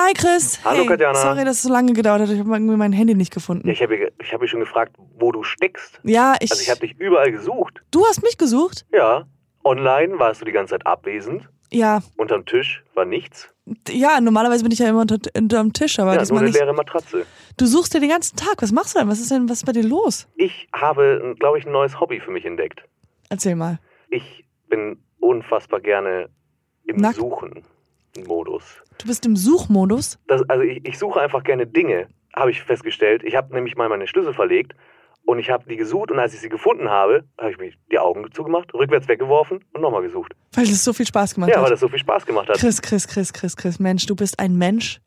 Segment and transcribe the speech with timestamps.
[0.00, 0.60] Hi Chris.
[0.64, 1.18] Hallo, hey, Katjana.
[1.18, 2.30] Sorry, dass es so lange gedauert hat.
[2.30, 3.66] Ich habe irgendwie mein Handy nicht gefunden.
[3.66, 6.00] Ja, ich habe ich hab mich schon gefragt, wo du steckst.
[6.04, 6.50] Ja, ich.
[6.52, 7.82] Also ich habe dich überall gesucht.
[7.90, 8.86] du hast mich gesucht?
[8.92, 9.26] Ja.
[9.64, 11.48] Online warst du die ganze Zeit abwesend.
[11.70, 12.00] Ja.
[12.16, 13.48] Unterm Tisch war nichts.
[13.88, 16.58] Ja, normalerweise bin ich ja immer unter, unterm Tisch, aber ja, nur diesmal eine nicht.
[16.58, 17.26] leere Matratze.
[17.56, 18.62] Du suchst dir den ganzen Tag.
[18.62, 19.08] Was machst du denn?
[19.08, 20.28] Was ist denn, was ist bei dir los?
[20.36, 22.82] Ich habe, glaube ich, ein neues Hobby für mich entdeckt.
[23.30, 23.78] Erzähl mal.
[24.10, 26.30] Ich bin unfassbar gerne
[26.84, 27.18] im Nackt?
[28.16, 28.62] Suchen-Modus.
[28.98, 30.18] Du bist im Suchmodus?
[30.26, 33.22] Das, also ich, ich suche einfach gerne Dinge, habe ich festgestellt.
[33.24, 34.72] Ich habe nämlich mal meine Schlüssel verlegt
[35.24, 37.98] und ich habe die gesucht und als ich sie gefunden habe, habe ich mir die
[37.98, 40.32] Augen zugemacht, rückwärts weggeworfen und nochmal gesucht.
[40.54, 41.72] Weil das so viel Spaß gemacht Ja, weil hat.
[41.72, 42.56] das so viel Spaß gemacht hat.
[42.56, 43.78] Chris, Chris, Chris, Chris, Chris.
[43.78, 45.00] Mensch, du bist ein Mensch.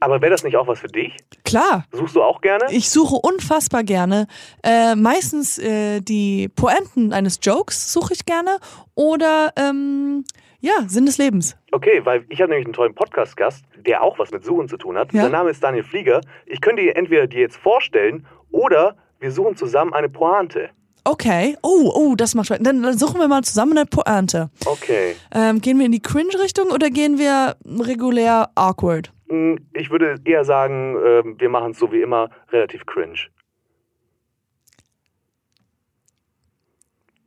[0.00, 1.16] Aber wäre das nicht auch was für dich?
[1.44, 1.86] Klar.
[1.92, 2.66] Suchst du auch gerne?
[2.70, 4.26] Ich suche unfassbar gerne.
[4.62, 8.58] Äh, meistens äh, die Poenten eines Jokes suche ich gerne.
[8.94, 10.24] Oder ähm,
[10.64, 11.56] ja, Sinn des Lebens.
[11.72, 14.96] Okay, weil ich habe nämlich einen tollen Podcast-Gast, der auch was mit Suchen zu tun
[14.96, 15.12] hat.
[15.12, 15.22] Ja.
[15.24, 16.20] Sein Name ist Daniel Flieger.
[16.46, 20.70] Ich könnte dir entweder die jetzt vorstellen oder wir suchen zusammen eine Pointe.
[21.04, 21.56] Okay.
[21.62, 22.60] Oh, oh, das macht Spaß.
[22.62, 24.50] Dann, dann suchen wir mal zusammen eine Pointe.
[24.64, 25.16] Okay.
[25.34, 29.12] Ähm, gehen wir in die Cringe-Richtung oder gehen wir regulär awkward?
[29.28, 33.18] Hm, Ich würde eher sagen, ähm, wir machen es so wie immer relativ cringe.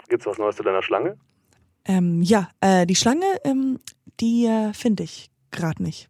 [0.10, 1.18] Gibt's was Neues zu deiner Schlange?
[1.88, 3.80] Ähm, ja, äh, die Schlange, ähm,
[4.20, 6.10] die äh, finde ich gerade nicht.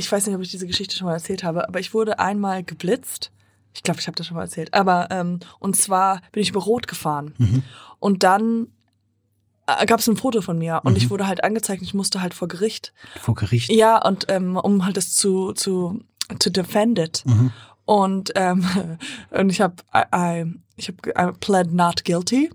[0.00, 2.62] Ich weiß nicht, ob ich diese Geschichte schon mal erzählt habe, aber ich wurde einmal
[2.64, 3.30] geblitzt.
[3.74, 4.74] Ich glaube, ich habe das schon mal erzählt.
[4.74, 7.62] Aber ähm, und zwar bin ich über Rot gefahren
[8.00, 8.66] und dann
[9.66, 11.80] äh, gab es ein Foto von mir und ich wurde halt angezeigt.
[11.82, 12.92] und Ich musste halt vor Gericht.
[13.20, 13.70] Vor Gericht.
[13.70, 16.00] Ja und ähm, um halt das zu zu
[16.38, 17.22] to defend it.
[17.26, 17.52] Mhm.
[17.84, 18.64] Und ähm,
[19.30, 22.50] und ich habe I, I, ich habe I pled not guilty.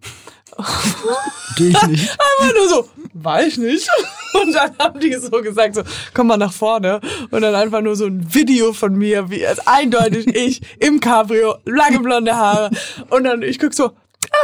[1.50, 2.09] Natürlich nicht.
[2.41, 3.89] Einfach nur so, weiß ich nicht.
[4.41, 7.00] Und dann haben die so gesagt, so, komm mal nach vorne.
[7.31, 11.56] Und dann einfach nur so ein Video von mir, wie es eindeutig ich im Cabrio,
[11.66, 12.69] lange blonde Haare.
[13.09, 13.91] Und dann ich guck so,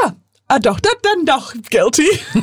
[0.03, 0.12] ah,
[0.47, 2.07] ah doch, dann, dann doch guilty.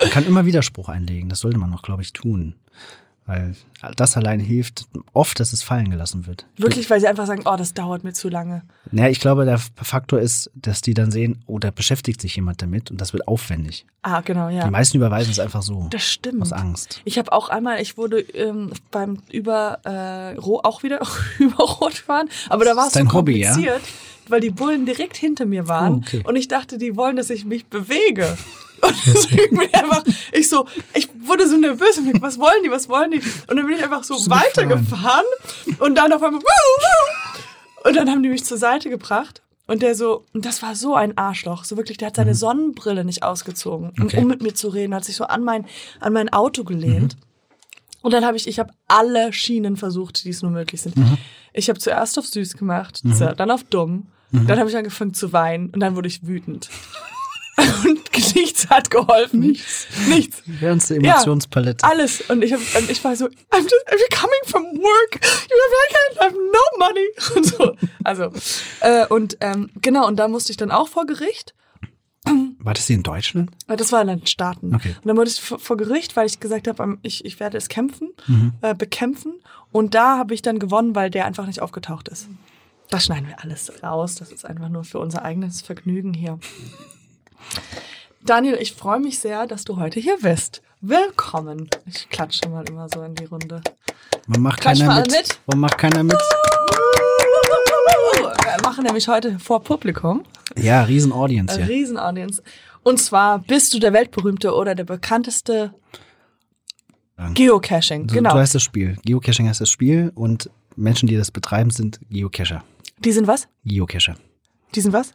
[0.00, 1.28] Man kann immer Widerspruch einlegen.
[1.28, 2.56] Das sollte man noch, glaube ich, tun.
[3.24, 3.54] Weil
[3.96, 6.44] das allein hilft oft, dass es fallen gelassen wird.
[6.56, 8.62] Wirklich, weil sie einfach sagen, oh, das dauert mir zu lange.
[8.90, 12.62] Naja, ich glaube, der Faktor ist, dass die dann sehen, oh, da beschäftigt sich jemand
[12.62, 13.86] damit und das wird aufwendig.
[14.02, 14.64] Ah, genau, ja.
[14.64, 15.86] Die meisten überweisen es einfach so.
[15.90, 16.42] Das stimmt.
[16.42, 17.00] Aus Angst.
[17.04, 21.00] Ich habe auch einmal, ich wurde ähm, beim über äh, Ro auch wieder
[21.38, 23.52] über Rot fahren, aber da war es so dein Hobby, ja?
[23.52, 23.82] kompliziert,
[24.28, 26.22] weil die Bullen direkt hinter mir waren Oh, okay.
[26.24, 28.36] und ich dachte, die wollen, dass ich mich bewege.
[28.84, 32.62] Und deswegen bin ich einfach, ich so, ich wurde so nervös und ich, was wollen
[32.64, 33.18] die, was wollen die?
[33.46, 35.24] Und dann bin ich einfach so weitergefahren
[35.78, 37.88] und dann auf einmal wuh, wuh.
[37.88, 39.40] und dann haben die mich zur Seite gebracht.
[39.68, 43.04] Und der so, und das war so ein Arschloch, so wirklich, der hat seine Sonnenbrille
[43.04, 44.18] nicht ausgezogen, um, Okay.
[44.18, 45.66] um mit mir zu reden, hat sich so an mein,
[46.00, 47.16] an mein Auto gelehnt.
[48.02, 50.96] Und dann habe ich, ich habe alle Schienen versucht, die es nur möglich sind.
[51.52, 53.02] Ich habe zuerst auf süß gemacht,
[53.36, 56.68] dann auf dumm, dann habe ich angefangen zu weinen und dann wurde ich wütend.
[57.84, 59.40] und nichts hat geholfen.
[59.40, 59.86] Nichts.
[60.08, 60.42] Nichts.
[60.46, 61.84] Die ganze Emotionspalette.
[61.84, 62.22] Alles.
[62.30, 65.20] Und ich, hab, und ich war so, I'm just I'm coming from work.
[65.50, 67.06] You have, I have no money.
[67.36, 67.76] Und so.
[68.04, 68.30] Also,
[68.80, 71.54] äh, und ähm, genau, und da musste ich dann auch vor Gericht.
[72.58, 73.50] War das in Deutschland?
[73.66, 74.74] Das war in den Staaten.
[74.74, 74.94] Okay.
[75.02, 77.68] Und dann wurde ich vor vor Gericht, weil ich gesagt habe, ich, ich werde es
[77.68, 78.52] kämpfen, Mhm.
[78.62, 79.34] äh, bekämpfen.
[79.72, 82.28] Und da habe ich dann gewonnen, weil der einfach nicht aufgetaucht ist.
[82.90, 84.14] Das schneiden wir alles raus.
[84.14, 86.38] Das ist einfach nur für unser eigenes Vergnügen hier.
[88.24, 90.62] Daniel, ich freue mich sehr, dass du heute hier bist.
[90.80, 91.68] Willkommen.
[91.86, 93.60] Ich klatsche mal immer so in die Runde.
[94.26, 95.10] Warum macht Klatsch keiner mal mit?
[95.12, 95.40] mit.
[95.46, 96.18] Warum macht keiner mit?
[98.16, 100.24] Wir machen nämlich heute vor Publikum.
[100.56, 101.74] Ja, riesen Audience Eine hier.
[101.74, 102.42] Riesenaudience.
[102.82, 105.74] Und zwar bist du der weltberühmte oder der bekannteste.
[107.34, 108.08] Geocaching.
[108.08, 108.32] So, genau.
[108.32, 108.98] Du heißt das Spiel.
[109.04, 112.64] Geocaching heißt das Spiel und Menschen, die das betreiben, sind Geocacher.
[112.98, 113.48] Die sind was?
[113.64, 114.16] Geocacher.
[114.74, 115.14] Die sind was?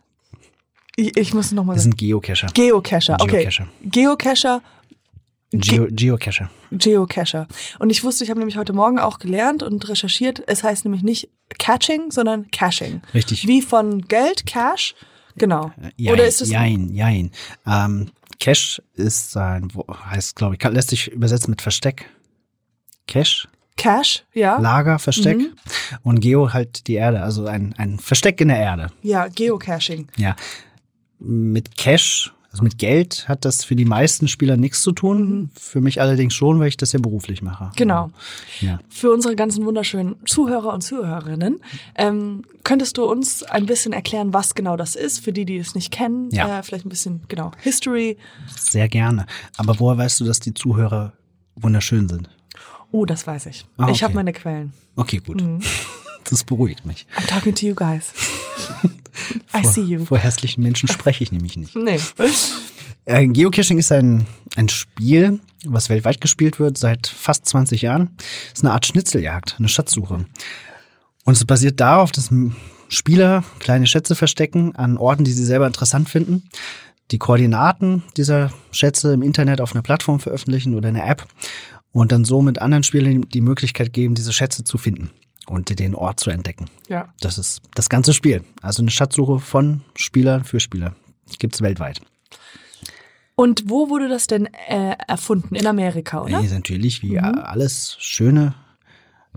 [0.99, 2.47] Ich, ich muss noch mal Das sind Geocacher.
[2.53, 3.17] Geocacher.
[3.21, 3.43] Okay.
[3.43, 3.67] Geocacher.
[3.83, 4.61] Geocacher.
[5.51, 6.49] Geo Geocacher.
[6.71, 7.47] Geocacher.
[7.79, 10.43] Und ich wusste, ich habe nämlich heute Morgen auch gelernt und recherchiert.
[10.47, 13.01] Es heißt nämlich nicht Catching, sondern Caching.
[13.13, 13.47] Richtig.
[13.47, 14.95] Wie von Geld, Cash.
[15.37, 15.71] Genau.
[15.95, 17.31] Jein, Oder ist es Jein, jein.
[17.65, 18.09] Ähm,
[18.39, 19.69] Cache ist ein,
[20.09, 22.09] heißt, glaube ich, lässt sich übersetzen mit Versteck.
[23.07, 23.47] Cache,
[23.77, 24.25] Cash?
[24.33, 24.59] Ja.
[24.59, 25.37] Lager, Versteck.
[25.37, 25.53] Mhm.
[26.03, 28.87] Und Geo halt die Erde, also ein, ein Versteck in der Erde.
[29.03, 30.07] Ja, Geocaching.
[30.17, 30.35] Ja.
[31.19, 35.51] Mit Cash, also mit Geld, hat das für die meisten Spieler nichts zu tun.
[35.55, 37.71] Für mich allerdings schon, weil ich das ja beruflich mache.
[37.75, 38.09] Genau.
[38.61, 38.79] Ja.
[38.89, 41.59] Für unsere ganzen wunderschönen Zuhörer und Zuhörerinnen,
[41.95, 45.75] ähm, könntest du uns ein bisschen erklären, was genau das ist, für die, die es
[45.75, 46.29] nicht kennen?
[46.31, 46.59] Ja.
[46.59, 48.17] Äh, vielleicht ein bisschen, genau, History.
[48.57, 49.25] Sehr gerne.
[49.57, 51.13] Aber woher weißt du, dass die Zuhörer
[51.55, 52.29] wunderschön sind?
[52.91, 53.65] Oh, das weiß ich.
[53.77, 54.15] Ah, Ich habe okay.
[54.15, 54.73] meine Quellen.
[54.95, 55.41] Okay, gut.
[55.41, 55.59] Mhm.
[56.29, 57.05] Das beruhigt mich.
[57.17, 58.11] I'm talking to you guys.
[59.53, 60.05] I Vor, see you.
[60.05, 61.75] vor hässlichen Menschen spreche ich nämlich nicht.
[61.75, 61.99] Nee.
[63.05, 64.25] Äh, Geocaching ist ein,
[64.55, 68.15] ein Spiel, was weltweit gespielt wird seit fast 20 Jahren.
[68.53, 70.25] ist eine Art Schnitzeljagd, eine Schatzsuche.
[71.23, 72.29] Und es basiert darauf, dass
[72.89, 76.43] Spieler kleine Schätze verstecken an Orten, die sie selber interessant finden,
[77.11, 81.25] die Koordinaten dieser Schätze im Internet auf einer Plattform veröffentlichen oder einer App
[81.91, 85.09] und dann so mit anderen Spielern die Möglichkeit geben, diese Schätze zu finden
[85.47, 86.65] und den Ort zu entdecken.
[86.89, 87.13] Ja.
[87.21, 88.43] Das ist das ganze Spiel.
[88.61, 90.95] Also eine Schatzsuche von Spieler für Spieler.
[91.39, 92.01] Gibt's weltweit.
[93.35, 95.53] Und wo wurde das denn äh, erfunden?
[95.55, 96.39] In Amerika, oder?
[96.39, 97.39] Nee, ist natürlich wie Mhm.
[97.43, 98.55] alles Schöne,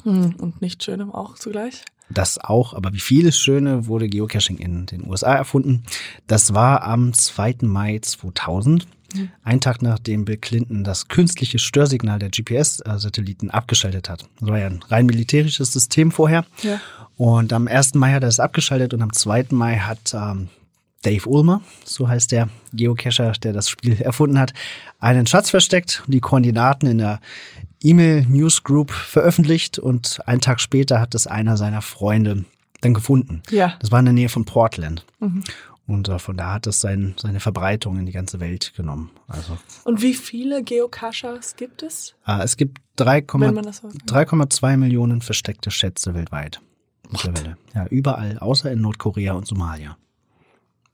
[0.05, 1.85] Hm, Und nicht schönem auch zugleich.
[2.09, 5.83] das auch, aber wie vieles Schöne wurde Geocaching in den USA erfunden.
[6.27, 7.57] Das war am 2.
[7.67, 9.31] Mai 2000, Mhm.
[9.43, 14.27] ein Tag nachdem Bill Clinton das künstliche Störsignal der GPS-Satelliten abgeschaltet hat.
[14.41, 16.45] Das war ja ein rein militärisches System vorher.
[16.63, 16.81] Ja.
[17.17, 17.95] Und am 1.
[17.95, 19.47] Mai hat er es abgeschaltet und am 2.
[19.51, 20.49] Mai hat ähm,
[21.03, 24.53] Dave Ulmer, so heißt der Geocacher, der das Spiel erfunden hat,
[24.99, 27.21] einen Schatz versteckt, die Koordinaten in der
[27.83, 32.45] E-Mail-Newsgroup veröffentlicht und einen Tag später hat es einer seiner Freunde
[32.83, 33.43] dann gefunden.
[33.51, 33.75] Ja.
[33.81, 35.05] Das war in der Nähe von Portland.
[35.19, 35.45] Mhm.
[35.91, 39.11] Und äh, von da hat es sein, seine Verbreitung in die ganze Welt genommen.
[39.27, 42.15] Also Und wie viele Geocachers gibt es?
[42.29, 44.09] äh, es gibt 3, Wenn man das so sagt.
[44.09, 46.61] 3,2 Millionen versteckte Schätze weltweit.
[47.11, 47.57] Mittlerweile.
[47.75, 49.97] Ja, überall, außer in Nordkorea und Somalia.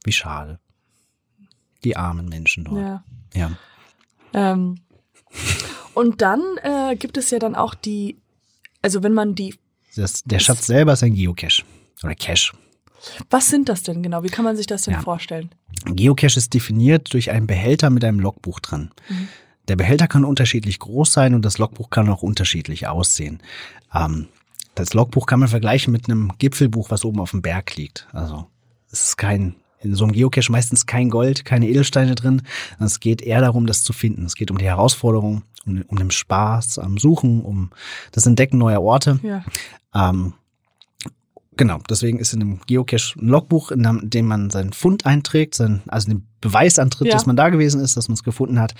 [0.02, 0.60] Wie schade.
[1.84, 2.80] Die armen Menschen dort.
[2.80, 3.04] Ja.
[3.34, 3.50] Ja.
[4.32, 4.76] Ähm,
[5.92, 8.16] und dann äh, gibt es ja dann auch die,
[8.80, 9.56] also wenn man die,
[9.94, 11.64] Das, der Schatz selber ist ein Geocache.
[12.02, 12.56] Oder Cache.
[13.30, 14.22] Was sind das denn genau?
[14.22, 15.00] Wie kann man sich das denn Ja.
[15.00, 15.50] vorstellen?
[15.84, 18.90] Geocache ist definiert durch einen Behälter mit einem Logbuch drin.
[19.68, 23.40] Der Behälter kann unterschiedlich groß sein und das Logbuch kann auch unterschiedlich aussehen.
[23.94, 24.28] Ähm,
[24.74, 28.06] das Logbuch kann man vergleichen mit einem Gipfelbuch, was oben auf dem Berg liegt.
[28.12, 28.46] Also
[28.90, 32.42] es ist kein, in so einem Geocache meistens kein Gold, keine Edelsteine drin.
[32.78, 34.24] Es geht eher darum, das zu finden.
[34.26, 37.70] Es geht um die Herausforderung, um, um den Spaß am Suchen, um
[38.12, 39.18] das Entdecken neuer Orte.
[39.22, 39.44] Ja.
[39.94, 40.34] Ähm,
[41.56, 45.54] genau, deswegen ist in einem Geocache ein Logbuch, in dem- dem man seinen Fund einträgt,
[45.54, 47.14] sein, also den Beweis antritt, Ja.
[47.14, 48.74] dass man da gewesen ist, dass man es gefunden hat.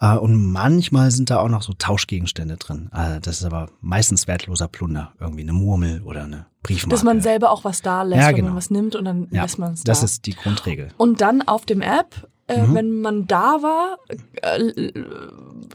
[0.00, 2.90] Äh, und manchmal sind da auch noch so Tauschgegenstände drin.
[2.92, 5.12] Äh, das ist aber meistens wertloser Plunder.
[5.20, 6.90] Irgendwie eine Murmel oder eine Briefmarke.
[6.90, 8.48] Dass man selber auch was da lässt, Ja, wenn genau.
[8.48, 9.92] man was nimmt und dann ja, lässt man es da.
[9.92, 10.88] Das ist die Grundregel.
[10.96, 12.74] und dann auf dem App, äh, Mhm.
[12.74, 13.98] wenn man da war,
[14.42, 14.92] äh,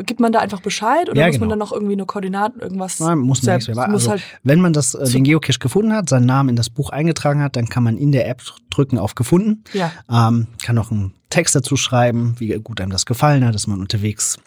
[0.03, 1.43] gibt man da einfach Bescheid oder Ja, muss genau.
[1.45, 2.99] man dann noch irgendwie eine Koordinate, irgendwas?
[2.99, 3.87] Nein, muss man selbst, nichts mehr.
[3.89, 6.69] muss Also, halt, wenn man das, äh, den Geocache gefunden hat, seinen Namen in das
[6.69, 9.63] Buch eingetragen hat, dann kann man in der App drücken auf gefunden.
[9.73, 9.91] ja.
[10.11, 13.79] Ähm, kann noch einen Text dazu schreiben, wie gut einem das gefallen hat, dass man
[13.79, 14.37] unterwegs,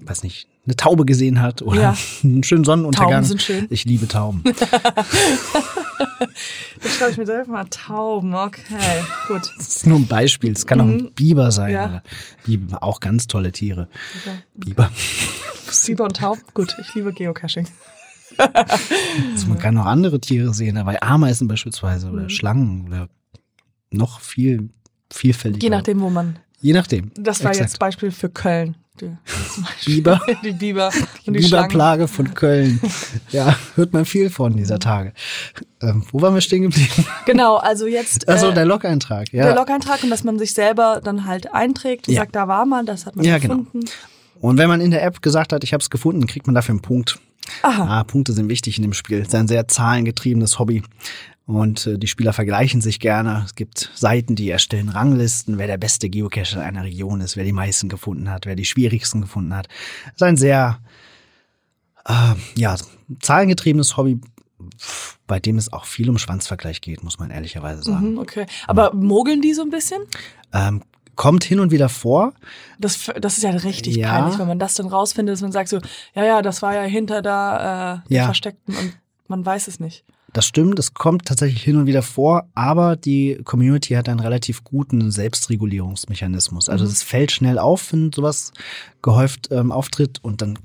[0.00, 1.96] weiß nicht, eine Taube gesehen hat oder Ja.
[2.24, 3.10] einen schönen Sonnenuntergang.
[3.12, 3.66] Tauben sind schön.
[3.70, 4.42] Ich liebe Tauben.
[6.82, 9.42] Das schreibe ich mir selber mal Tauben, okay, gut.
[9.56, 10.52] Das ist nur ein Beispiel.
[10.52, 11.68] Es kann auch ein Biber sein.
[11.70, 11.74] Mhm.
[11.74, 12.02] Ja.
[12.44, 13.88] Biber, auch ganz tolle Tiere.
[14.20, 14.38] Okay.
[14.54, 14.90] Biber.
[15.86, 17.66] Biber und Tauben, gut, ich liebe Geocaching.
[18.38, 22.12] Also man kann auch andere Tiere sehen, aber Ameisen beispielsweise Mhm.
[22.14, 23.08] oder Schlangen oder
[23.90, 24.70] noch viel
[25.12, 25.62] vielfältiger.
[25.64, 26.38] Je nachdem, wo man.
[26.60, 27.12] Je nachdem.
[27.14, 27.70] Das war Exakt.
[27.70, 28.76] jetzt Beispiel für Köln.
[29.00, 29.10] Die.
[29.86, 30.20] Biber.
[30.44, 30.90] Die Biber
[31.26, 31.40] und die.
[31.40, 32.80] Biberplage von Köln.
[33.32, 35.12] ja, hört man viel von dieser Tage.
[35.82, 37.04] Ähm, wo waren wir stehen geblieben?
[37.26, 39.32] Genau, also jetzt Also äh, der Log-Eintrag.
[39.32, 39.46] Ja.
[39.46, 42.20] der Log-Eintrag und dass man sich selber dann halt einträgt und Ja.
[42.20, 43.56] sagt, da war man, das hat man Ja, genau.
[43.58, 43.80] gefunden.
[44.40, 46.74] Und wenn man in der App gesagt hat, ich habe es gefunden, kriegt man dafür
[46.74, 47.18] einen Punkt.
[47.62, 48.00] Aha.
[48.00, 49.18] Ah, Punkte sind wichtig in dem Spiel.
[49.18, 50.82] Es ist ein sehr zahlengetriebenes Hobby.
[51.46, 53.42] Und äh, die Spieler vergleichen sich gerne.
[53.44, 57.44] Es gibt Seiten, die erstellen Ranglisten, wer der beste Geocacher in einer Region ist, wer
[57.44, 59.68] die meisten gefunden hat, wer die schwierigsten gefunden hat.
[60.06, 60.78] Es ist ein sehr
[62.06, 62.76] äh, ja,
[63.20, 64.20] zahlengetriebenes Hobby,
[65.26, 68.12] bei dem es auch viel um Schwanzvergleich geht, muss man ehrlicherweise sagen.
[68.12, 68.46] Mhm, okay.
[68.66, 70.00] Aber mogeln die so ein bisschen?
[70.54, 70.82] Ähm,
[71.14, 72.32] kommt hin und wieder vor.
[72.78, 74.10] Das, das ist ja richtig Ja.
[74.18, 75.78] peinlich, wenn man das dann rausfindet, dass man sagt so,
[76.14, 78.24] ja, ja, das war ja hinter da äh, Ja.
[78.24, 78.96] versteckten und
[79.28, 80.04] man weiß es nicht.
[80.34, 84.64] Das stimmt, es kommt tatsächlich hin und wieder vor, aber die Community hat einen relativ
[84.64, 86.68] guten Selbstregulierungsmechanismus.
[86.68, 86.90] Also Mhm.
[86.90, 88.52] es fällt schnell auf, wenn sowas
[89.02, 90.58] gehäuft ähm, auftritt und dann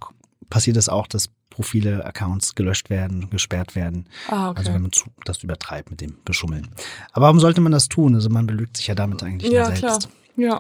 [0.49, 4.07] passiert es auch, dass Profile, Accounts gelöscht werden, gesperrt werden.
[4.29, 4.59] Ah, okay.
[4.59, 6.69] Also wenn man zu, das übertreibt mit dem Beschummeln.
[7.11, 8.15] Aber warum sollte man das tun?
[8.15, 9.81] Also man belügt sich ja damit eigentlich ja, nur selbst.
[9.81, 9.99] klar.
[10.38, 10.59] Ja.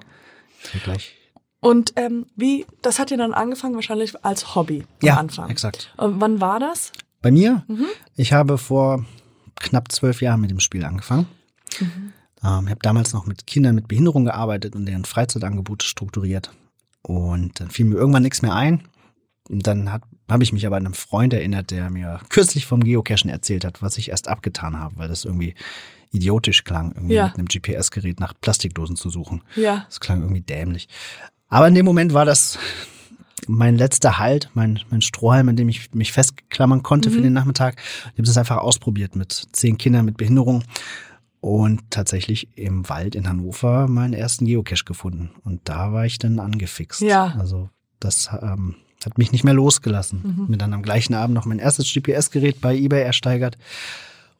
[0.73, 1.15] Ja, gleich.
[1.61, 5.49] Und ähm, wie, das hat ja dann angefangen wahrscheinlich als Hobby am Ja, Anfang.
[5.49, 5.93] exakt.
[5.97, 6.91] Und wann war das?
[7.21, 7.85] Bei mir, Mhm.
[8.15, 9.05] ich habe vor
[9.55, 11.27] knapp zwölf Jahren mit dem Spiel angefangen.
[11.79, 12.13] Mhm.
[12.43, 16.51] Ähm, ich habe damals noch mit Kindern mit Behinderung gearbeitet und deren Freizeitangebote strukturiert.
[17.01, 18.83] Und dann fiel mir irgendwann nichts mehr ein.
[19.49, 23.29] Und dann habe ich mich aber an einen Freund erinnert, der mir kürzlich vom Geocachen
[23.29, 25.55] erzählt hat, was ich erst abgetan habe, weil das irgendwie
[26.11, 27.25] idiotisch klang, irgendwie Ja.
[27.27, 29.41] mit einem GPS-Gerät nach Plastikdosen zu suchen.
[29.55, 29.85] Ja.
[29.87, 30.87] Das klang irgendwie dämlich.
[31.49, 32.57] Aber in dem Moment war das
[33.47, 37.75] mein letzter Halt, mein, mein Strohhalm, an dem ich mich festklammern konnte für den Nachmittag.
[38.05, 40.63] Ich habe das einfach ausprobiert mit zehn Kindern mit Behinderung
[41.41, 45.31] und tatsächlich im Wald in Hannover meinen ersten Geocache gefunden.
[45.43, 47.01] Und da war ich dann angefixt.
[47.01, 47.35] Ja.
[47.39, 47.69] Also
[47.99, 50.21] das ähm, hat mich nicht mehr losgelassen.
[50.23, 50.45] Mhm.
[50.49, 53.57] Mir dann am gleichen Abend noch mein erstes GPS-Gerät bei eBay ersteigert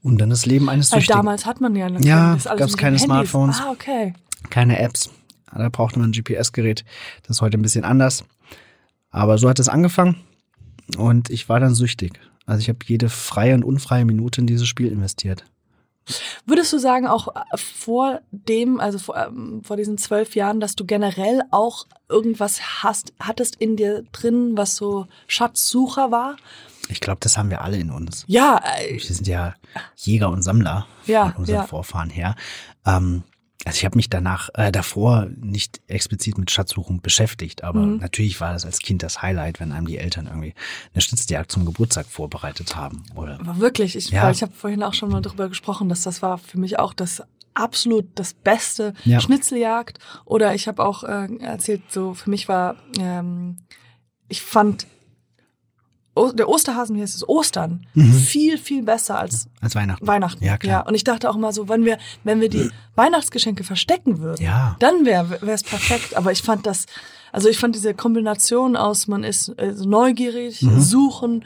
[0.02, 1.20] und dann das Leben eines Weil Süchtigen.
[1.20, 3.04] damals hat man ja, Ja, alles gab's mit den keine Handys.
[3.04, 3.62] Smartphones.
[3.62, 4.14] Ah, okay.
[4.50, 5.10] keine Apps.
[5.54, 6.86] Da brauchte man ein GPS-Gerät.
[7.24, 8.24] Das ist heute ein bisschen anders.
[9.12, 10.18] Aber so hat es angefangen
[10.98, 12.20] und ich war dann süchtig.
[12.46, 15.46] Also ich habe jede freie und unfreie Minute in dieses Spiel investiert.
[16.46, 20.76] Würdest du sagen, auch äh, vor dem, also vor, ähm, vor diesen zwölf Jahren, dass
[20.76, 26.38] du generell auch irgendwas hast, hattest in dir drin, was so Schatzsucher war?
[26.90, 28.24] Ich glaube, das haben wir alle in uns.
[28.28, 29.54] Ja, äh, Wir sind ja
[29.96, 31.64] Jäger und Sammler Ja, von unseren ja.
[31.68, 32.36] Vorfahren her.
[32.86, 33.24] Ähm,
[33.66, 37.98] also ich habe mich danach äh, davor nicht explizit mit Schatzsuchen beschäftigt, aber Mhm.
[37.98, 40.54] natürlich war das als Kind das Highlight, wenn einem die Eltern irgendwie
[40.94, 44.30] eine Schnitzeljagd zum Geburtstag vorbereitet haben oder aber wirklich, ich, Ja.
[44.32, 47.22] ich habe vorhin auch schon mal drüber gesprochen, dass das war für mich auch das
[47.54, 49.20] absolut das beste Ja.
[49.20, 50.00] Schnitzeljagd.
[50.24, 53.58] Oder ich habe auch äh, erzählt, so für mich war, ähm,
[54.30, 54.88] ich fand
[56.36, 60.06] der Osterhasen, wie heißt es, Ostern, viel, viel besser als als Weihnachten.
[60.06, 60.40] Weihnachten.
[60.44, 60.48] Mhm.
[60.48, 60.86] Ja, klar.
[60.88, 64.76] Und ich dachte auch immer so, wenn wir, wenn wir die Weihnachtsgeschenke verstecken würden, Ja.
[64.80, 66.16] dann wäre es perfekt.
[66.18, 66.86] Aber ich fand das,
[67.32, 70.82] also ich fand diese Kombination aus, man ist äh, neugierig, Mhm.
[70.82, 71.46] suchen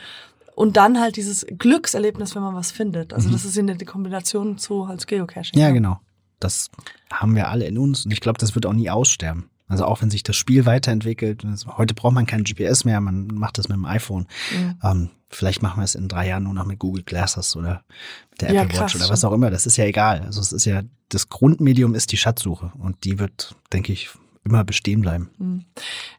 [0.55, 3.13] und dann halt dieses Glückserlebnis, wenn man was findet.
[3.13, 3.33] Also Mhm.
[3.33, 5.59] das ist in der die Kombination zu als Geocaching.
[5.59, 5.99] Ja, genau.
[6.39, 6.69] Das
[7.11, 9.49] haben wir alle in uns und ich glaube, das wird auch nie aussterben.
[9.67, 13.27] Also auch wenn sich das Spiel weiterentwickelt, also heute braucht man kein GPS mehr, man
[13.27, 14.27] macht das mit dem iPhone.
[14.51, 14.75] Mhm.
[14.83, 17.83] Ähm, vielleicht machen wir es in drei Jahren nur noch mit Google Glasses oder
[18.31, 19.49] mit der Ja, Apple Watch krass, oder was auch immer.
[19.49, 20.21] Das ist ja egal.
[20.21, 24.09] Also es ist ja, das Grundmedium ist die Schatzsuche und die wird, denke ich,
[24.43, 25.65] immer bestehen bleiben.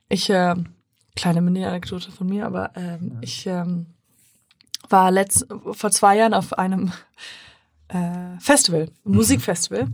[0.09, 0.55] Ich, äh,
[1.15, 3.87] kleine Mini-Anekdote von mir, aber ähm, ich ähm,
[4.89, 6.93] war letzt, vor zwei Jahren auf einem
[7.89, 9.89] äh, Festival, Musikfestival.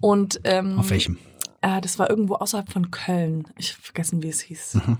[0.00, 1.18] Und ähm, Auf welchem?
[1.64, 3.48] Äh, das war irgendwo außerhalb von Köln.
[3.56, 4.74] Ich habe vergessen, wie es hieß.
[4.74, 4.98] Mhm.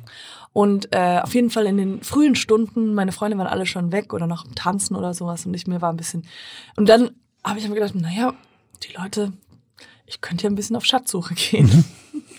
[0.54, 4.14] Und äh, auf jeden Fall in den frühen Stunden, meine Freunde waren alle schon weg
[4.14, 6.26] oder noch Tanzen oder sowas und ich mir war ein bisschen.
[6.76, 7.10] Und dann
[7.44, 8.32] habe ich mir gedacht, naja,
[8.82, 9.34] die Leute,
[10.06, 11.66] ich könnte ja ein bisschen auf Schatzsuche gehen.
[11.66, 12.22] Mhm.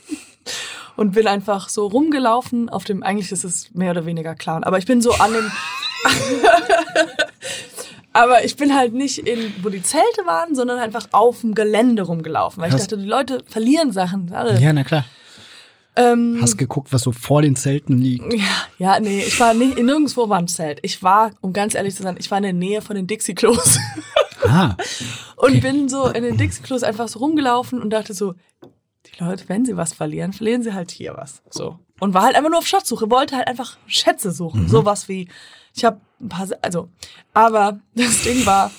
[0.98, 4.78] Und bin einfach so rumgelaufen auf dem, eigentlich ist es mehr oder weniger Clown, aber
[4.78, 5.52] ich bin so an dem,
[8.16, 12.04] aber ich bin halt nicht in, wo die Zelte waren, sondern einfach auf dem Gelände
[12.04, 14.32] rumgelaufen, weil ich Hast- dachte, die Leute verlieren Sachen.
[14.34, 14.60] Alle.
[14.60, 15.06] Ja, na klar.
[15.98, 18.34] Ähm, Hast geguckt, was so vor den Zelten liegt.
[18.34, 18.44] ja,
[18.80, 20.80] ja, nee, ich war nicht, nirgendwo war ein Zelt.
[20.82, 23.80] Ich war, um ganz ehrlich zu sein, ich war in der Nähe von den Dixie-Klos
[24.46, 24.76] Ah,
[25.38, 28.34] und bin so in den Dixie-Klos einfach so rumgelaufen und dachte so,
[29.06, 31.42] die Leute, wenn sie was verlieren, verlieren sie halt hier was.
[31.50, 31.80] So.
[32.02, 34.68] Und war halt einfach nur auf Schatzsuche, wollte halt einfach Schätze suchen.
[34.68, 35.30] Sowas wie,
[35.74, 36.90] ich habe ein paar, also,
[37.34, 38.72] aber das Ding war,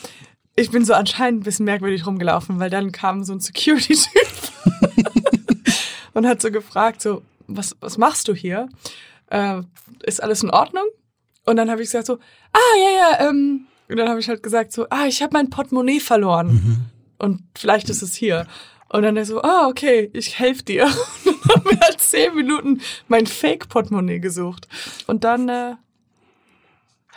[0.56, 4.52] ich bin so anscheinend ein bisschen merkwürdig rumgelaufen, weil dann kam so ein Security-Typ
[6.14, 8.68] und hat so gefragt, so, was, was machst du hier?
[9.28, 9.62] Äh,
[10.02, 10.86] ist alles in Ordnung?
[11.44, 12.18] Und dann habe ich gesagt so,
[12.52, 15.50] ah, ja, ja, ähm, und dann habe ich halt gesagt so, ah, ich habe mein
[15.50, 16.90] Portemonnaie verloren.
[17.18, 18.46] Und vielleicht ist es hier.
[18.88, 20.84] Und dann er so, ah, okay, ich helfe dir.
[21.24, 24.68] Und dann haben wir halt zehn Minuten mein Fake-Portemonnaie gesucht.
[25.06, 25.74] Und dann, äh,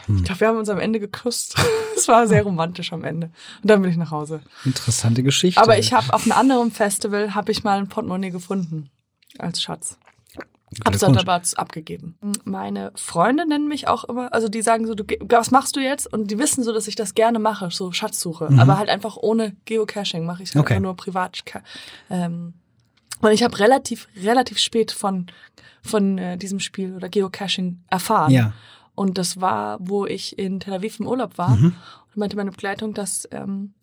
[0.07, 1.55] ich glaube, wir haben uns am Ende geküsst.
[1.99, 3.27] Es war sehr romantisch am Ende.
[3.61, 4.39] Und dann bin ich nach Hause.
[4.63, 5.61] interessante Geschichte.
[5.61, 8.89] Aber ich habe auf einem anderen Festival habe ich mal ein Portemonnaie gefunden
[9.37, 9.97] als Schatz.
[10.85, 12.15] Hab's dann aber abgegeben.
[12.45, 16.11] Meine Freunde nennen mich auch immer, also die sagen so, du, was machst du jetzt?
[16.13, 18.49] Und die wissen so, dass ich das gerne mache, so Schatzsuche.
[18.57, 20.61] Aber halt einfach ohne Geocaching mache ich Mhm.
[20.61, 20.75] Okay.
[20.75, 21.43] einfach nur privat.
[22.09, 22.53] Ähm,
[23.21, 25.27] und ich habe relativ, relativ spät von,
[25.81, 28.31] von äh, diesem Spiel oder Geocaching erfahren.
[28.31, 28.53] Ja.
[28.99, 31.55] Und das war, wo ich in Tel Aviv im Urlaub war.
[31.55, 31.65] Mhm.
[32.07, 33.73] Und meinte meine Begleitung, dass ähm,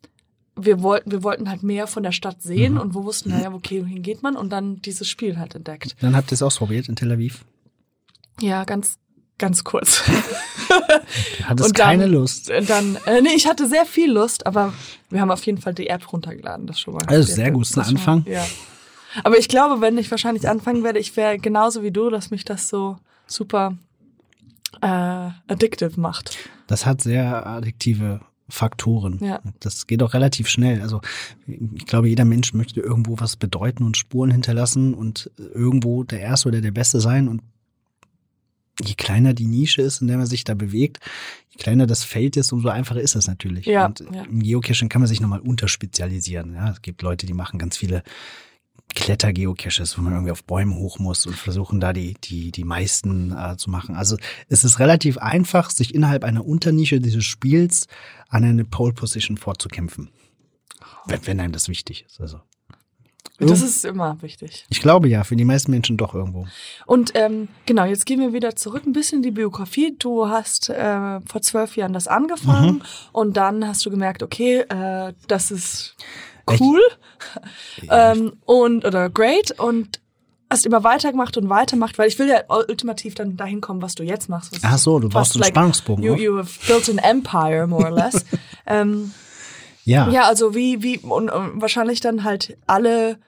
[0.57, 2.81] wir wollten, wir wollten halt mehr von der Stadt sehen Mhm.
[2.81, 4.37] und wir wussten, naja, okay, wohin geht man?
[4.37, 5.97] Und dann dieses Spiel halt entdeckt.
[6.01, 7.45] Dann habt ihr es ausprobiert in Tel Aviv.
[8.41, 8.97] Ja, ganz,
[9.39, 10.03] ganz kurz.
[11.45, 12.51] Hattest Und dann- keine Lust.
[12.51, 14.73] Dann, äh, nee, ich hatte sehr viel Lust, aber
[15.11, 17.03] wir haben auf jeden Fall die App runtergeladen, das schon mal.
[17.07, 18.25] Also sehr gut, ist ein mal- Anfang.
[18.29, 18.45] Ja.
[19.25, 22.45] Aber ich glaube, wenn ich wahrscheinlich anfangen werde, ich wäre genauso wie du, dass mich
[22.45, 23.77] das so super
[24.81, 26.37] äh, addictive macht.
[26.67, 29.19] Das hat sehr addiktive Faktoren.
[29.21, 29.41] Ja.
[29.61, 30.81] Das geht auch relativ schnell.
[30.81, 31.01] Also
[31.47, 36.49] ich glaube, jeder Mensch möchte irgendwo was bedeuten und Spuren hinterlassen und irgendwo der Erste
[36.49, 37.29] oder der Beste sein.
[37.29, 37.43] Und
[38.81, 41.01] je kleiner die Nische ist, in der man sich da bewegt,
[41.51, 43.67] je kleiner das Feld ist, umso einfacher ist das natürlich.
[43.67, 44.23] Ja, und ja.
[44.23, 46.55] im Geocaching kann man sich nochmal unterspezialisieren.
[46.55, 48.05] Ja, es gibt Leute, die machen ganz viele
[48.97, 53.31] Kletter-Geocaches, wo man irgendwie auf Bäumen hoch muss und versuchen da die, die, die meisten
[53.37, 53.95] äh, zu machen.
[53.95, 54.17] Also
[54.49, 57.87] es ist relativ einfach, sich innerhalb einer Unternische dieses Spiels
[58.29, 60.11] an eine Pole Position vorzukämpfen.
[61.07, 62.21] Wenn, wenn einem das wichtig ist.
[62.21, 62.41] Also.
[63.39, 64.65] Das ist immer wichtig.
[64.71, 66.47] ich glaube ja, für die meisten Menschen doch irgendwo.
[66.87, 69.95] Und ähm, genau, jetzt gehen wir wieder zurück ein bisschen in die Biografie.
[69.99, 72.83] Du hast äh, vor zwölf Jahren das angefangen Mhm.
[73.13, 75.97] und dann hast du gemerkt, okay, äh, das ist
[76.49, 76.81] Cool
[77.91, 80.01] ähm, und oder great und
[80.49, 84.05] hast immer weitergemacht und weitergemacht, weil ich will ja ultimativ dann dahin kommen, was du
[84.05, 84.59] jetzt machst.
[84.63, 88.25] Ach so, du brauchst einen Spannungsbogen You, you have built an empire, more or less.
[88.67, 89.13] ähm,
[89.85, 90.09] Ja.
[90.11, 93.19] ja, also wie, wie, und, und wahrscheinlich dann halt alle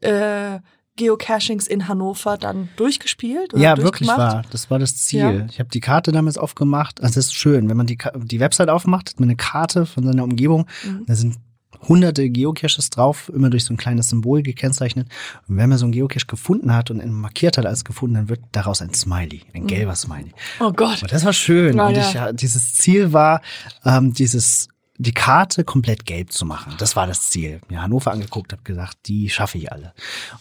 [0.00, 0.60] äh,
[0.96, 3.52] Geocachings in Hannover dann durchgespielt?
[3.54, 4.42] Ja, wirklich war.
[4.50, 5.20] Das war das Ziel.
[5.20, 5.46] Ja.
[5.50, 7.02] Ich habe die Karte damals aufgemacht.
[7.02, 10.04] Also es ist schön, wenn man die, die Website aufmacht, hat man eine Karte von
[10.04, 10.66] seiner Umgebung.
[10.84, 11.04] Mhm.
[11.06, 11.36] Da sind
[11.88, 15.08] hunderte Geocaches drauf, immer durch so ein kleines Symbol gekennzeichnet.
[15.48, 18.28] Und wenn man so einen Geocache gefunden hat und ihn markiert hat als gefunden, dann
[18.28, 20.32] wird daraus ein Smiley, ein gelber Smiley.
[20.60, 21.02] Oh Gott.
[21.02, 21.76] Und das war schön.
[21.76, 22.08] Ja, und ja.
[22.08, 23.42] ich, ja, dieses Ziel war,
[23.84, 26.74] ähm, dieses die Karte komplett gelb zu machen.
[26.78, 27.60] Das war das Ziel.
[27.68, 29.94] Mir Hannover angeguckt, habe gesagt, die schaffe ich alle.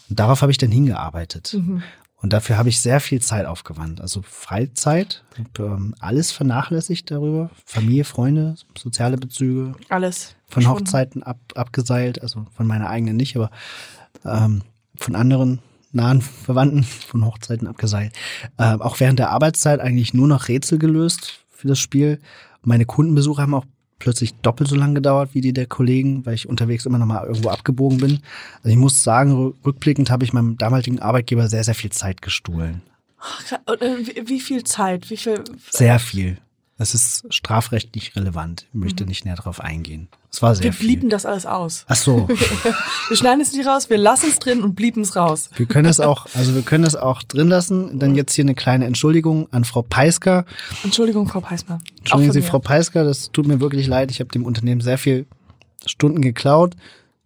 [0.10, 1.55] Und darauf habe ich dann hingearbeitet.
[1.57, 1.81] Mhm.
[2.17, 4.00] Und dafür habe ich sehr viel Zeit aufgewandt.
[4.00, 7.50] Also Freizeit, hab, ähm, alles vernachlässigt darüber.
[7.65, 10.36] Familie, Freunde, soziale Bezüge, Alles.
[10.51, 10.72] Von Schon.
[10.74, 13.50] Hochzeiten ab, abgeseilt, also von meiner eigenen nicht, aber
[14.25, 14.62] ähm,
[14.96, 15.59] von anderen
[15.92, 18.14] nahen Verwandten von Hochzeiten abgeseilt.
[18.59, 22.20] Ähm, auch während der Arbeitszeit eigentlich nur noch Rätsel gelöst für das Spiel.
[22.64, 23.66] Meine Kundenbesuche haben auch
[23.98, 27.25] plötzlich doppelt so lang gedauert wie die der Kollegen, weil ich unterwegs immer noch mal
[27.25, 28.20] irgendwo abgebogen bin.
[28.57, 32.22] Also ich muss sagen, rü- rückblickend habe ich meinem damaligen Arbeitgeber sehr, sehr viel Zeit
[32.22, 32.81] gestohlen.
[33.68, 35.09] Äh, wie, wie viel Zeit?
[35.11, 35.44] Wie viel?
[35.70, 36.37] Sehr viel.
[36.81, 38.65] Das ist strafrechtlich relevant.
[38.74, 40.07] Ich möchte nicht näher darauf eingehen.
[40.31, 40.87] Es war sehr Wir viel.
[40.87, 41.85] bliepen das alles aus.
[41.87, 42.27] Ach so.
[43.09, 45.51] Wir schneiden es nicht raus, wir lassen es drin und bliepen es raus.
[45.57, 48.00] Wir können es auch, also wir können es auch drin lassen.
[48.00, 50.46] Dann jetzt hier eine kleine Entschuldigung an Frau Peisker.
[50.83, 51.75] Entschuldigung, Frau Peismer.
[51.75, 52.41] Auch Entschuldigen Sie.
[52.41, 54.09] Frau Peisker, das tut mir wirklich leid.
[54.09, 55.27] Ich habe dem Unternehmen sehr viel
[55.85, 56.74] Stunden geklaut.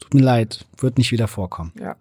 [0.01, 1.71] Tut mir leid, wird nicht wieder vorkommen.
[1.79, 1.95] Ja.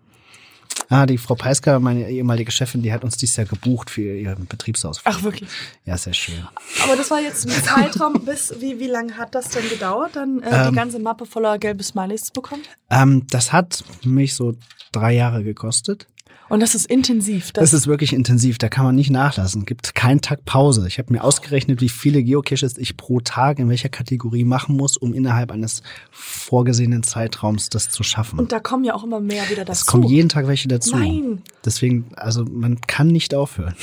[0.95, 4.47] Ah, die Frau Peisker, meine ehemalige Chefin, die hat uns dieses Jahr gebucht für ihren
[4.47, 5.13] Betriebsausflug.
[5.13, 5.51] Ach, wirklich.
[5.85, 6.47] Ja, sehr schön.
[6.85, 10.41] Aber das war jetzt ein Zeitraum, bis, wie, wie lange hat das denn gedauert, dann
[10.41, 10.71] äh, Ähm.
[10.71, 12.63] die ganze Mappe voller gelbe Smileys zu bekommen?
[12.91, 14.55] Ähm, das hat mich so
[14.93, 16.07] drei Jahre gekostet.
[16.49, 17.53] Und das ist intensiv.
[17.53, 19.65] Das ist wirklich intensiv, da kann man nicht nachlassen.
[19.65, 20.87] Gibt keinen Tag Pause.
[20.87, 24.97] Ich habe mir ausgerechnet, wie viele Geocaches ich pro Tag in welcher Kategorie machen muss,
[24.97, 28.39] um innerhalb eines vorgesehenen Zeitraums das zu schaffen.
[28.39, 29.81] und da kommen ja auch immer mehr wieder dazu.
[29.81, 30.97] es kommen jeden Tag welche dazu.
[30.97, 31.43] Nein.
[31.65, 33.75] Deswegen, also man kann nicht aufhören.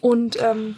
[0.00, 0.76] Und ähm,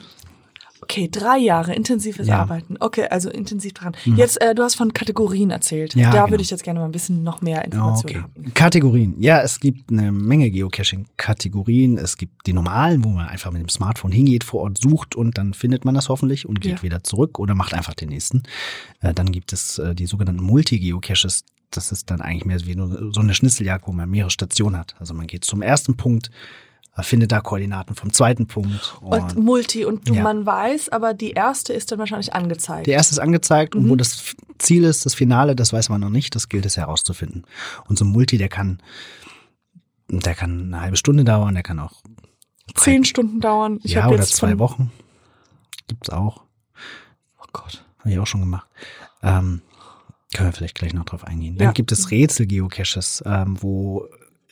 [0.83, 2.37] okay, drei Jahre intensives Ja.
[2.37, 2.41] Mhm.
[2.41, 2.77] Arbeiten.
[2.81, 3.97] Okay, also intensiv dran.
[4.05, 5.95] Jetzt, äh, du hast von Kategorien erzählt.
[5.95, 6.31] Ja, da genau.
[6.31, 8.23] würde ich jetzt gerne mal ein bisschen noch mehr Informationen Okay.
[8.45, 8.55] haben.
[8.55, 9.15] Kategorien.
[9.19, 11.99] Ja, es gibt eine Menge Geocaching-Kategorien.
[11.99, 15.39] Es gibt die normalen, wo man einfach mit dem Smartphone hingeht, vor Ort sucht und
[15.39, 16.83] dann findet man das hoffentlich und geht Ja.
[16.83, 18.43] wieder zurück oder macht einfach den nächsten.
[19.01, 21.45] Äh, dann gibt es äh, die sogenannten Multi-Geocaches.
[21.71, 24.95] Das ist dann eigentlich mehr wie nur so eine Schnitzeljagd, wo man mehrere Stationen hat.
[24.99, 26.31] Also man geht zum ersten Punkt,
[27.03, 28.97] findet da Koordinaten vom zweiten Punkt.
[29.01, 30.23] Und Multi und du, Ja.
[30.23, 32.87] man weiß, aber die erste ist dann wahrscheinlich angezeigt.
[32.87, 33.99] Der erste ist angezeigt und wo Mhm.
[33.99, 37.45] das Ziel ist, das Finale, das weiß man noch nicht, das gilt es herauszufinden.
[37.87, 38.81] Und so ein Multi, der kann,
[40.09, 42.03] der kann eine halbe Stunde dauern, der kann auch
[42.75, 43.81] Zehn Stunden dauern.
[43.83, 44.93] Ich ja oder jetzt zwei Wochen.
[45.87, 46.43] Gibt's auch.
[47.41, 47.85] Oh Gott.
[48.01, 48.69] Habe ich auch schon gemacht.
[49.23, 49.63] Ähm,
[50.35, 51.57] können wir vielleicht gleich noch drauf eingehen.
[51.57, 51.73] Dann Ja.
[51.73, 54.07] gibt es Rätsel-Geocaches, ähm, wo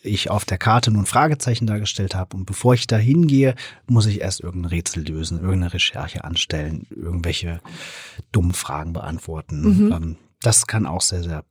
[0.07, 2.37] ich auf der Karte nur ein Fragezeichen dargestellt habe.
[2.37, 3.55] Und bevor ich da hingehe,
[3.87, 7.61] muss ich erst irgendein Rätsel lösen, irgendeine Recherche anstellen, irgendwelche
[8.33, 9.61] dummen Fragen beantworten.
[9.87, 9.93] Mhm.
[9.93, 11.45] Ähm, das kann auch sehr, sehr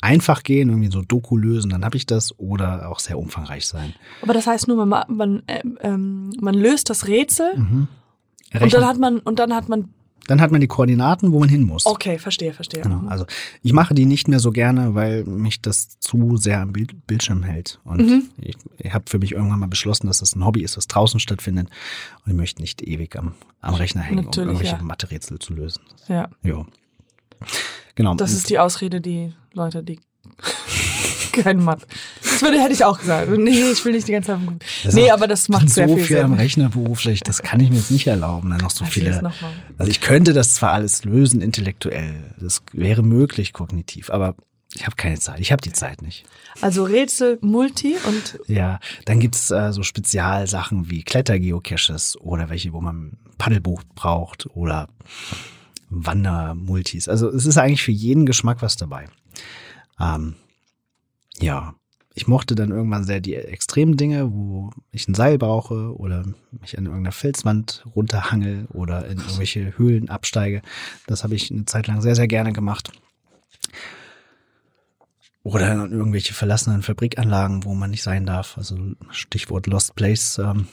[0.00, 3.94] einfach gehen, irgendwie so Doku lösen, dann habe ich das, oder auch sehr umfangreich sein.
[4.22, 7.88] Aber das heißt nur, man, man, ähm, ähm, man löst das Rätsel Mhm.
[8.60, 9.92] und dann hat man und dann hat man
[10.26, 11.86] Dann hat man die Koordinaten, wo man hin muss.
[11.86, 12.82] Okay, verstehe, verstehe.
[12.82, 13.06] Genau.
[13.08, 13.26] Also
[13.62, 17.42] ich mache die nicht mehr so gerne, weil mich das zu sehr am Bild Bildschirm
[17.42, 17.80] hält.
[17.84, 18.22] Und Mhm.
[18.38, 21.18] ich, ich habe für mich irgendwann mal beschlossen, dass das ein Hobby ist, das draußen
[21.20, 21.68] stattfindet.
[22.24, 24.82] Und ich möchte nicht ewig am, am Rechner hängen, Natürlich, um irgendwelche ja.
[24.82, 25.82] Mathe-Rätsel zu lösen.
[26.08, 26.64] Ja, Ja.
[27.94, 28.14] Genau.
[28.14, 29.98] das ist die Ausrede, die Leute, die
[31.32, 31.86] kein Mathe.
[32.22, 33.30] Das würde, hätte ich auch gesagt.
[33.30, 34.36] Nee, ich will nicht die ganze Zeit.
[34.36, 34.66] am Computer.
[34.84, 36.40] Das Nee, aber das macht sehr so viel viel am Sinn.
[36.40, 39.22] Rechner beruflich, das kann ich mir jetzt nicht erlauben, dann noch so viele.
[39.22, 39.34] noch.
[39.78, 44.34] Also ich könnte das zwar alles lösen intellektuell, das wäre möglich kognitiv, aber
[44.74, 45.40] ich habe keine Zeit.
[45.40, 46.24] Ich habe die Zeit nicht.
[46.60, 52.80] Also Rätsel, Multi und Ja, dann gibt's äh, so Spezialsachen wie Klettergeocaches oder welche, wo
[52.80, 54.88] man ein Paddelboot braucht oder
[55.88, 57.08] Wandermultis.
[57.08, 59.06] Also es ist eigentlich für jeden Geschmack was dabei.
[59.98, 60.36] Ähm,
[61.40, 61.74] ja,
[62.14, 66.76] ich mochte dann irgendwann sehr die extremen Dinge, wo ich ein Seil brauche oder mich
[66.76, 70.62] an irgendeiner Felswand runterhangel oder in irgendwelche Höhlen absteige.
[71.06, 72.90] Das habe ich eine Zeit lang sehr, sehr gerne gemacht.
[75.42, 78.58] Oder in irgendwelche verlassenen Fabrikanlagen, wo man nicht sein darf.
[78.58, 78.76] Also
[79.10, 80.38] Stichwort Lost Place.
[80.38, 80.66] Ähm,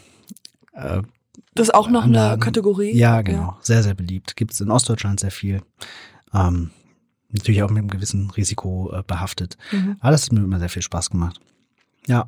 [0.74, 1.02] äh,
[1.54, 2.42] das ist auch noch eine Anlagen.
[2.42, 2.94] Kategorie.
[2.94, 3.58] Ja, genau.
[3.62, 4.36] Sehr, sehr beliebt.
[4.36, 5.62] Gibt es in Ostdeutschland sehr viel.
[6.34, 6.72] Ähm,
[7.30, 9.58] natürlich auch mit einem gewissen Risiko äh, behaftet.
[9.72, 9.98] Mhm.
[10.00, 11.40] Aber das hat mir immer sehr viel Spaß gemacht.
[12.08, 12.28] Ja.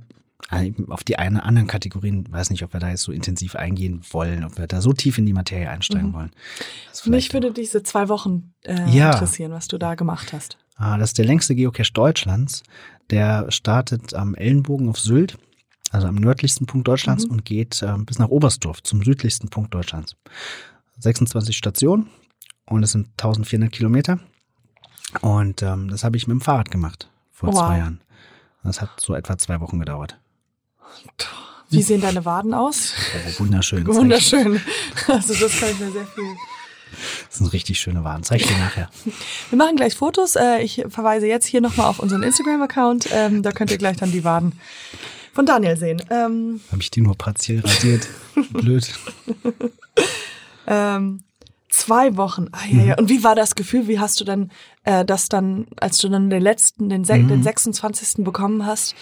[0.51, 4.01] äh, Auf die eine anderen Kategorien, weiß nicht, ob wir da jetzt so intensiv eingehen
[4.11, 6.13] wollen, ob wir da so tief in die Materie einsteigen Mhm.
[6.13, 6.31] wollen.
[7.05, 9.11] Mich würde diese zwei Wochen äh, Ja.
[9.13, 10.57] interessieren, was du da gemacht hast.
[10.75, 12.63] Ah, das ist der längste Geocache Deutschlands.
[13.09, 15.37] Der startet am Ellenbogen auf Sylt,
[15.91, 17.31] also am nördlichsten Punkt Deutschlands Mhm.
[17.31, 20.15] und geht ähm, bis nach Oberstdorf, zum südlichsten Punkt Deutschlands.
[20.99, 22.07] 26 Stationen
[22.65, 24.19] und es sind 1400 Kilometer.
[25.21, 27.59] Und ähm, das habe ich mit dem Fahrrad gemacht vor Wow.
[27.59, 28.01] zwei Jahren.
[28.63, 30.17] Das hat so etwa zwei Wochen gedauert.
[31.69, 32.93] Wie sehen deine Waden aus?
[33.37, 33.85] Oh, wunderschön.
[33.87, 34.59] Wunderschön.
[35.07, 36.35] Also das kann ich mir sehr viel.
[37.29, 38.23] Das sind richtig schöne Waren.
[38.23, 38.89] Zeig ich dir nachher.
[39.49, 40.35] Wir machen gleich Fotos.
[40.35, 43.09] Äh, Ich verweise jetzt hier nochmal auf unseren Instagram-Account.
[43.13, 44.53] Ähm, Da könnt ihr gleich dann die Waden
[45.33, 46.01] von Daniel sehen.
[46.09, 48.07] Ähm, Habe ich die nur partiell rasiert?
[48.51, 48.91] Blöd.
[50.67, 51.23] ähm,
[51.69, 52.47] zwei Wochen.
[52.51, 52.87] Ah, ja, Mhm.
[52.87, 52.97] ja.
[52.97, 53.87] Und wie war das Gefühl?
[53.87, 54.51] Wie hast du dann
[54.83, 57.27] äh, das dann, als du dann den letzten, den, Mhm.
[57.27, 58.23] den 26.
[58.23, 58.95] bekommen hast?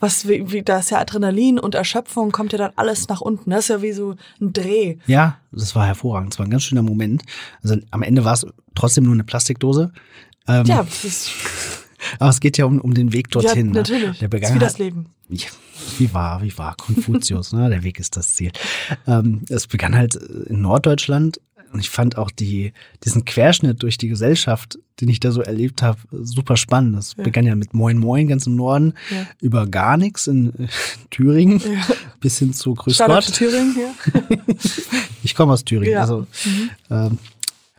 [0.00, 3.50] Was, wie, wie, da ist ja Adrenalin und Erschöpfung, kommt ja dann alles nach unten.
[3.50, 4.96] Das ist ja wie so ein Dreh.
[5.06, 6.32] Ja, das war hervorragend.
[6.34, 7.22] Es war ein ganz schöner Moment.
[7.62, 9.92] Also am Ende war es trotzdem nur eine Plastikdose.
[10.48, 11.30] Ähm, Ja, das ist,
[12.18, 13.68] Aber es geht ja um, um den Weg dorthin.
[13.68, 13.78] ja ne?
[13.78, 14.18] natürlich.
[14.18, 15.06] Der das ist wie das Leben.
[15.30, 15.46] ja,
[15.98, 17.70] wie war, wie war Konfuzius, ne?
[17.70, 18.52] Der Weg ist das Ziel.
[19.06, 21.40] Ähm, es begann halt in Norddeutschland
[21.74, 22.72] und ich fand auch die,
[23.04, 26.96] diesen Querschnitt durch die Gesellschaft, den ich da so erlebt habe, super spannend.
[26.96, 27.24] Das Ja.
[27.24, 29.26] begann ja mit Moin Moin ganz im Norden, Ja.
[29.40, 30.68] über gar nichts in äh,
[31.10, 31.94] Thüringen Ja.
[32.20, 33.32] bis hin zu Grüß Gott.
[33.34, 33.94] Thüringen hier.
[35.24, 36.02] Ich komme aus Thüringen, Ja.
[36.02, 36.26] also
[36.90, 37.18] ähm,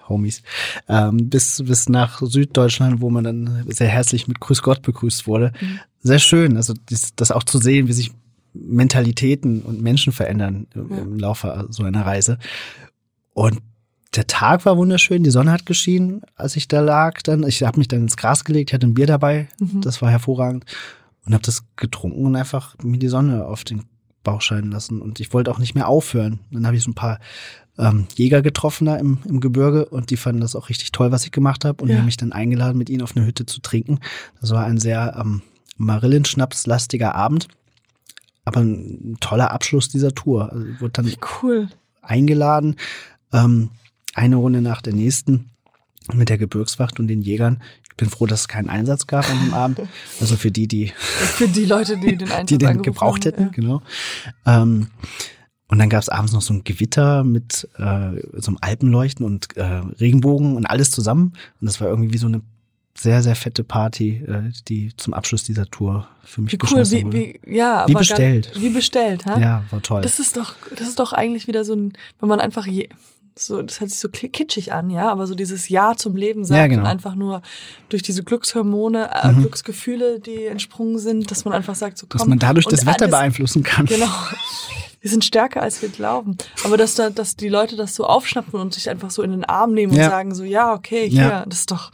[0.10, 0.44] Homies.
[0.90, 5.54] Ähm, bis, bis nach Süddeutschland, wo man dann sehr herzlich mit Grüß Gott begrüßt wurde.
[6.02, 8.12] Sehr schön, also das, das auch zu sehen, wie sich
[8.54, 10.98] Mentalitäten und Menschen verändern im, Ja.
[10.98, 12.40] im Laufe so einer Reise.
[13.34, 13.60] Und
[14.16, 17.22] der Tag war wunderschön, die Sonne hat geschienen, als ich da lag.
[17.24, 19.82] Dann, ich habe mich dann ins Gras gelegt, ich hatte ein Bier dabei, Mhm.
[19.82, 20.66] das war hervorragend
[21.26, 23.84] und habe das getrunken und einfach mir die Sonne auf den
[24.24, 25.02] Bauch scheinen lassen.
[25.02, 26.40] Und ich wollte auch nicht mehr aufhören.
[26.52, 27.20] Dann habe ich so ein paar
[27.78, 31.26] ähm, Jäger getroffen da im, im Gebirge und die fanden das auch richtig toll, was
[31.26, 32.00] ich gemacht habe und die Ja.
[32.00, 34.00] haben mich dann eingeladen, mit ihnen auf eine Hütte zu trinken.
[34.40, 35.42] Das war ein sehr ähm,
[35.78, 37.48] Marillenschnaps-lastiger Abend,
[38.46, 40.52] aber ein toller Abschluss dieser Tour.
[40.52, 41.68] Also ich wurde dann Cool.
[42.02, 42.76] eingeladen,
[43.34, 43.70] ähm,
[44.16, 45.52] eine Runde nach der nächsten
[46.14, 47.62] mit der Gebirgswacht und den Jägern.
[47.84, 49.82] Ich bin froh, dass es keinen Einsatz gab an dem Abend.
[50.20, 53.52] Also für die, die Für die Leute, die den Einsatz die den gebraucht haben, hätten,
[53.52, 53.82] genau.
[54.46, 54.88] Ähm,
[55.68, 59.58] und dann gab es abends noch so ein Gewitter mit äh, so einem Alpenleuchten und
[59.58, 61.34] äh, Regenbogen und alles zusammen.
[61.60, 62.42] Und das war irgendwie wie so eine
[62.98, 66.98] sehr, sehr fette Party, äh, die zum Abschluss dieser Tour für mich Wie cool, beschlossen
[66.98, 67.18] wie, wurde.
[67.18, 68.54] wie, ja, Wie bestellt.
[68.54, 69.40] Gar, wie bestellt, ha?
[69.40, 70.02] ja, war toll.
[70.02, 72.88] Das ist doch, das ist doch eigentlich wieder so ein, wenn man einfach je,
[73.38, 76.46] so, das hört sich so ki- kitschig an, ja, aber so dieses Ja zum Leben
[76.46, 76.82] sagt Ja, genau.
[76.84, 77.42] und einfach nur
[77.90, 79.40] durch diese Glückshormone, äh, Mhm.
[79.42, 82.20] Glücksgefühle, die entsprungen sind, dass man einfach sagt, so komm.
[82.20, 83.86] Dass man dadurch das Wetter alles- beeinflussen kann.
[83.88, 84.08] Genau.
[85.02, 86.38] Wir sind stärker, als wir glauben.
[86.64, 89.44] Aber dass da, dass die Leute das so aufschnappen und sich einfach so in den
[89.46, 90.06] Arm nehmen Ja.
[90.06, 91.46] und sagen so, ja, okay, hier, Ja.
[91.46, 91.92] das ist doch,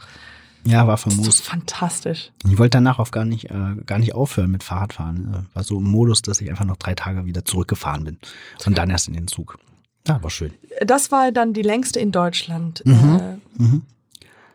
[0.64, 1.40] Ja, war das ist famos.
[1.40, 2.30] fantastisch.
[2.48, 5.46] Ich wollte danach auch gar nicht, äh, gar nicht aufhören mit Fahrradfahren.
[5.52, 8.18] Äh, War so im Modus, dass ich einfach noch drei Tage wieder zurückgefahren bin.
[8.64, 9.58] Und dann erst in den Zug.
[10.06, 10.52] Ja, war schön.
[10.84, 12.82] Das war dann die längste in Deutschland.
[12.84, 13.20] Mhm.
[13.56, 13.82] Äh, Mhm.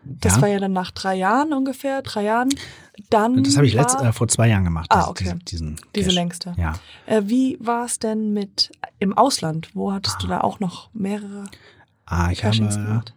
[0.04, 0.42] Das Ja.
[0.44, 2.48] war ja dann nach drei Jahren ungefähr, drei Jahren.
[3.10, 4.88] Dann Das habe ich letzt, äh, vor zwei Jahren gemacht.
[4.90, 5.26] Ah, okay.
[5.26, 6.54] Diese, diesen diese längste.
[6.58, 6.74] Ja.
[7.06, 9.70] Äh, wie war es denn mit im Ausland?
[9.74, 11.44] Wo hattest du da auch noch mehrere
[12.06, 13.14] Ah, ich Cachings habe, gemacht?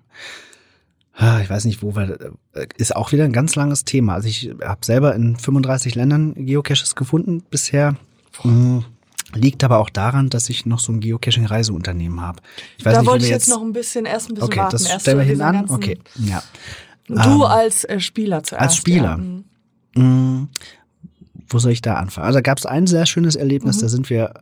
[1.14, 4.14] Ah, Ich weiß nicht, wo wir, äh, ist auch wieder ein ganz langes Thema.
[4.14, 7.94] Also ich habe selber in 35 Ländern Geocaches gefunden bisher.
[8.42, 8.78] Mm,
[9.34, 12.40] Liegt aber auch daran, dass ich noch so ein Geocaching-Reiseunternehmen habe.
[12.78, 14.72] Ich weiß Da nicht, wollte ich jetzt noch ein bisschen, erst ein bisschen Okay, warten.
[14.72, 15.70] das stellen wir hinten an.
[15.70, 16.42] Okay, ja.
[17.06, 18.62] Du Ähm, als äh, Spieler zuerst.
[18.62, 19.18] als Spieler.
[19.94, 20.00] Ja.
[20.02, 20.42] Mhm.
[20.42, 20.48] Mm,
[21.48, 22.26] Wo soll ich da anfangen?
[22.26, 23.76] Also da gab es ein sehr schönes Erlebnis.
[23.76, 23.80] Mhm.
[23.80, 24.34] Da sind wir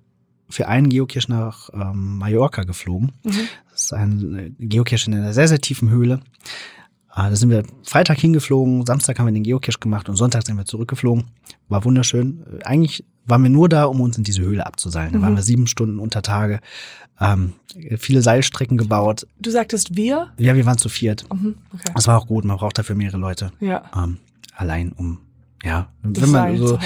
[0.51, 3.13] für einen Geocache nach ähm, Mallorca geflogen.
[3.25, 3.49] Mhm.
[3.71, 6.21] Das ist ein äh, Geocache in einer sehr, sehr tiefen Höhle.
[7.09, 10.57] Ah, Da sind wir Freitag hingeflogen, Samstag haben wir den Geocache gemacht und Sonntag sind
[10.57, 11.25] wir zurückgeflogen.
[11.69, 12.45] War wunderschön.
[12.61, 15.13] Äh, Eigentlich waren wir nur da, um uns in diese Höhle abzuseilen.
[15.13, 15.23] Da Mhm.
[15.23, 16.61] waren wir sieben Stunden unter Tage,
[17.21, 17.55] ähm,
[17.99, 19.27] viele Seilstrecken gebaut.
[19.41, 20.29] Du sagtest wir?
[20.39, 21.25] Ja, wir waren zu viert.
[21.33, 21.57] Mhm.
[21.75, 21.93] Okay.
[21.95, 23.53] Das war auch gut, man braucht dafür mehrere Leute.
[23.61, 23.91] Ja.
[23.97, 24.19] Ähm,
[24.55, 25.19] allein um,
[25.65, 26.79] ja, Das wenn man so,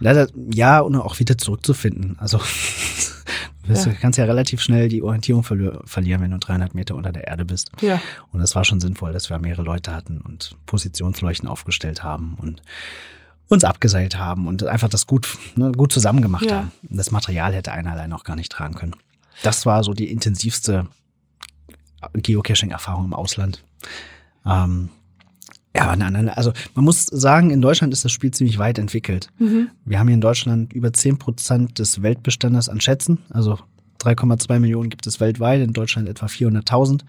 [0.00, 2.16] leider, ja, und auch wieder zurückzufinden.
[2.18, 2.38] Also,
[3.66, 7.26] du kannst ja relativ schnell die Orientierung verli- verlieren, wenn du 300 Meter unter der
[7.26, 7.70] Erde bist.
[7.80, 8.00] Ja.
[8.32, 12.62] Und es war schon sinnvoll, dass wir mehrere Leute hatten und Positionsleuchten aufgestellt haben und
[13.48, 16.56] uns abgeseilt haben und einfach das gut, ne, gut zusammen gemacht Ja.
[16.56, 16.72] haben.
[16.82, 18.94] Das Material hätte einer allein auch gar nicht tragen können.
[19.42, 20.88] Das war so die intensivste
[22.12, 23.62] Geocaching-Erfahrung im Ausland.
[24.44, 24.90] Ähm,
[25.74, 29.28] ja, eine andere- also man muss sagen, in Deutschland ist das Spiel ziemlich weit entwickelt.
[29.38, 29.70] Mhm.
[29.84, 33.18] Wir haben hier in Deutschland über 10 Prozent des Weltbestandes an Schätzen.
[33.30, 33.58] Also
[33.98, 37.04] 3,2 Millionen gibt es weltweit, in Deutschland etwa 400.000.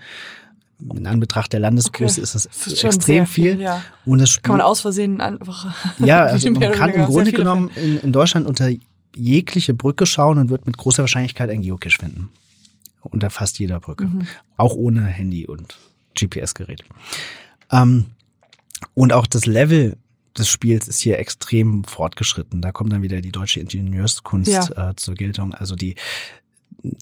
[0.80, 2.24] In Anbetracht der Landesgröße Okay.
[2.24, 3.54] ist das, extrem viel.
[3.54, 3.82] viel, ja.
[4.06, 5.74] Und das Kann man aus Versehen einfach.
[6.00, 8.70] ja, also man kann im Grunde genommen in, in Deutschland unter
[9.16, 12.30] jegliche Brücke schauen und wird mit großer Wahrscheinlichkeit ein Geocache finden.
[13.02, 14.06] Unter fast jeder Brücke.
[14.06, 14.28] Mhm.
[14.58, 15.78] Auch ohne Handy und
[16.20, 16.84] GPS-Gerät.
[17.72, 18.06] Ähm,
[18.94, 19.98] und auch das Level
[20.38, 22.62] des Spiels ist hier extrem fortgeschritten.
[22.62, 24.90] Da kommt dann wieder die deutsche Ingenieurskunst Ja.
[24.92, 25.54] äh, zur Geltung.
[25.56, 25.96] Also die,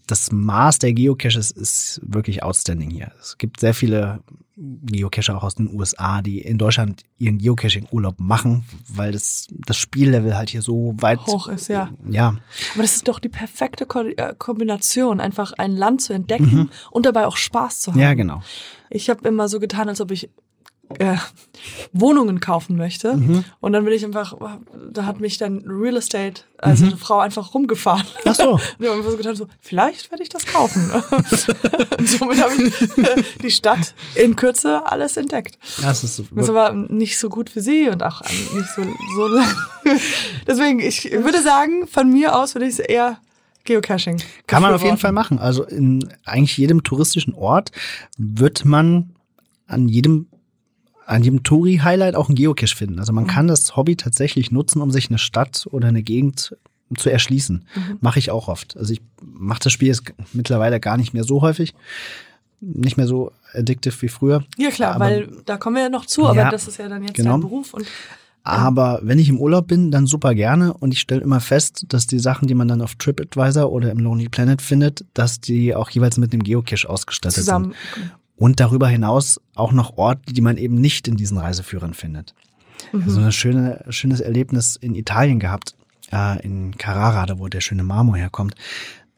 [0.08, 3.12] das Maß der Geocaches ist wirklich outstanding hier.
[3.20, 4.22] Es gibt sehr viele
[4.58, 10.38] Geocacher auch aus den USA, die in Deutschland ihren Geocaching-Urlaub machen, weil das, das Spiellevel
[10.38, 11.90] halt hier so weit Hoch ist, ja.
[12.10, 12.38] Ja,
[12.74, 17.06] Aber das ist doch die perfekte Ko äh, Kombination, einfach ein Land zu entdecken und
[17.06, 17.98] dabei auch Spaß zu haben.
[17.98, 18.04] Mhm.
[18.04, 18.42] ja, genau.
[18.90, 20.30] Ich habe immer so getan, als ob ich
[21.00, 21.16] äh,
[21.94, 23.16] Wohnungen kaufen möchte.
[23.16, 23.44] Mhm.
[23.60, 24.36] Und dann bin ich einfach,
[24.92, 28.06] da hat mich dann Real Estate, also eine Frau einfach rumgefahren.
[28.06, 28.32] Mhm.
[28.32, 28.52] Ach so.
[28.54, 30.92] Und ich habe einfach so getan, so, vielleicht werde ich das kaufen.
[31.98, 35.58] und somit habe ich äh, die Stadt in Kürze alles entdeckt.
[35.82, 38.84] Das ist Das war nicht so gut für sie und auch nicht so,
[39.16, 39.48] so lang.
[40.48, 43.20] Deswegen, ich würde sagen, von mir aus würde ich es eher
[43.66, 44.22] Geocaching.
[44.48, 44.98] Kann man auf jeden.
[44.98, 45.40] Fall machen.
[45.40, 47.72] Also in eigentlich jedem touristischen Ort
[48.18, 49.16] wird man
[49.68, 50.28] an jedem
[51.06, 53.00] an jedem Touri-Highlight auch ein Geocache finden.
[53.00, 56.56] Also man kann das Hobby tatsächlich nutzen, um sich eine Stadt oder eine Gegend
[56.98, 57.66] zu erschließen.
[58.02, 58.76] Mache ich auch oft.
[58.78, 61.74] Also ich mache das Spiel jetzt mittlerweile gar nicht mehr so häufig.
[62.62, 64.44] Nicht mehr so addictive wie früher.
[64.58, 66.88] Ja klar, Aber- weil da kommen wir ja noch zu, aber Ja, das ist ja
[66.88, 67.32] dann jetzt genau.
[67.34, 67.86] dein Beruf und
[68.44, 70.74] Aber wenn ich im Urlaub bin, dann super gerne.
[70.76, 73.98] Und ich stelle immer fest, dass die Sachen, die man dann auf TripAdvisor oder im
[73.98, 77.74] Lonely Planet findet, dass die auch jeweils mit einem Geocache ausgestattet zusammen.
[77.96, 78.12] sind.
[78.38, 82.34] Und darüber hinaus auch noch Orte, die man eben nicht in diesen Reiseführern findet.
[82.92, 83.10] Mhm.
[83.10, 85.76] So ein schöne, schönes Erlebnis in Italien gehabt,
[86.12, 88.56] äh, in Carrara, da wo der schöne Marmor herkommt.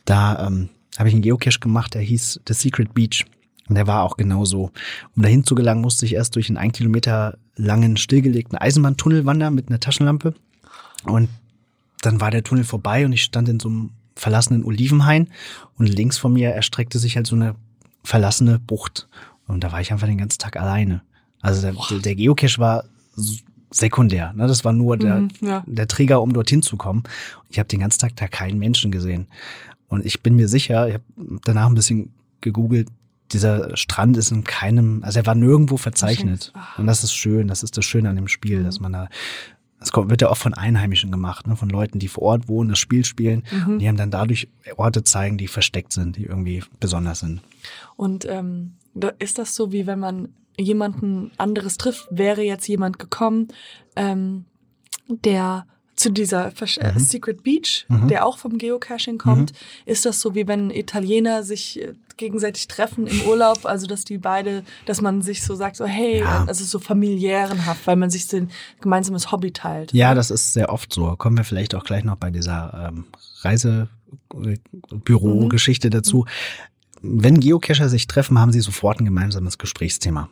[0.06, 3.26] Da ähm, habe ich einen Geocache gemacht, der hieß The Secret Beach.
[3.68, 4.72] Und der war auch genauso.
[5.16, 9.56] Um dahin zu gelangen, musste ich erst durch einen ein Kilometer langen, stillgelegten Eisenbahntunnel wandern
[9.56, 10.34] mit einer Taschenlampe.
[11.04, 11.30] Und
[12.02, 15.30] dann war der Tunnel vorbei und ich stand in so einem verlassenen Olivenhain
[15.78, 17.56] und links von mir erstreckte sich halt so eine
[18.08, 19.08] verlassene Bucht.
[19.48, 21.02] Und da war ich einfach den ganzen Tag alleine.
[21.42, 22.86] Also der, der Geocache war
[23.70, 24.34] sekundär.
[24.34, 24.48] Ne?
[24.48, 25.64] Das war nur der, Mhm, ja.
[25.68, 27.04] der Trigger, um dorthin zu kommen.
[27.50, 29.28] Ich habe den ganzen Tag da keinen Menschen gesehen.
[29.90, 31.04] Und ich bin mir sicher, ich habe
[31.44, 32.88] danach ein bisschen gegoogelt,
[33.34, 36.54] dieser Strand ist in keinem, also er war nirgendwo verzeichnet.
[36.78, 39.10] Und das ist schön, das ist das Schöne an dem Spiel, dass man da,
[39.80, 41.56] das wird ja oft von Einheimischen gemacht, ne?
[41.56, 43.44] von Leuten, die vor Ort wohnen, das Spiel spielen.
[43.52, 43.74] Mhm.
[43.74, 47.42] Und die haben dann dadurch Orte zeigen, die versteckt sind, die irgendwie besonders sind.
[47.96, 48.74] Und ähm,
[49.20, 53.50] ist das so, wie wenn man jemanden anderes trifft, wäre jetzt jemand gekommen,
[53.96, 54.46] ähm,
[55.08, 59.52] der zu dieser Versch äh, Secret Beach, der auch vom Geocaching kommt,
[59.86, 64.18] ist das so, wie wenn Italiener sich äh, gegenseitig treffen im Urlaub, also dass die
[64.18, 66.46] beide, dass man sich so sagt, so hey, Ja.
[66.48, 69.94] also so familiärenhaft, weil man sich so ein gemeinsames Hobby teilt.
[69.94, 71.16] Ja, das ist sehr oft so.
[71.16, 73.06] Kommen wir vielleicht auch gleich noch bei dieser ähm,
[73.42, 76.26] Reisebüro-Geschichte dazu.
[77.02, 80.30] Wenn Geocacher sich treffen, haben sie sofort ein gemeinsames Gesprächsthema.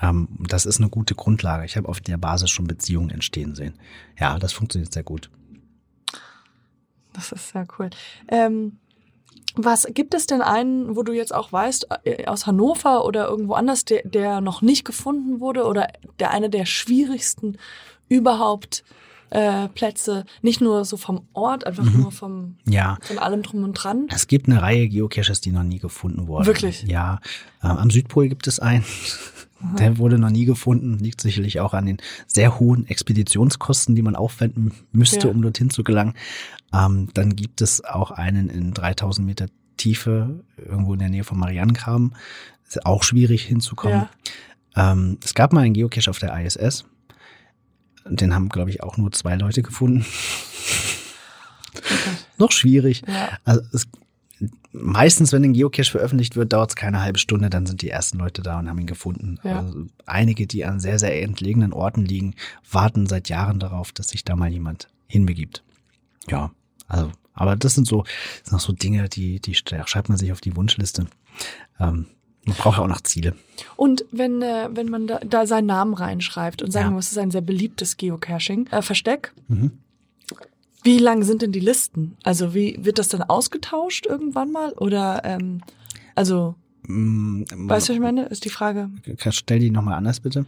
[0.00, 1.64] Ähm, das ist eine gute Grundlage.
[1.64, 3.74] Ich habe auf der Basis schon Beziehungen entstehen sehen.
[4.18, 5.30] Ja, das funktioniert sehr gut.
[7.12, 7.90] Das ist sehr cool.
[8.28, 8.78] Ähm,
[9.54, 13.52] Was gibt es denn einen, wo du jetzt auch weißt, äh, aus Hannover oder irgendwo
[13.54, 17.58] anders, der, der noch nicht gefunden wurde oder der eine der schwierigsten
[18.08, 18.82] überhaupt
[19.32, 22.00] äh, Plätze, nicht nur so vom Ort, einfach Mhm.
[22.02, 22.98] nur vom Ja.
[23.02, 24.06] von allem drum und dran?
[24.10, 26.46] Es gibt eine Reihe Geocaches, die noch nie gefunden wurden.
[26.46, 26.82] Wirklich?
[26.84, 27.18] Ja.
[27.62, 28.84] Ähm, am Südpol gibt es einen.
[29.78, 30.98] Der wurde noch nie gefunden.
[30.98, 35.32] Liegt sicherlich auch an den sehr hohen Expeditionskosten, die man aufwenden müsste, Ja.
[35.34, 36.14] um dorthin zu gelangen.
[36.74, 41.38] Ähm, dann gibt es auch einen in 3000 Meter Tiefe, irgendwo in der Nähe von
[41.38, 42.14] Marianengraben.
[42.66, 44.08] Ist auch schwierig hinzukommen.
[44.76, 44.92] Ja.
[44.92, 46.84] Ähm, es gab mal einen Geocache auf der ISS.
[48.06, 50.04] Den haben, glaube ich, auch nur zwei Leute gefunden.
[52.38, 53.02] Noch schwierig.
[53.06, 53.38] Ja.
[53.44, 53.86] Also es,
[54.72, 58.18] meistens, wenn ein Geocache veröffentlicht wird, dauert es keine halbe Stunde, dann sind die ersten
[58.18, 59.38] Leute da und haben ihn gefunden.
[59.44, 59.60] Ja.
[59.60, 62.34] Also einige, die an sehr, sehr entlegenen Orten liegen,
[62.70, 65.62] warten seit Jahren darauf, dass sich da mal jemand hinbegibt.
[66.28, 66.52] Ja,
[66.88, 68.12] also, aber das sind so, das
[68.44, 71.06] sind noch so Dinge, die, die schreibt man sich auf die Wunschliste.
[71.78, 72.06] Ähm,
[72.44, 73.34] man braucht ja auch noch Ziele.
[73.76, 76.92] Und wenn, äh, wenn man da, da seinen Namen reinschreibt und sagen Ja.
[76.92, 79.70] wir, es ist ein sehr beliebtes Geocaching, äh, Versteck, Mhm.
[80.82, 82.16] wie lang sind denn die Listen?
[82.24, 84.72] Also wie wird das dann ausgetauscht irgendwann mal?
[84.72, 85.62] Oder ähm,
[86.14, 86.54] also,
[86.88, 88.24] Mm, weißt du, was ich meine?
[88.26, 88.90] Ist die Frage
[89.30, 90.46] Stell die nochmal anders, bitte.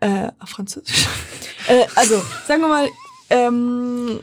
[0.00, 1.06] äh, auf Französisch.
[1.68, 2.88] äh, also, sagen wir mal,
[3.28, 4.18] ähm,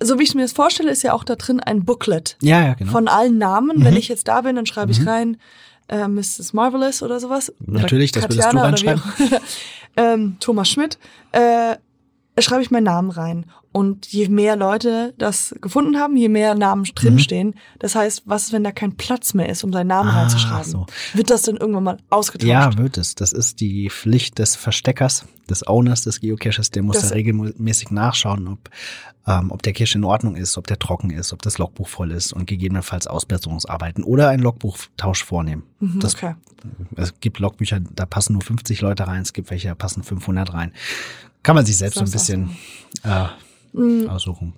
[0.00, 2.72] so wie ich mir das vorstelle, ist ja auch da drin ein Booklet Ja, ja,
[2.72, 2.90] genau.
[2.90, 3.84] von allen Namen.
[3.84, 3.98] Wenn Mhm.
[3.98, 5.36] ich jetzt da bin, dann schreibe ich rein
[5.92, 6.52] äh, Mrs.
[6.52, 7.52] Marvelous oder sowas.
[7.66, 9.40] Natürlich, oder das würdest du Katjana oder wie auch-
[9.96, 10.98] ähm, Thomas Schmidt.
[11.32, 11.76] Äh,
[12.40, 13.46] schreibe ich meinen Namen rein.
[13.72, 17.54] Und je mehr Leute das gefunden haben, je mehr Namen drinstehen.
[17.78, 20.14] Das heißt, was ist, wenn da kein Platz mehr ist, um seinen Namen Mhm.
[20.14, 20.70] Ah, reinzuschreiben?
[20.70, 20.86] so.
[21.14, 22.48] Wird das dann irgendwann mal ausgetauscht?
[22.48, 23.14] Ja, wird es.
[23.14, 26.70] Das ist die Pflicht des Versteckers, des Owners des Geocaches.
[26.70, 28.68] Der muss Das- da regelmäßig nachschauen, ob,
[29.26, 32.10] ähm, ob der Cache in Ordnung ist, ob der trocken ist, ob das Logbuch voll
[32.12, 35.62] ist und gegebenenfalls Ausbesserungsarbeiten oder einen Logbuchtausch vornehmen.
[35.80, 36.34] Mhm, das, okay.
[36.96, 40.52] Es gibt Logbücher, da passen nur 50 Leute rein, es gibt welche, da passen 500
[40.52, 40.72] rein.
[41.42, 42.56] Kann man sich selbst so ein bisschen
[43.04, 43.26] äh,
[43.72, 44.08] Mhm.
[44.08, 44.54] aussuchen.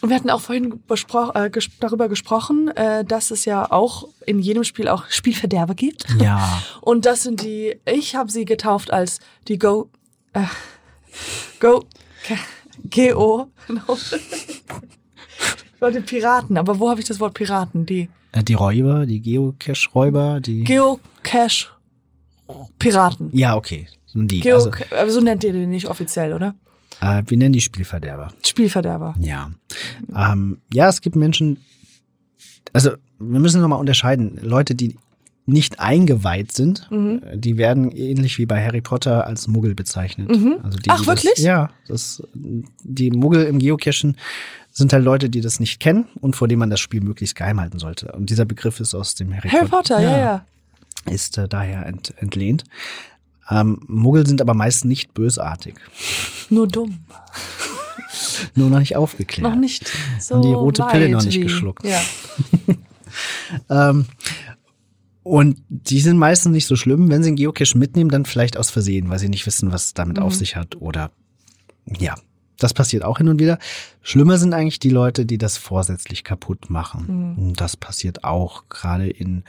[0.00, 4.06] Und wir hatten auch vorhin bespro äh, ges darüber gesprochen, äh, dass es ja auch
[4.26, 6.06] in jedem Spiel auch Spielverderber gibt.
[6.20, 6.62] Ja.
[6.82, 9.88] Und das sind die, ich habe sie getauft als die Go,
[10.34, 10.44] äh,
[11.58, 11.84] Go,
[12.84, 13.46] G-O.
[15.74, 17.86] Ich wollte Piraten, aber wo habe ich das Wort Piraten?
[17.86, 20.64] Die Äh, Die Räuber, die Geocache-Räuber, die.
[20.64, 21.68] Geocache
[22.78, 23.30] Piraten.
[23.32, 23.88] ja, okay.
[24.14, 24.40] Die.
[24.40, 26.54] Geo also, aber so nennt ihr den nicht offiziell, oder?
[27.00, 28.32] äh, wir nennen die Spielverderber.
[28.46, 29.14] Spielverderber.
[29.18, 29.50] Ja.
[30.14, 31.58] Ähm, ja, es gibt Menschen,
[32.72, 34.38] also wir müssen nochmal unterscheiden.
[34.42, 34.96] Leute, die
[35.46, 37.22] nicht eingeweiht sind, Mhm.
[37.24, 40.30] äh, die werden ähnlich wie bei Harry Potter als Muggel bezeichnet.
[40.30, 40.56] Mhm.
[40.62, 41.34] Also die, Ach, die wirklich?
[41.34, 44.16] Das, ja, das, die Muggel im Geocachen
[44.70, 47.60] sind halt Leute, die das nicht kennen und vor denen man das Spiel möglichst geheim
[47.60, 48.12] halten sollte.
[48.12, 50.46] Und dieser Begriff ist aus dem Harry, Harry Potter, ja, ja.
[51.10, 52.64] Ist äh, daher ent, entlehnt.
[53.50, 55.74] Ähm, Muggel sind aber meist nicht bösartig,
[56.50, 57.00] Nur dumm.
[58.54, 59.48] nur noch nicht aufgeklärt.
[59.50, 61.84] Noch nicht so Haben die rote Pille noch nicht wie, geschluckt.
[61.84, 62.00] Ja.
[63.70, 64.06] Ähm,
[65.22, 67.08] und die sind meistens nicht so schlimm.
[67.10, 69.94] Wenn sie einen Geocache mitnehmen, dann vielleicht aus Versehen, weil sie nicht wissen, was es
[69.94, 70.24] damit Mhm.
[70.24, 70.74] auf sich hat.
[70.80, 71.12] Oder
[71.98, 72.14] ja,
[72.58, 73.58] das passiert auch hin und wieder.
[74.02, 77.04] Schlimmer sind eigentlich die Leute, die das vorsätzlich kaputt machen.
[77.36, 77.38] Mhm.
[77.38, 79.44] Und das passiert auch gerade in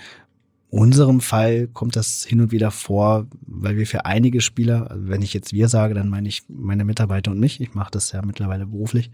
[0.69, 5.21] unserem Fall kommt das hin und wieder vor, weil wir für einige Spieler, also wenn
[5.21, 7.61] ich jetzt wir sage, dann meine ich meine Mitarbeiter und mich.
[7.61, 9.11] Ich mache das ja mittlerweile beruflich.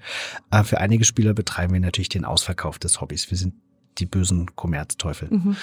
[0.49, 3.29] Äh, für einige Spieler betreiben wir natürlich den Ausverkauf des Hobbys.
[3.29, 3.53] Wir sind
[3.99, 5.55] die bösen Kommerzteufel, Mhm.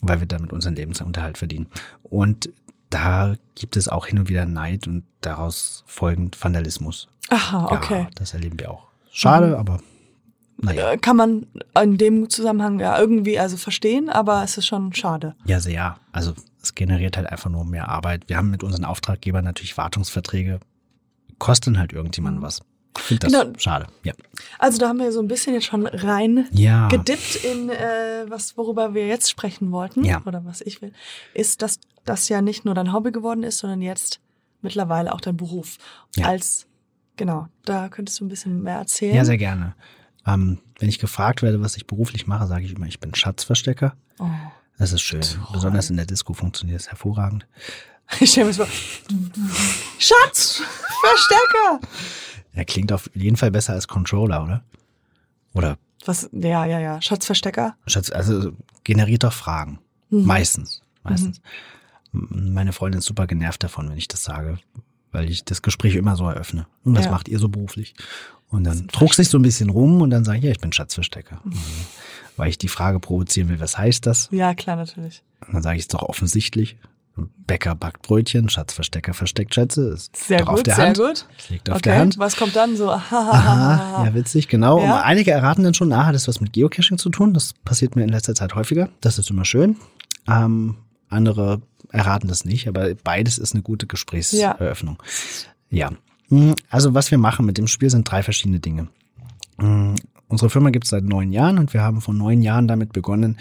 [0.00, 1.66] weil wir damit unseren Lebensunterhalt verdienen.
[2.02, 2.48] Und
[2.90, 7.08] da gibt es auch hin und wieder Neid und daraus folgend Vandalismus.
[7.30, 8.02] Aha, okay.
[8.02, 8.86] Ja, das erleben wir auch.
[9.10, 9.54] Schade, Mhm.
[9.54, 9.80] aber
[10.62, 10.92] naja.
[10.92, 11.46] Äh, Kann man
[11.80, 15.34] in dem Zusammenhang ja irgendwie also verstehen, aber es ist schon schade.
[15.44, 15.96] Ja, sehr.
[16.12, 18.28] Also es generiert halt einfach nur mehr Arbeit.
[18.28, 20.60] Wir haben mit unseren Auftraggebern natürlich Wartungsverträge.
[21.38, 22.44] Kosten halt irgendjemanden Mhm.
[22.46, 22.60] was.
[22.96, 23.58] Ich finde das Genau.
[23.58, 23.86] schade.
[24.04, 24.12] Ja.
[24.58, 26.88] Also da haben wir so ein bisschen jetzt schon rein Ja.
[26.88, 30.22] gedippt in äh, was, worüber wir jetzt sprechen wollten, Ja.
[30.26, 30.92] oder was ich will,
[31.34, 34.20] ist, dass das ja nicht nur dein Hobby geworden ist, sondern jetzt
[34.60, 35.78] mittlerweile auch dein Beruf.
[36.16, 36.26] Ja.
[36.26, 36.66] Als
[37.16, 39.16] genau, da könntest du ein bisschen mehr erzählen.
[39.16, 39.74] Ja, sehr gerne.
[40.26, 43.94] Ähm, wenn ich gefragt werde, was ich beruflich mache, sage ich immer, ich bin Schatzverstecker.
[44.18, 44.28] Oh.
[44.78, 45.20] Das ist schön.
[45.52, 47.46] Besonders in der Disco funktioniert es hervorragend.
[48.20, 48.66] Ich stell mir vor.
[49.98, 50.62] Schatz,
[51.04, 51.80] Verstecker.
[52.52, 54.62] Er klingt auf jeden Fall besser als Controller, oder?
[55.54, 56.28] Oder Was?
[56.32, 57.00] Ja, ja, ja.
[57.00, 57.76] Schatzverstecker.
[57.86, 58.52] Schatz, also
[58.84, 59.78] generiert doch Fragen.
[60.10, 60.24] Mhm.
[60.26, 60.82] Meistens.
[61.04, 61.40] Meistens.
[62.12, 64.58] M- Meine Freundin ist super genervt davon, wenn ich das sage,
[65.12, 66.66] weil ich das Gespräch immer so eröffne.
[66.84, 67.10] Und was Ja.
[67.10, 67.94] macht ihr so beruflich?
[68.52, 70.72] Und dann trug sich so ein bisschen rum und dann sage ich, ja, ich bin
[70.72, 71.40] Schatzverstecker.
[71.42, 71.54] Mhm.
[72.36, 74.28] Weil ich die Frage provozieren will, was heißt das?
[74.30, 75.22] Ja, klar, natürlich.
[75.46, 76.76] Und dann sage ich es doch offensichtlich.
[77.16, 79.88] Bäcker backt Brötchen, Schatzverstecker versteckt Schätze.
[79.88, 80.98] Ist Sehr gut, auf der sehr Hand.
[80.98, 81.26] gut.
[81.50, 82.18] Liegt auf okay, der Hand.
[82.18, 82.90] was kommt dann so?
[82.90, 84.82] Aha, ja, witzig, genau.
[84.82, 85.02] Ja.
[85.02, 87.34] Einige erraten dann schon, ah, hat das was mit Geocaching zu tun.
[87.34, 88.88] Das passiert mir in letzter Zeit häufiger.
[89.00, 89.76] Das ist immer schön.
[90.26, 90.76] Ähm,
[91.08, 95.02] andere erraten das nicht, aber beides ist eine gute Gesprächseröffnung.
[95.68, 95.90] Ja.
[95.90, 95.98] Hm,
[96.70, 98.88] Also was wir machen mit dem Spiel sind drei verschiedene Dinge.
[99.58, 99.94] Hm,
[100.32, 103.36] Unsere Firma gibt es seit neun Jahren und wir haben vor neun Jahren damit begonnen,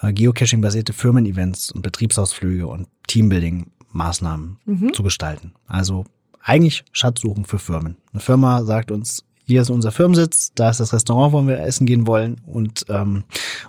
[0.00, 5.54] äh, Geocaching-basierte Firmen-Events und Betriebsausflüge und Teambuilding-Maßnahmen zu gestalten.
[5.66, 6.04] Also
[6.40, 7.96] eigentlich Schatzsuchen für Firmen.
[8.12, 11.84] Eine Firma sagt uns, hier ist unser Firmensitz, da ist das Restaurant, wo wir essen
[11.84, 13.24] gehen wollen und ähm,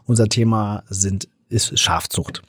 [0.05, 2.43] unser Thema sind, ist Schafzucht.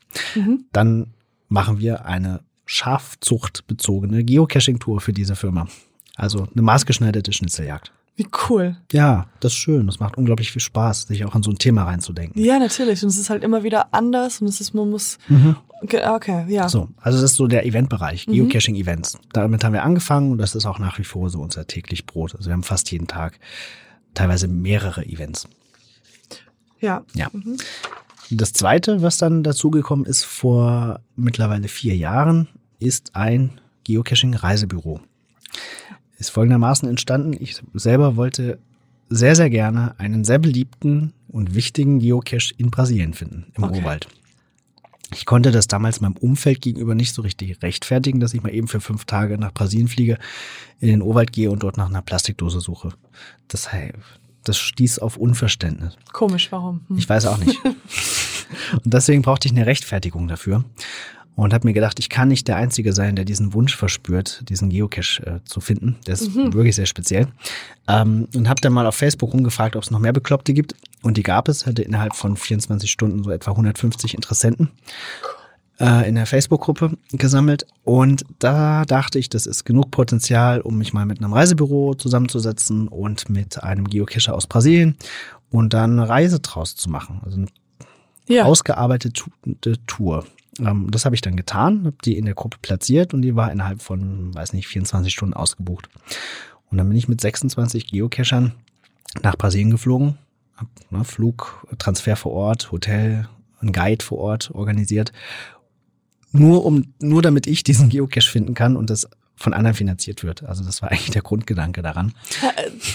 [0.73, 1.15] Dann
[1.49, 5.69] machen wir eine schafzuchtbezogene Geocaching-Tour für diese Firma.
[6.17, 7.93] Also eine maßgeschneiderte Schnitzeljagd.
[8.17, 8.77] Wie cool.
[8.93, 9.87] Ja, das ist schön.
[9.87, 12.43] Das macht unglaublich viel Spaß, sich auch an so ein Thema reinzudenken.
[12.43, 13.03] Ja, natürlich.
[13.03, 15.19] Und es ist halt immer wieder anders und es ist, man muss.
[15.83, 16.65] Okay, okay, ja.
[16.65, 16.69] Mhm.
[16.71, 19.19] So, also das ist so der Eventbereich, Geocaching-Events.
[19.35, 22.35] Damit haben wir angefangen und das ist auch nach wie vor so unser täglich Brot.
[22.35, 23.39] Also wir haben fast jeden Tag
[24.15, 25.47] teilweise mehrere Events.
[26.81, 27.05] Ja.
[27.13, 27.31] Ja.
[28.31, 32.49] Das zweite, was dann dazugekommen ist vor mittlerweile vier Jahren,
[32.79, 35.01] ist ein Geocaching-Reisebüro.
[36.19, 37.35] Ist folgendermaßen entstanden.
[37.39, 38.59] Ich selber wollte
[39.09, 43.79] sehr, sehr gerne einen sehr beliebten und wichtigen Geocache in Brasilien finden, im Okay.
[43.79, 44.09] Urwald.
[45.13, 48.67] Ich konnte das damals meinem Umfeld gegenüber nicht so richtig rechtfertigen, dass ich mal eben
[48.67, 50.19] für fünf Tage nach Brasilien fliege,
[50.81, 52.91] in den Urwald gehe und dort nach einer Plastikdose suche.
[53.47, 53.69] Das,
[54.43, 55.97] das stieß auf Unverständnis.
[56.13, 56.81] Komisch, warum?
[56.89, 56.99] Hm.
[56.99, 57.65] Ich weiß auch nicht.
[58.73, 60.65] und deswegen brauchte ich eine Rechtfertigung dafür.
[61.37, 64.71] Und habe mir gedacht, ich kann nicht der Einzige sein, der diesen Wunsch verspürt, diesen
[64.71, 65.97] Geocache äh, zu finden.
[66.07, 67.29] Der ist wirklich sehr speziell.
[67.89, 70.75] Ähm, und habe dann mal auf Facebook rumgefragt, ob es noch mehr Bekloppte gibt.
[71.03, 71.67] Und die gab es.
[71.67, 74.71] Hatte innerhalb von 24 Stunden so etwa 150 Interessenten
[75.79, 77.67] äh, in der Facebook-Gruppe gesammelt.
[77.85, 82.89] Und da dachte ich, das ist genug Potenzial, um mich mal mit einem Reisebüro zusammenzusetzen
[82.89, 84.97] und mit einem Geocacher aus Brasilien
[85.51, 87.21] und dann eine Reise draus zu machen.
[87.25, 87.47] Also eine
[88.29, 88.45] ja.
[88.45, 89.23] ausgearbeitete
[89.87, 90.25] Tour.
[90.61, 93.51] Ähm, das habe ich dann getan, habe die in der Gruppe platziert und die war
[93.53, 95.89] innerhalb von, weiß nicht, 24 Stunden ausgebucht.
[96.71, 98.53] Und dann bin ich mit 26 Geocachern
[99.23, 100.19] nach Brasilien geflogen,
[100.57, 103.29] hab, ne, Flug, Transfer vor Ort, Hotel,
[103.61, 105.13] ein Guide vor Ort organisiert,
[106.33, 109.09] nur um, nur damit ich diesen Geocache finden kann und das
[109.39, 110.45] von anderen finanziert wird.
[110.45, 112.15] Also das war eigentlich der Grundgedanke daran.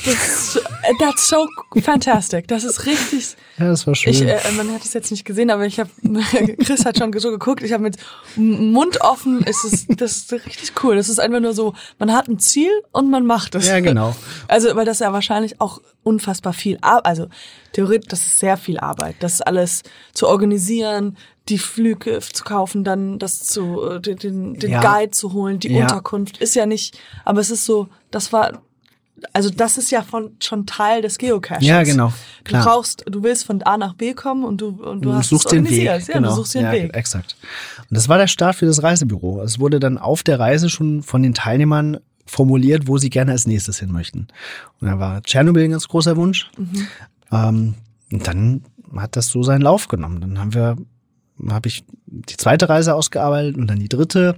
[0.06, 0.60] Das,
[1.00, 1.48] that's so
[1.84, 2.48] fantastic.
[2.48, 3.36] Das ist richtig.
[3.60, 4.12] Ja, das war schön.
[4.12, 5.89] Ich, äh, man hat es jetzt nicht gesehen, aber ich habe,
[6.64, 7.62] Chris hat schon so geguckt.
[7.62, 7.98] Ich habe mit
[8.36, 9.44] Mund offen.
[9.46, 10.96] Es ist, das ist richtig cool.
[10.96, 13.68] Das ist einfach nur so, man hat ein Ziel und man macht es.
[13.68, 14.16] ja, genau.
[14.48, 17.28] Also, weil das ja wahrscheinlich auch unfassbar viel Arbeit, also
[17.74, 19.84] theoretisch, das ist sehr viel Arbeit, das alles
[20.14, 21.18] zu organisieren,
[21.52, 24.82] die Flüge zu kaufen, dann das zu, äh, den, den, den Ja.
[24.82, 25.84] Guide zu holen, die Ja.
[25.84, 28.64] Unterkunft, ist ja nicht, aber es ist so, das war,
[29.34, 31.64] also das ist ja von, schon Teil des Geocaches.
[31.66, 32.12] Ja, genau,
[32.43, 32.64] klar.
[32.64, 35.30] Du brauchst, du willst von A nach B kommen und du, und du Du hast
[35.30, 35.84] suchst den Weg.
[35.84, 36.30] Ja, genau.
[36.30, 36.95] du suchst den ja, Weg.
[36.95, 37.36] Exakt.
[37.78, 39.41] Und das war der Start für das Reisebüro.
[39.43, 43.45] Es wurde dann auf der Reise schon von den Teilnehmern formuliert, wo sie gerne als
[43.45, 44.28] nächstes hin möchten.
[44.80, 46.49] Und da war Tschernobyl ein ganz großer Wunsch.
[46.58, 46.88] Mhm.
[47.32, 47.74] Ähm,
[48.12, 48.64] und dann
[48.95, 50.22] hat das so seinen Lauf genommen.
[50.22, 50.78] Dann haben wir,
[51.50, 54.36] habe ich die zweite Reise ausgearbeitet und dann die dritte.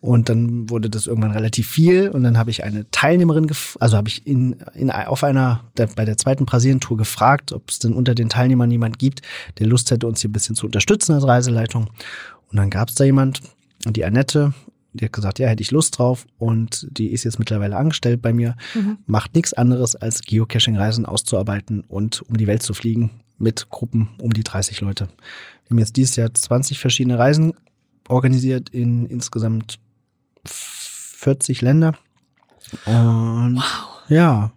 [0.00, 4.08] Und dann wurde das irgendwann relativ viel und dann habe ich eine Teilnehmerin, also habe
[4.08, 8.14] ich in, in auf einer der, bei der zweiten Brasilien-Tour gefragt, ob es denn unter
[8.14, 9.22] den Teilnehmern jemand gibt,
[9.58, 11.88] der Lust hätte, uns hier ein bisschen zu unterstützen als Reiseleitung.
[12.50, 13.40] Und dann gab es da jemand,
[13.86, 14.52] die Annette,
[14.92, 18.34] die hat gesagt, ja, hätte ich Lust drauf und die ist jetzt mittlerweile angestellt bei
[18.34, 18.56] mir,
[19.06, 24.32] macht nichts anderes als Geocaching-Reisen auszuarbeiten und um die Welt zu fliegen mit Gruppen um
[24.32, 25.08] die 30 Leute.
[25.64, 27.54] Wir haben jetzt dieses Jahr 20 verschiedene Reisen
[28.08, 29.78] organisiert in insgesamt
[30.44, 31.94] 40 Länder.
[32.86, 33.62] Und
[34.08, 34.52] ja,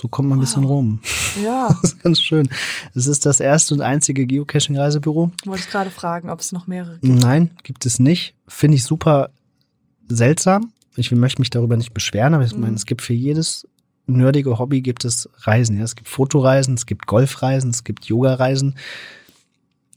[0.00, 1.00] so kommt man ein bisschen rum.
[1.42, 2.48] Ja, Das ist ganz schön.
[2.94, 5.30] Es ist das erste und einzige Geocaching-Reisebüro.
[5.44, 7.22] wollte ich gerade fragen, ob es noch mehrere gibt.
[7.22, 8.34] Nein, gibt es nicht.
[8.46, 9.30] Finde ich super
[10.08, 10.72] seltsam.
[10.96, 13.66] Ich möchte mich darüber nicht beschweren, aber ich meine, es gibt für jedes
[14.06, 15.78] nerdige Hobby gibt es Reisen.
[15.78, 15.84] Ja?
[15.84, 18.74] Es gibt Fotoreisen, es gibt Golfreisen, es gibt Yoga-Reisen.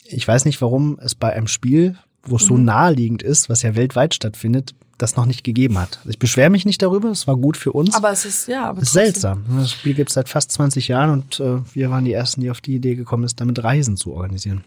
[0.08, 3.76] Ich weiß nicht, warum es bei einem Spiel, wo es so naheliegend ist, was ja
[3.76, 5.98] weltweit stattfindet, das noch nicht gegeben hat.
[5.98, 7.94] Also ich beschwere mich nicht darüber, es war gut für uns.
[7.94, 9.44] Aber es ist, ja, aber Es ist seltsam.
[9.58, 12.50] Das Spiel gibt es seit fast 20 Jahren und äh, wir waren die Ersten, die
[12.50, 14.64] auf die Idee gekommen ist, damit Reisen zu organisieren.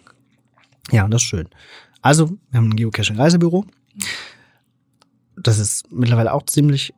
[0.90, 1.48] Ja, und das ist schön.
[2.02, 3.64] Also, wir haben ein Geocaching-Reisebüro.
[5.36, 6.94] Das ist mittlerweile auch ziemlich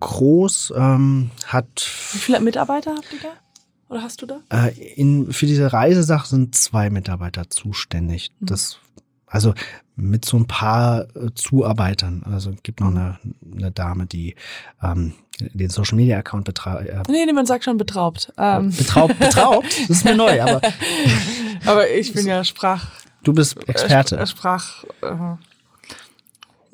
[0.00, 3.28] groß, ähm, hat Wie viele Mitarbeiter habt ihr da?
[3.88, 4.40] Oder hast du da?
[4.50, 8.30] äh, in, für diese Reisesache sind zwei Mitarbeiter zuständig.
[8.40, 8.46] Mhm.
[8.46, 8.78] Das,
[9.26, 9.54] also
[9.96, 12.22] mit so ein paar äh, Zuarbeitern.
[12.24, 13.18] Also es gibt noch eine,
[13.54, 14.34] eine Dame, die
[14.82, 16.88] ähm, den Social Media Account betreibt.
[16.88, 18.32] Äh, Nee, nee, man sagt schon betraubt.
[18.38, 20.60] Ähm, betraubt, betraubt, das ist mir neu, aber
[21.66, 22.86] aber ich bin ja Sprach...
[23.22, 24.16] du bist Experte.
[24.18, 24.84] Äh, Sprach...
[25.02, 25.36] Äh,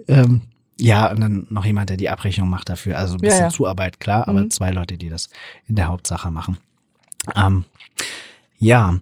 [0.09, 0.43] Ähm,
[0.79, 2.97] ja, und dann noch jemand, der die Abrechnung macht dafür.
[2.99, 3.49] Also ein Ja, bisschen ja.
[3.51, 4.51] Zuarbeit, klar, aber Mhm.
[4.51, 5.29] zwei Leute, die das
[5.67, 6.57] in der Hauptsache machen.
[7.35, 7.65] Ähm,
[8.59, 8.99] ja,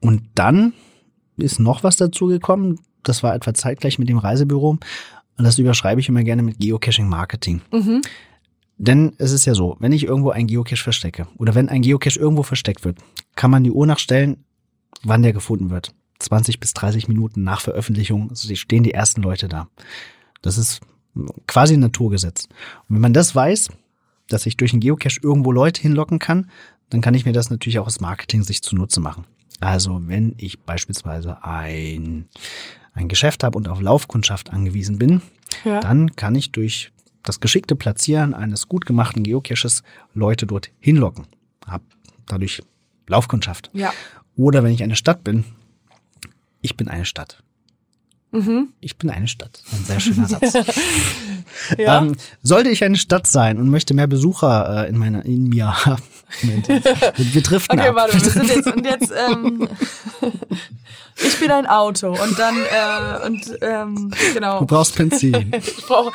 [0.00, 0.72] und dann
[1.36, 2.80] ist noch was dazu gekommen.
[3.02, 4.78] Das war etwa zeitgleich mit dem Reisebüro.
[5.38, 7.60] Und das überschreibe ich immer gerne mit Geocaching Marketing.
[7.72, 8.02] mhm.
[8.78, 12.18] Denn es ist ja so, wenn ich irgendwo ein Geocache verstecke oder wenn ein Geocache
[12.18, 12.98] irgendwo versteckt wird,
[13.34, 14.44] kann man die Uhr nachstellen,
[15.02, 15.94] wann der gefunden wird.
[16.18, 19.68] 20 bis 30 Minuten nach Veröffentlichung stehen die ersten Leute da.
[20.42, 20.80] Das ist
[21.46, 22.48] quasi ein Naturgesetz.
[22.88, 23.70] Und wenn man das weiß,
[24.28, 26.50] dass ich durch einen Geocache irgendwo Leute hinlocken kann,
[26.90, 29.24] dann kann ich mir das natürlich auch aus Marketing-Sicht zunutze machen.
[29.60, 32.28] Also wenn ich beispielsweise ein,
[32.92, 35.22] ein Geschäft habe und auf Laufkundschaft angewiesen bin,
[35.64, 35.80] Ja.
[35.80, 39.82] dann kann ich durch das geschickte Platzieren eines gut gemachten Geocaches
[40.14, 41.26] Leute dort hinlocken.
[41.66, 41.82] Hab
[42.26, 42.62] dadurch
[43.08, 43.70] Laufkundschaft.
[43.72, 43.92] ja.
[44.36, 45.44] Oder wenn ich eine Stadt bin,
[46.60, 47.42] ich bin eine Stadt.
[48.32, 48.68] Mhm.
[48.80, 49.62] Ich bin eine Stadt.
[49.72, 50.52] Ein sehr schöner Satz.
[51.78, 51.98] Ja.
[51.98, 55.86] Ähm, sollte ich eine Stadt sein und möchte mehr Besucher äh, in meiner in mir
[55.86, 56.02] haben.
[56.42, 56.68] Moment.
[56.68, 56.82] Wir,
[57.16, 57.94] wir driften Okay, ab.
[57.94, 59.68] warte, wir sind jetzt und jetzt ähm,
[61.24, 64.60] ich bin ein Auto und dann äh, und ähm, genau.
[64.60, 65.52] Du brauchst Benzin.
[65.66, 66.12] Ich brauche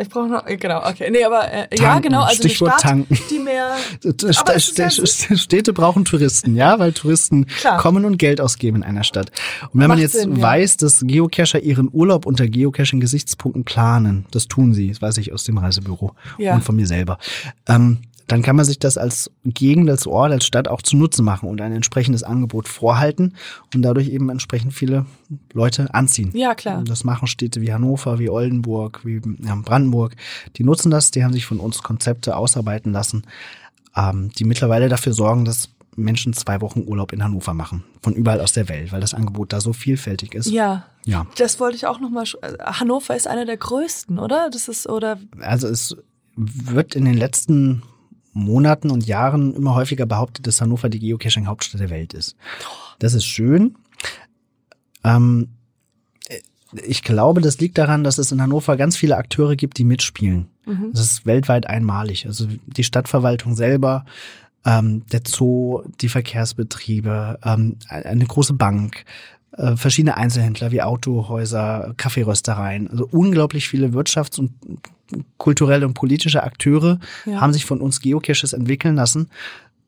[0.00, 1.10] ich brauche noch genau, okay.
[1.10, 3.18] Nee, aber äh, ja, genau, also Stichwort Stadt, tanken.
[3.30, 3.76] die mehr
[4.38, 7.78] Aber Städte brauchen Touristen, ja, weil Touristen Klar.
[7.78, 9.30] kommen und Geld ausgeben in einer Stadt.
[9.72, 14.48] Und wenn man Macht jetzt Sinn, weiß, dass Geocacher ihren Urlaub unter Geocaching-Gesichtspunkten planen, das
[14.48, 16.54] tun sie, das weiß ich aus dem Reisebüro Ja.
[16.54, 17.18] und von mir selber,
[17.68, 17.98] ähm,
[18.28, 21.60] dann kann man sich das als Gegend, als Ort, als Stadt auch zunutze machen und
[21.60, 23.34] ein entsprechendes Angebot vorhalten
[23.74, 25.06] und dadurch eben entsprechend viele
[25.52, 26.30] Leute anziehen.
[26.34, 26.82] Ja, klar.
[26.84, 30.16] Das machen Städte wie Hannover, wie Oldenburg, wie Brandenburg.
[30.56, 33.22] Die nutzen das, die haben sich von uns Konzepte ausarbeiten lassen,
[33.96, 37.84] ähm, die mittlerweile dafür sorgen, dass Menschen zwei Wochen Urlaub in Hannover machen.
[38.02, 40.48] Von überall aus der Welt, weil das Angebot da so vielfältig ist.
[40.50, 40.84] Ja.
[41.04, 41.26] Ja.
[41.36, 44.48] Das wollte ich auch noch mal sch- äh, Hannover ist einer der größten, oder?
[44.50, 45.94] Das ist oder Also es
[46.34, 47.82] wird in den letzten
[48.32, 52.36] Monaten und Jahren immer häufiger behauptet, dass Hannover die Geocaching-Hauptstadt der Welt ist.
[52.98, 53.76] Das ist schön.
[55.04, 55.48] Ähm,
[56.84, 60.48] ich glaube, das liegt daran, dass es in Hannover ganz viele Akteure gibt, die mitspielen.
[60.64, 60.90] Mhm.
[60.92, 62.26] Das ist weltweit einmalig.
[62.26, 64.04] Also die Stadtverwaltung selber,
[64.64, 69.04] ähm, der Zoo, die Verkehrsbetriebe, ähm, eine große Bank,
[69.52, 72.88] äh, verschiedene Einzelhändler wie Autohäuser, Kaffeeröstereien.
[72.88, 74.52] Also unglaublich viele Wirtschafts- und
[75.38, 77.40] kulturelle und politische Akteure Ja.
[77.40, 79.28] haben sich von uns Geocaches entwickeln lassen.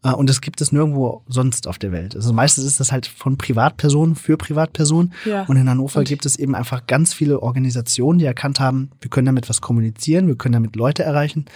[0.03, 2.15] Äh, Und das gibt es nirgendwo sonst auf der Welt.
[2.15, 5.13] Also meistens ist das halt von Privatpersonen für Privatpersonen.
[5.25, 5.45] Ja.
[5.45, 9.11] Und in Hannover Und- gibt es eben einfach ganz viele Organisationen, die erkannt haben, wir
[9.11, 11.47] können damit was kommunizieren, wir können damit Leute erreichen.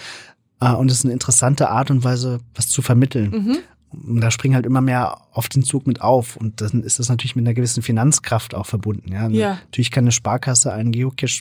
[0.61, 3.31] Äh, Und es ist eine interessante Art und Weise, was zu vermitteln.
[3.31, 3.57] Mhm.
[3.91, 6.37] Und da springen halt immer mehr auf den Zug mit auf.
[6.37, 9.13] Und dann ist das natürlich mit einer gewissen Finanzkraft auch verbunden.
[9.13, 9.51] Ja, Ja.
[9.67, 11.41] Natürlich kann eine Sparkasse einen Geocache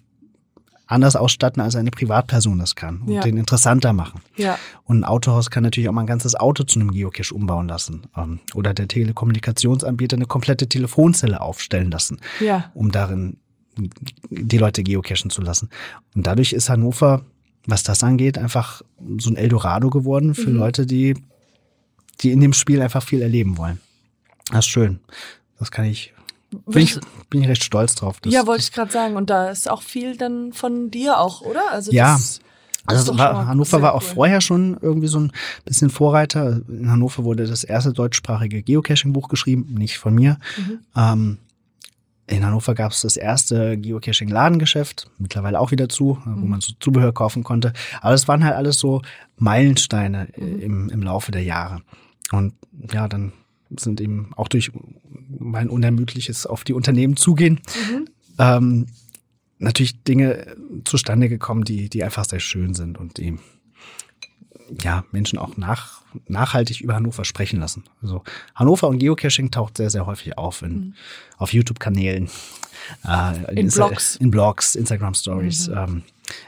[0.88, 3.22] anders ausstatten, als eine Privatperson das kann und Ja.
[3.22, 4.22] den interessanter machen.
[4.38, 4.58] Ja.
[4.86, 8.04] Und ein Autohaus kann natürlich auch mal ein ganzes Auto zu einem Geocache umbauen lassen.
[8.16, 12.72] Ähm, Oder der Telekommunikationsanbieter eine komplette Telefonzelle aufstellen lassen, Ja.
[12.74, 13.38] um darin
[14.30, 15.70] die Leute geocachen zu lassen.
[16.16, 17.24] Und dadurch ist Hannover,
[17.68, 18.82] was das angeht, einfach
[19.20, 20.56] so ein Eldorado geworden für Mhm.
[20.58, 21.16] Leute, die,
[22.22, 23.80] die in dem Spiel einfach viel erleben wollen.
[24.50, 25.00] Das ist schön.
[25.60, 26.14] Das kann ich,
[26.66, 26.98] bin ich,
[27.30, 28.20] bin ich recht stolz drauf.
[28.22, 29.16] dass- ja, wollte ich gerade sagen.
[29.16, 31.72] Und da ist auch viel dann von dir auch, oder?
[31.72, 32.14] Also Ja.
[32.14, 32.40] das,
[32.86, 34.14] das Also war, Hannover war auch cool.
[34.16, 35.32] vorher schon irgendwie so ein
[35.66, 36.62] bisschen Vorreiter.
[36.70, 40.38] In Hannover wurde das erste deutschsprachige Geocaching-Buch geschrieben, nicht von mir.
[40.58, 40.80] Mhm.
[40.96, 41.38] Ähm,
[42.30, 46.50] in Hannover gab es das erste Geocaching-Ladengeschäft, mittlerweile auch wieder zu, wo Mhm.
[46.50, 47.74] man so Zubehör kaufen konnte.
[48.02, 49.02] Aber das waren halt alles so
[49.38, 50.60] Meilensteine Mhm.
[50.60, 51.82] im, im Laufe der Jahre.
[52.32, 52.54] Und
[52.92, 53.32] ja, dann
[53.78, 54.72] sind eben auch durch
[55.40, 57.60] mein unermüdliches auf die Unternehmen zugehen,
[57.92, 58.06] Mhm.
[58.40, 58.86] ähm,
[59.60, 60.56] natürlich Dinge
[60.86, 63.38] zustande gekommen, die, die einfach sehr schön sind und die
[64.82, 67.84] ja, Menschen auch nach, nachhaltig über Hannover sprechen lassen.
[68.02, 68.24] Also
[68.56, 70.96] Hannover und Geocaching taucht sehr, sehr häufig auf in,
[71.38, 72.30] auf YouTube-Kanälen,
[73.08, 74.16] äh, In Insta- Blogs.
[74.18, 76.04] in Blogs, Instagram-Stories, ähm,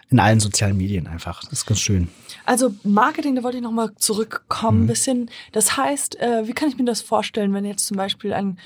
[0.10, 1.42] in allen sozialen Medien einfach.
[1.44, 2.10] Das ist ganz schön.
[2.46, 4.84] Also Marketing, da wollte ich nochmal zurückkommen, Mhm.
[4.84, 5.32] ein bisschen.
[5.52, 8.58] Das heißt, äh, wie kann ich mir das vorstellen, wenn jetzt zum Beispiel ein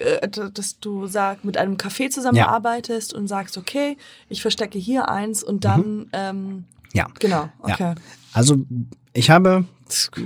[0.00, 3.96] äh, dass du sagst, mit einem Café zusammenarbeitest und sagst, okay,
[4.28, 6.06] ich verstecke hier eins und dann Mhm.
[6.12, 7.08] ähm, Ja.
[7.18, 7.74] Genau, okay.
[7.80, 7.94] Ja.
[8.32, 8.56] Also
[9.14, 9.64] ich habe,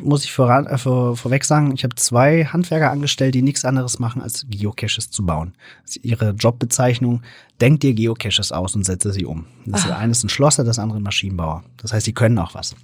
[0.02, 3.98] muss ich voran, äh, vor, vorweg sagen, ich habe zwei Handwerker angestellt, die nichts anderes
[3.98, 5.54] machen, als Geocaches zu bauen.
[5.82, 7.22] Das ist ihre Jobbezeichnung.
[7.60, 9.46] Denk dir Geocaches aus und setze sie um.
[9.66, 9.96] Das Ah.
[9.96, 11.62] eine ist ein Schlosser, das andere ein Maschinenbauer.
[11.76, 12.74] Das heißt, die können auch was.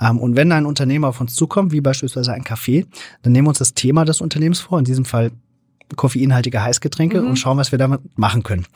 [0.00, 2.86] Ähm, und wenn ein Unternehmer auf uns zukommt, wie beispielsweise ein Café,
[3.22, 5.30] dann nehmen wir uns das Thema des Unternehmens vor, in diesem Fall
[5.96, 8.66] koffeinhaltige Heißgetränke und schauen, was wir damit machen können.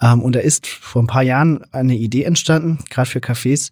[0.00, 3.70] Ähm, und da ist vor ein paar Jahren eine Idee entstanden, gerade für Cafés,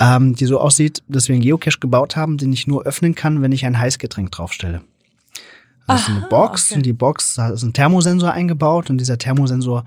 [0.00, 3.42] ähm, die so aussieht, dass wir einen Geocache gebaut haben, den ich nur öffnen kann,
[3.42, 4.82] wenn ich ein Heißgetränk draufstelle.
[5.86, 6.76] Das ist eine Aha, Box okay.
[6.76, 9.84] und die Box, da ist ein Thermosensor eingebaut und dieser Thermosensor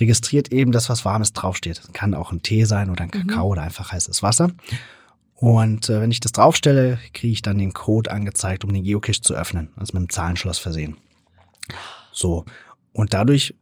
[0.00, 1.78] registriert eben das, was Warmes draufsteht.
[1.78, 4.50] Das kann auch ein Tee sein oder ein Kakao oder einfach heißes Wasser.
[5.34, 9.20] Und äh, wenn ich das draufstelle, kriege ich dann den Code angezeigt, um den Geocache
[9.20, 9.68] zu öffnen.
[9.76, 10.96] Also mit einem Zahlenschloss versehen.
[12.12, 12.44] So.
[12.92, 13.54] Und dadurch,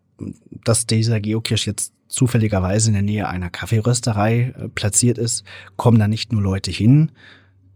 [0.64, 5.44] dass dieser Geocache jetzt zufälligerweise in der Nähe einer Kaffeerösterei äh, platziert ist,
[5.76, 7.12] kommen da nicht nur Leute hin,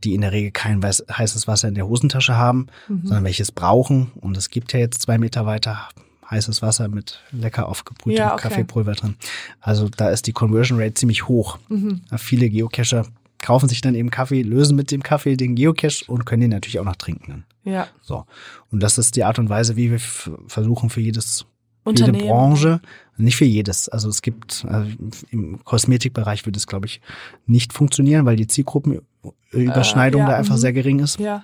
[0.05, 2.67] die in der Regel kein weiß, heißes Wasser in der Hosentasche haben,
[3.03, 4.13] sondern welches brauchen.
[4.17, 5.89] Und es gibt ja jetzt zwei Meter weiter
[6.31, 8.43] heißes Wasser mit lecker aufgebrühtem Ja, okay.
[8.43, 9.17] Kaffeepulver drin.
[9.61, 11.59] Also da ist die Conversion Rate ziemlich hoch.
[11.69, 12.03] Mhm.
[12.17, 13.07] Viele Geocacher
[13.43, 16.79] kaufen sich dann eben Kaffee, lösen mit dem Kaffee den Geocache und können den natürlich
[16.79, 17.45] auch noch trinken.
[17.65, 17.89] Ja.
[18.03, 18.25] So.
[18.71, 21.47] Und das ist die Art und Weise, wie wir versuchen für jedes,
[21.95, 22.13] jede.
[22.13, 22.81] Branche,
[23.17, 23.89] nicht für jedes.
[23.89, 24.91] Also es gibt, also
[25.31, 27.01] im Kosmetikbereich würde es, glaube ich,
[27.47, 30.61] nicht funktionieren, weil die Zielgruppenüberschneidung Äh, ja, da einfach mhm.
[30.61, 31.19] sehr gering ist.
[31.19, 31.43] Ja.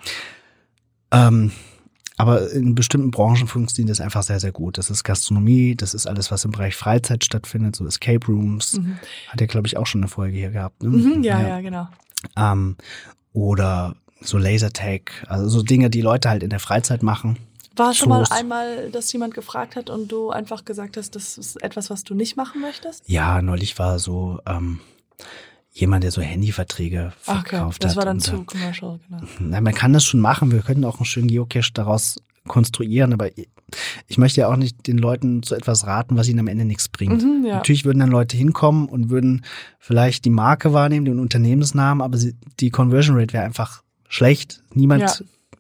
[1.11, 1.53] Ähm,
[2.17, 4.79] aber in bestimmten Branchen funktioniert das einfach sehr, sehr gut.
[4.79, 8.79] Das ist Gastronomie, das ist alles, was im Bereich Freizeit stattfindet, so Escape Rooms.
[9.29, 10.83] Hat ja, glaube ich, auch schon eine Folge hier gehabt.
[10.83, 10.91] Ne?
[10.91, 11.89] Mhm, ja, ja, genau.
[12.37, 12.77] Ähm,
[13.33, 17.39] oder so Lasertag, also so Dinge, die Leute halt in der Freizeit machen.
[17.77, 21.63] War schon mal einmal, dass jemand gefragt hat und du einfach gesagt hast, das ist
[21.63, 23.09] etwas, was du nicht machen möchtest?
[23.09, 24.81] Ja, neulich war so ähm,
[25.71, 27.97] jemand, der so Handyverträge Okay, verkauft das hat.
[27.99, 29.23] war dann zu äh, commercial, genau.
[29.41, 30.53] Na, man kann das schon machen.
[30.53, 32.17] Wir könnten auch einen schönen Geocache daraus
[32.47, 33.31] konstruieren, aber
[34.09, 36.89] ich möchte ja auch nicht den Leuten zu etwas raten, was ihnen am Ende nichts
[36.89, 37.23] bringt.
[37.23, 37.57] Mhm, ja.
[37.57, 39.45] Natürlich würden dann Leute hinkommen und würden
[39.79, 44.63] vielleicht die Marke wahrnehmen, den Unternehmensnamen, aber sie, die Conversion Rate wäre einfach schlecht.
[44.75, 45.15] Niemand, Ja.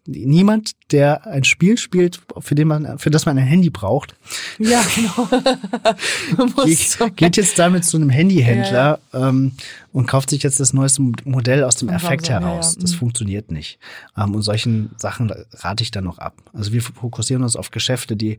[0.06, 4.14] Niemand, der ein Spiel spielt, für den man, für das man ein Handy braucht,
[4.58, 5.28] Ja, genau.
[6.64, 9.52] Geht, geht jetzt damit zu einem Handyhändler Ähm,
[9.92, 12.74] und kauft sich jetzt das neueste Modell aus dem Von Effekt ja, heraus.
[12.76, 12.96] ja, Das mhm.
[12.98, 13.78] funktioniert nicht.
[14.16, 16.34] Ähm, und solchen Sachen rate ich dann noch ab.
[16.52, 18.38] Also wir fokussieren uns auf Geschäfte, die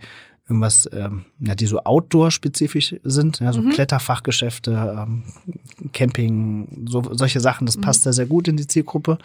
[0.49, 3.70] irgendwas, ähm, ja, die so Outdoor-spezifisch sind, ja, so Mhm.
[3.70, 4.72] Kletterfachgeschäfte,
[5.07, 5.24] ähm,
[5.93, 7.68] Camping, so, solche Sachen, Mhm.
[7.68, 9.18] das passt da sehr gut in die Zielgruppe.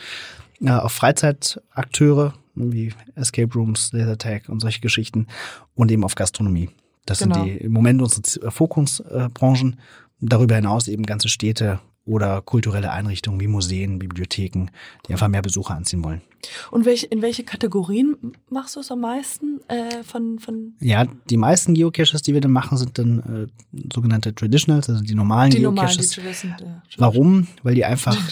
[0.60, 5.26] Ja, auf Freizeitakteure wie Escape Rooms, Lasertag und solche Geschichten
[5.74, 6.70] und eben auf Gastronomie.
[7.06, 7.36] Das Genau.
[7.36, 9.78] sind die im Moment unsere äh, Fokusbranchen.
[10.20, 11.78] Darüber hinaus eben ganze Städte
[12.08, 14.70] oder kulturelle Einrichtungen wie Museen, Bibliotheken,
[15.06, 16.22] die einfach mehr Besucher anziehen wollen.
[16.70, 18.16] Und welche, in welche Kategorien
[18.48, 22.52] machst du es am meisten äh, von, von Ja, die meisten Geocaches, die wir dann
[22.52, 26.42] machen, sind dann äh, sogenannte Traditionals, also die normalen die normalen, die Geocaches.
[26.42, 27.46] Ja, Warum?
[27.62, 28.16] Weil die einfach.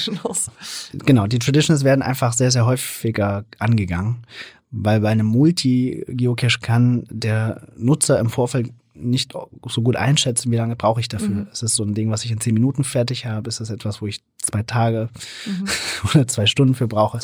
[0.92, 4.24] Genau, die Traditionals werden einfach sehr, sehr häufiger angegangen,
[4.70, 10.76] weil bei einem Multi-Geocache kann der Nutzer im Vorfeld nicht so gut einschätzen, wie lange
[10.76, 11.28] brauche ich dafür.
[11.28, 11.48] Mhm.
[11.52, 13.48] Ist es so ein Ding, was ich in zehn Minuten fertig habe?
[13.48, 15.08] Ist das etwas, wo ich zwei Tage
[15.46, 15.66] Mhm.
[16.14, 17.20] oder zwei Stunden für brauche?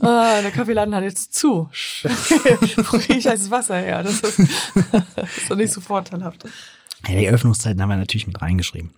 [0.00, 1.68] Ah, der Kaffeeladen hat jetzt zu.
[2.02, 4.02] Wo kriege ich heißes Wasser her?
[4.02, 4.38] Das ist,
[5.16, 6.44] das ist doch nicht so vorteilhaft.
[7.06, 8.90] Ja, die Öffnungszeiten haben wir natürlich mit reingeschrieben.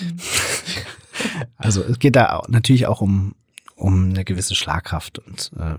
[0.00, 0.18] Mhm.
[1.56, 3.34] Also es geht da natürlich auch um,
[3.74, 5.74] um eine gewisse Schlagkraft und äh,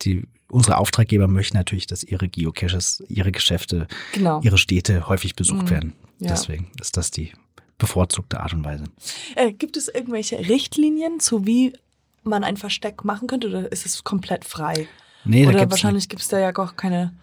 [0.00, 4.40] die unsere Auftraggeber möchten natürlich, dass ihre Geocaches, ihre Geschäfte, Genau.
[4.42, 5.70] ihre Städte häufig besucht Mhm.
[5.70, 5.92] werden.
[6.20, 6.28] Ja.
[6.28, 7.32] Deswegen ist das die
[7.78, 8.84] bevorzugte Art und Weise.
[9.36, 11.72] Äh, gibt es irgendwelche Richtlinien, zu wie
[12.24, 14.88] man ein Versteck machen könnte oder ist es komplett frei?
[15.24, 17.14] Nee, da oder gibt's wahrscheinlich gibt es da ja gar keine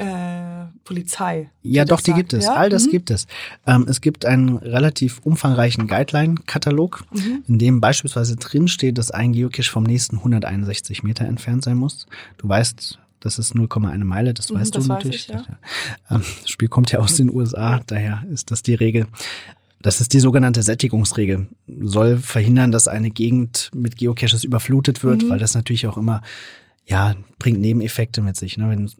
[0.00, 1.50] äh, Polizei.
[1.62, 2.44] Ja, doch, die gibt es.
[2.46, 2.54] Ja?
[2.54, 2.90] All das Mhm.
[2.90, 3.26] gibt es.
[3.66, 7.44] Ähm, es gibt einen relativ umfangreichen Guideline-Katalog, Mhm.
[7.48, 12.06] in dem beispielsweise drin steht, dass ein Geocache vom nächsten 161 Meter entfernt sein muss.
[12.38, 15.28] Du weißt, das ist 0,1 Meile, das Mhm, weißt das du weiß natürlich.
[15.28, 15.44] ich, ja.
[16.10, 19.06] Ähm, Das Spiel kommt ja aus den USA, daher ist das die Regel.
[19.82, 21.46] Das ist die sogenannte Sättigungsregel.
[21.82, 25.28] Soll verhindern, dass eine Gegend mit Geocaches überflutet wird, Mhm.
[25.30, 26.20] weil das natürlich auch immer,
[26.86, 28.58] ja, bringt Nebeneffekte mit sich.
[28.58, 28.68] Ne?
[28.68, 28.90] Wenn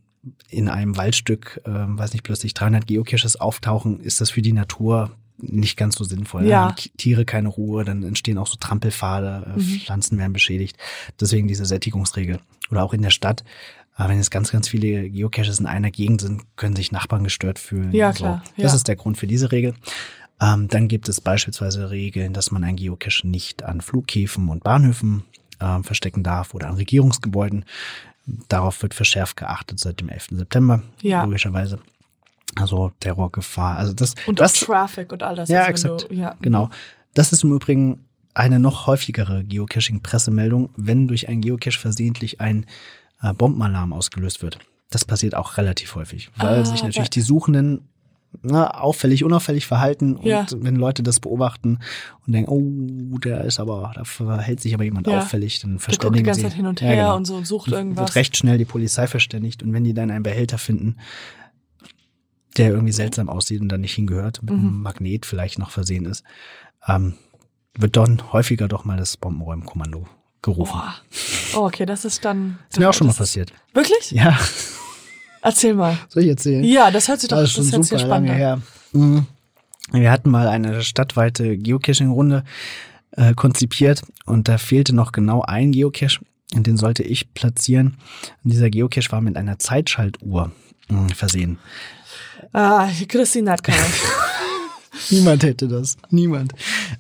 [0.48, 5.10] in einem Waldstück, äh, weiß nicht, plötzlich 300 Geocaches auftauchen, ist das für die Natur
[5.38, 6.44] nicht ganz so sinnvoll.
[6.44, 6.66] Ja.
[6.66, 9.80] Dann haben Tiere keine Ruhe, dann entstehen auch so Trampelpfade, äh, Mhm.
[9.80, 10.76] Pflanzen werden beschädigt.
[11.18, 12.40] Deswegen diese Sättigungsregel.
[12.70, 13.42] Oder auch in der Stadt.
[13.98, 17.58] äh, wenn jetzt ganz, ganz viele Geocaches in einer Gegend sind, können sich Nachbarn gestört
[17.58, 17.92] fühlen.
[17.92, 18.18] Ja, So.
[18.18, 18.76] klar, Das ja.
[18.76, 19.74] ist der Grund für diese Regel.
[20.40, 25.24] Ähm, dann gibt es beispielsweise Regeln, dass man ein Geocache nicht an Flughäfen und Bahnhöfen
[25.60, 27.64] ähm, verstecken darf oder an Regierungsgebäuden.
[28.48, 30.28] Darauf wird verschärft geachtet seit dem 11.
[30.38, 31.24] September, Ja.
[31.24, 31.78] logischerweise.
[32.56, 33.76] Also Terrorgefahr.
[33.76, 35.48] Also das, Und das, auch Traffic und all das.
[35.48, 36.10] ja, also exakt.
[36.10, 36.34] Du, ja.
[36.40, 36.70] Genau.
[37.14, 38.04] Das ist im Übrigen
[38.34, 42.66] eine noch häufigere Geocaching-Pressemeldung, wenn durch ein Geocache versehentlich ein
[43.22, 44.58] äh, Bombenalarm ausgelöst wird.
[44.90, 47.88] Das passiert auch relativ häufig, weil Ah, sich natürlich weil- die Suchenden
[48.42, 50.46] na, auffällig, unauffällig verhalten und Ja.
[50.54, 51.80] wenn Leute das beobachten
[52.26, 55.18] und denken, oh, der ist aber, da verhält sich aber jemand Ja.
[55.18, 56.46] auffällig, dann Der guckt die verständigen ganze sie.
[56.46, 57.16] Zeit hin und Ja, her genau.
[57.16, 58.14] und so und sucht wird irgendwas.
[58.14, 60.96] recht schnell die Polizei verständigt und wenn die dann einen Behälter finden,
[62.56, 64.60] der irgendwie seltsam aussieht und da nicht hingehört, mit Mhm.
[64.60, 66.24] einem Magnet vielleicht noch versehen ist,
[66.88, 67.14] ähm,
[67.76, 70.06] wird dann häufiger doch mal das Bombenräumkommando
[70.42, 70.72] gerufen.
[70.80, 70.94] Boah.
[71.54, 72.58] Oh, okay, das ist dann.
[72.70, 73.52] ist mir auch schon mal das passiert.
[73.74, 74.10] Wirklich?
[74.12, 74.36] Ja,
[75.43, 75.97] Erzähl mal.
[76.09, 76.62] soll ich erzählen?
[76.64, 78.36] Ja, das hört sich doch Das das ist schon sich super spannend lange an.
[78.36, 78.62] her.
[78.93, 79.26] Mhm.
[79.93, 82.45] Wir hatten mal eine stadtweite Geocaching-Runde
[83.16, 86.20] äh, konzipiert und da fehlte noch genau ein Geocache
[86.55, 87.97] und den sollte ich platzieren.
[88.45, 90.53] Und dieser Geocache war mit einer Zeitschaltuhr
[90.88, 91.59] mh, versehen.
[92.53, 93.78] Ah, Christine hat keine.
[95.11, 95.97] Niemand hätte das.
[96.11, 96.53] Niemand.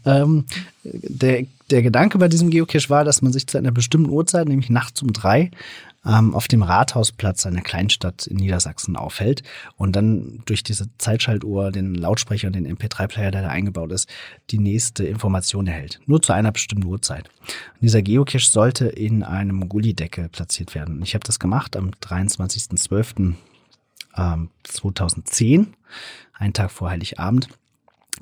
[0.04, 0.44] Ähm,
[0.84, 4.70] der, der Gedanke bei diesem Geocache war, dass man sich zu einer bestimmten Uhrzeit, nämlich
[4.70, 5.50] nachts um drei,
[6.06, 9.42] ähm, auf dem Rathausplatz einer Kleinstadt in Niedersachsen aufhält
[9.76, 14.08] und dann durch diese Zeitschaltuhr, den Lautsprecher und den MP3-Player, der da eingebaut ist,
[14.50, 16.00] die nächste Information erhält.
[16.06, 17.28] Nur zu einer bestimmten Uhrzeit.
[17.74, 21.02] Und dieser Geocache sollte in einem Gullideckel platziert werden.
[21.02, 23.34] Ich habe das gemacht am 23.12.
[24.16, 25.74] ähm, 2010,
[26.32, 27.48] einen Tag vor Heiligabend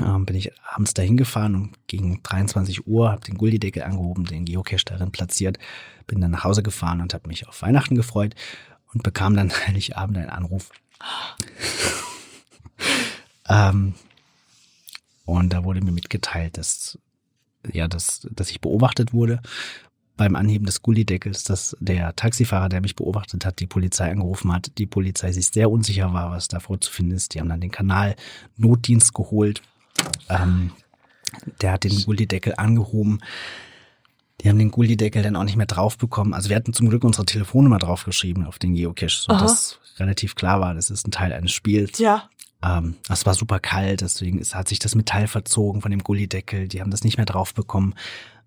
[0.00, 4.44] ähm, bin ich abends dahin gefahren und gegen 23 Uhr habe den Gullideckel angehoben, den
[4.44, 5.58] Geocache darin platziert,
[6.06, 8.34] bin dann nach Hause gefahren und habe mich auf Weihnachten gefreut
[8.92, 10.70] und bekam dann Heiligabend einen Anruf.
[13.48, 13.94] ähm,
[15.24, 16.98] und da wurde mir mitgeteilt, dass
[17.72, 19.40] ja, dass, dass ich beobachtet wurde
[20.16, 24.72] beim Anheben des Gullideckels, dass der Taxifahrer, der mich beobachtet hat, die Polizei angerufen hat,
[24.76, 27.34] die Polizei sich sehr unsicher war, was da vorzufinden ist.
[27.34, 28.16] Die haben dann den Kanal
[28.56, 29.62] Notdienst geholt.
[30.28, 30.72] Ähm,
[31.60, 33.20] der hat den Gullideckel angehoben.
[34.40, 36.32] Die haben den Gullideckel dann auch nicht mehr drauf bekommen.
[36.32, 39.56] Also wir hatten zum Glück unsere Telefonnummer draufgeschrieben auf den Geocache, so Aha.
[39.98, 41.98] relativ klar war, das ist ein Teil eines Spiels.
[41.98, 42.28] Ja.
[42.62, 46.68] Ähm, es war super kalt, deswegen ist, hat sich das Metall verzogen von dem Gullideckel.
[46.68, 47.94] Die haben das nicht mehr drauf bekommen.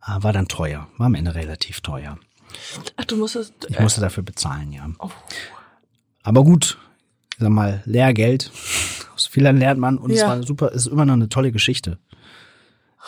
[0.05, 0.87] Äh, war dann teuer.
[0.97, 2.17] War am Ende relativ teuer.
[2.97, 3.53] Ach, du musstest.
[3.69, 4.89] Ich musste dafür bezahlen, ja.
[4.99, 5.09] Oh.
[6.23, 6.77] Aber gut,
[7.41, 8.51] sag mal, Lehrgeld.
[9.15, 10.27] Aus Fehlern lernt man und es Ja.
[10.27, 11.97] war eine super, es ist immer noch eine tolle Geschichte.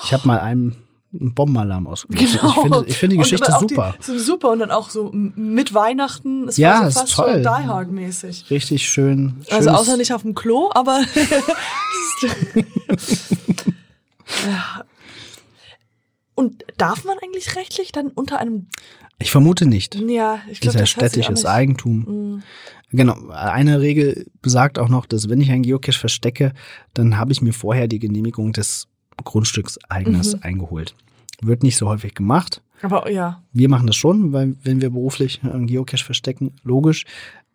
[0.03, 0.75] Ich habe mal einem
[1.13, 2.39] einen Bombenalarm ausgelöst.
[2.41, 2.49] Genau.
[2.49, 3.93] Ich finde, ich finde die Geschichte super.
[3.99, 6.47] Die, so super und dann auch so mit Weihnachten.
[6.47, 7.33] Es Ja, war ist so fast toll.
[7.33, 8.45] schon Die Hard mäßig.
[8.49, 9.35] Richtig schön.
[9.51, 11.01] Also außer nicht auf dem Klo, aber.
[14.47, 14.83] Ja.
[16.35, 18.67] Und darf man eigentlich rechtlich dann unter einem.
[19.19, 19.95] Ich vermute nicht.
[19.95, 21.99] Ja, ich ist glaube, ja das sich auch städtisches Eigentum.
[22.37, 22.43] Mm.
[22.93, 26.53] Genau, eine Regel besagt auch noch, dass wenn ich einen Geocache verstecke,
[26.93, 28.87] dann habe ich mir vorher die Genehmigung des
[29.23, 30.39] Grundstückseigner Mhm.
[30.41, 30.95] eingeholt.
[31.41, 32.61] Wird nicht so häufig gemacht.
[32.81, 33.41] Aber ja.
[33.51, 37.05] Wir machen das schon, weil wenn wir beruflich einen Geocache verstecken, logisch.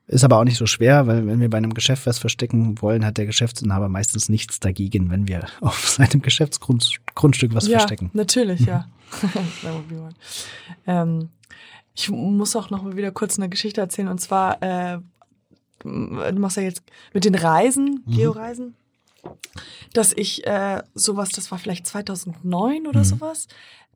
[0.06, 3.04] Ist aber auch nicht so schwer, weil wenn wir bei einem Geschäft was verstecken wollen,
[3.04, 8.10] hat der Geschäftsinhaber meistens nichts dagegen, wenn wir auf seinem Geschäftsgrundstück was ja, verstecken.
[8.14, 8.88] natürlich, ja.
[9.64, 10.14] One.
[10.86, 11.28] ähm,
[11.94, 14.98] ich muss auch noch mal wieder kurz eine Geschichte erzählen und zwar, äh,
[15.84, 18.12] du machst ja jetzt mit den Reisen, Mhm.
[18.12, 18.74] Georeisen,
[19.92, 23.04] dass ich äh, sowas, das war vielleicht 2009 oder Mhm.
[23.04, 23.48] sowas,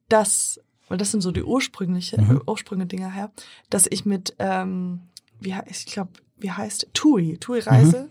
[0.09, 2.43] dass, weil das sind so die ursprüngliche, Mhm.
[2.47, 3.31] Ursprünge Dinger her,
[3.71, 5.01] dass ich mit, ähm,
[5.41, 8.11] wie ich glaube, wie heißt TUI, TUI-Reise,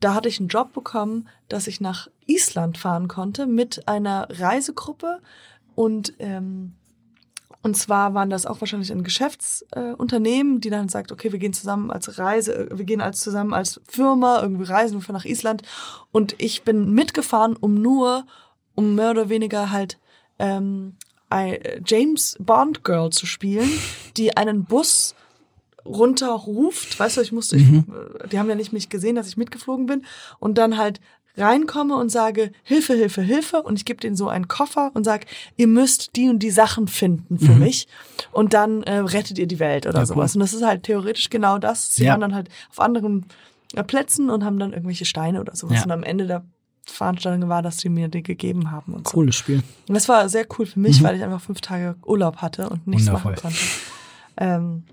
[0.00, 5.20] da hatte ich einen Job bekommen, dass ich nach Island fahren konnte mit einer Reisegruppe
[5.74, 6.74] und ähm,
[7.62, 11.52] und zwar waren das auch wahrscheinlich ein Geschäftsunternehmen, äh, die dann sagt, okay, wir gehen
[11.52, 15.62] zusammen als Reise, äh, wir gehen als zusammen als Firma irgendwie reisen nach Island.
[16.12, 18.26] Und ich bin mitgefahren, um nur,
[18.74, 19.98] um mehr oder weniger halt
[20.38, 20.94] ähm,
[21.84, 23.68] James Bond Girl zu spielen,
[24.16, 25.14] die einen Bus
[25.84, 27.84] runterruft, weißt du, ich musste, Mhm.
[27.88, 30.04] ich, äh, die haben ja nicht mich gesehen, dass ich mitgeflogen bin.
[30.38, 31.00] Und dann halt
[31.38, 35.26] reinkomme und sage Hilfe, Hilfe, Hilfe und ich gebe denen so einen Koffer und sag,
[35.56, 37.86] ihr müsst die und die Sachen finden für mich
[38.32, 40.02] und dann äh, rettet ihr die Welt oder Mhm.
[40.02, 40.34] Ja, sowas.
[40.34, 40.40] cool.
[40.42, 41.94] Und das ist halt theoretisch genau das.
[41.94, 42.12] Sie Ja.
[42.12, 43.26] waren dann halt auf anderen
[43.74, 45.84] äh, Plätzen und haben dann irgendwelche Steine oder sowas Ja.
[45.84, 46.44] und am Ende der
[46.86, 49.12] Veranstaltung war, dass die mir die gegeben haben und so.
[49.12, 49.62] Cooles Spiel.
[49.88, 51.04] Und das war sehr cool für mich, Mhm.
[51.04, 53.32] weil ich einfach fünf Tage Urlaub hatte und nichts Wundervoll.
[53.32, 53.58] machen konnte.
[54.38, 54.84] Ähm,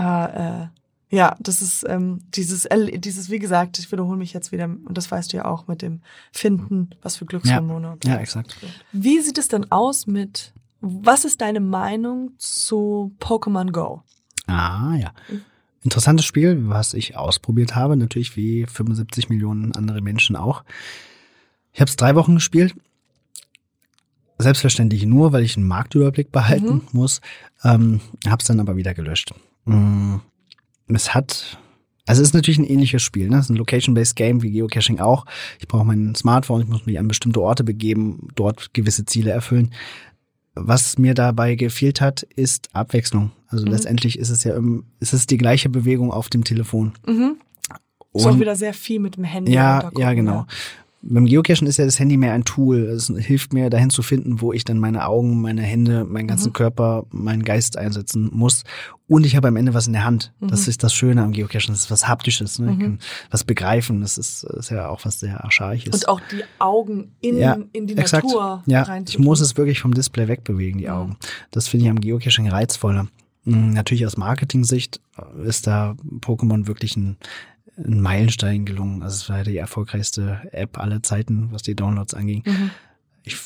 [0.00, 0.66] äh, äh,
[1.14, 5.12] Ja, das ist ähm, dieses, dieses, wie gesagt, ich wiederhole mich jetzt wieder, und das
[5.12, 6.00] weißt du ja auch mit dem
[6.32, 7.92] Finden, was für Glückshormone.
[7.92, 8.10] und so.
[8.10, 8.56] Ja, exakt.
[8.90, 14.02] Wie sieht es denn aus mit, was ist deine Meinung zu Pokémon Go?
[14.48, 15.12] Ah, ja.
[15.84, 20.64] Interessantes Spiel, was ich ausprobiert habe, natürlich wie 75 Millionen andere Menschen auch.
[21.72, 22.74] Ich habe es drei Wochen gespielt.
[24.38, 27.20] Selbstverständlich nur, weil ich einen Marktüberblick behalten muss.
[27.62, 29.32] Ähm, habe es dann aber wieder gelöscht.
[29.64, 30.16] Mm,
[30.88, 31.58] Es hat,
[32.06, 33.28] also es ist natürlich ein ähnliches Spiel.
[33.28, 33.38] Ne?
[33.38, 35.24] Es ist ein Location-based Game wie Geocaching auch.
[35.58, 39.72] Ich brauche mein Smartphone, ich muss mich an bestimmte Orte begeben, dort gewisse Ziele erfüllen.
[40.54, 43.32] Was mir dabei gefehlt hat, ist Abwechslung.
[43.48, 46.92] Also letztendlich ist es ja im, ist es die gleiche Bewegung auf dem Telefon.
[47.06, 47.36] Mhm.
[48.12, 49.52] Ist auch Und- wieder sehr viel mit dem Handy.
[49.52, 50.46] ja, ja, genau.
[51.06, 52.78] Beim Geocachen ist ja das Handy mehr ein Tool.
[52.84, 56.48] Es hilft mir dahin zu finden, wo ich dann meine Augen, meine Hände, meinen ganzen
[56.48, 56.52] Mhm.
[56.54, 58.64] Körper, meinen Geist einsetzen muss.
[59.06, 60.32] Und ich habe am Ende was in der Hand.
[60.40, 60.70] Das Mhm.
[60.70, 61.68] ist das Schöne am Geocachen.
[61.74, 62.58] Das ist was Haptisches.
[62.58, 62.70] Ne?
[62.72, 62.80] Ich Mhm.
[62.80, 62.98] kann
[63.30, 64.00] was begreifen.
[64.00, 65.92] Das ist, ist ja auch was sehr Archaisches.
[65.94, 68.24] Und auch die Augen in, ja, in die exakt.
[68.24, 70.90] Natur Ja, ich muss es wirklich vom Display wegbewegen, die Mhm.
[70.92, 71.16] Augen.
[71.50, 73.08] Das finde ich am Geocaching reizvoller.
[73.44, 75.02] Mm, Natürlich aus Marketing-Sicht
[75.44, 77.18] ist da Pokémon wirklich ein,
[77.76, 79.02] ein Meilenstein gelungen.
[79.02, 82.42] Also es war die erfolgreichste App aller Zeiten, was die Downloads anging.
[82.46, 82.70] Mhm.
[83.22, 83.36] Ich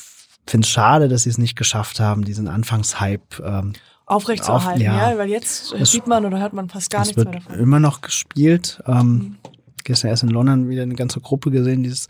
[0.45, 3.41] finde es schade, dass sie es nicht geschafft haben, diesen Anfangshype.
[3.43, 3.73] Ähm,
[4.05, 5.11] Aufrechtzuerhalten, Auf- ja.
[5.11, 5.17] ja.
[5.17, 7.59] weil jetzt Es- sieht man oder hört man fast gar nichts wird mehr davon.
[7.59, 8.81] immer noch gespielt.
[8.87, 9.37] Ähm,
[9.85, 12.07] Gestern erst in London wieder eine ganze Gruppe gesehen, die es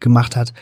[0.00, 0.52] gemacht hat.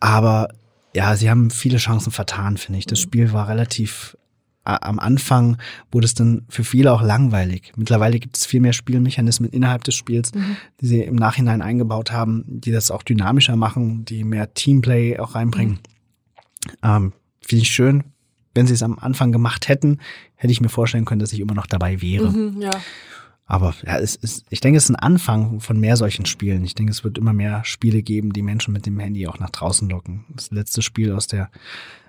[0.00, 0.48] Aber
[0.94, 2.86] ja, sie haben viele Chancen vertan, finde ich.
[2.86, 4.16] Das Spiel war relativ
[4.64, 5.58] am Anfang
[5.92, 7.72] wurde es dann für viele auch langweilig.
[7.76, 10.32] Mittlerweile gibt es viel mehr Spielmechanismen innerhalb des Spiels,
[10.80, 15.34] die sie im Nachhinein eingebaut haben, die das auch dynamischer machen, die mehr Teamplay auch
[15.34, 15.80] reinbringen.
[16.82, 18.04] Ähm, Finde ich schön.
[18.54, 19.98] Wenn sie es am Anfang gemacht hätten,
[20.36, 22.30] hätte ich mir vorstellen können, dass ich immer noch dabei wäre.
[22.30, 22.70] Mhm, ja.
[23.46, 26.64] Aber ja, es ist, ich denke, es ist ein Anfang von mehr solchen Spielen.
[26.64, 29.50] Ich denke, es wird immer mehr Spiele geben, die Menschen mit dem Handy auch nach
[29.50, 30.24] draußen locken.
[30.34, 31.50] Das letzte Spiel aus der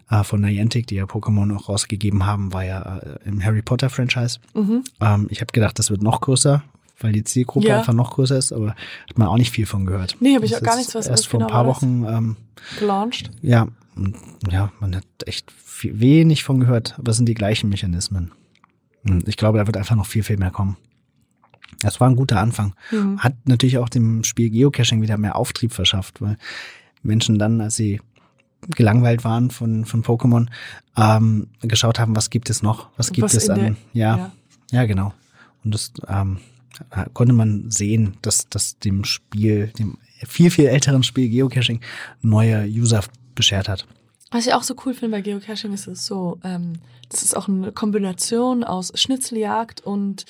[0.10, 3.90] äh, von Niantic, die ja Pokémon auch rausgegeben haben, war ja äh, im Harry Potter
[3.90, 4.40] Franchise.
[4.54, 4.84] Mhm.
[5.02, 6.64] Ähm, ich habe gedacht, das wird noch größer,
[7.00, 7.80] weil die Zielgruppe Ja.
[7.80, 8.70] einfach noch größer ist, aber
[9.10, 10.16] hat man auch nicht viel von gehört.
[10.20, 11.82] Nee, hab ich Das auch gar nichts, was- Erst vor ein genau paar war das?
[11.84, 12.36] Wochen, ähm,
[12.80, 13.32] Gelauncht.
[13.42, 13.68] ja,
[14.52, 18.32] ja, man hat echt viel, wenig von gehört, aber es sind die gleichen Mechanismen.
[19.08, 20.78] Und ich glaube, da wird einfach noch viel, viel mehr kommen.
[21.82, 22.74] Das war ein guter Anfang.
[22.92, 23.20] Mhm.
[23.20, 26.38] Hat natürlich auch dem Spiel Geocaching wieder mehr Auftrieb verschafft, weil
[27.04, 28.02] Menschen dann, als sie
[28.70, 30.48] gelangweilt waren von, von Pokémon,
[30.98, 32.88] ähm, geschaut haben, was gibt es noch?
[32.98, 33.60] Was gibt Was es an?
[33.60, 34.32] der- ja, ja.
[34.72, 35.14] ja, genau.
[35.64, 36.40] Und das ähm,
[37.14, 41.82] konnte man sehen, dass das dem Spiel, dem viel, viel älteren Spiel Geocaching
[42.22, 43.02] neue User
[43.36, 43.86] beschert hat.
[44.32, 46.74] Was ich auch so cool finde bei Geocaching ist es so, ähm,
[47.10, 50.26] das ist auch eine Kombination aus Schnitzeljagd und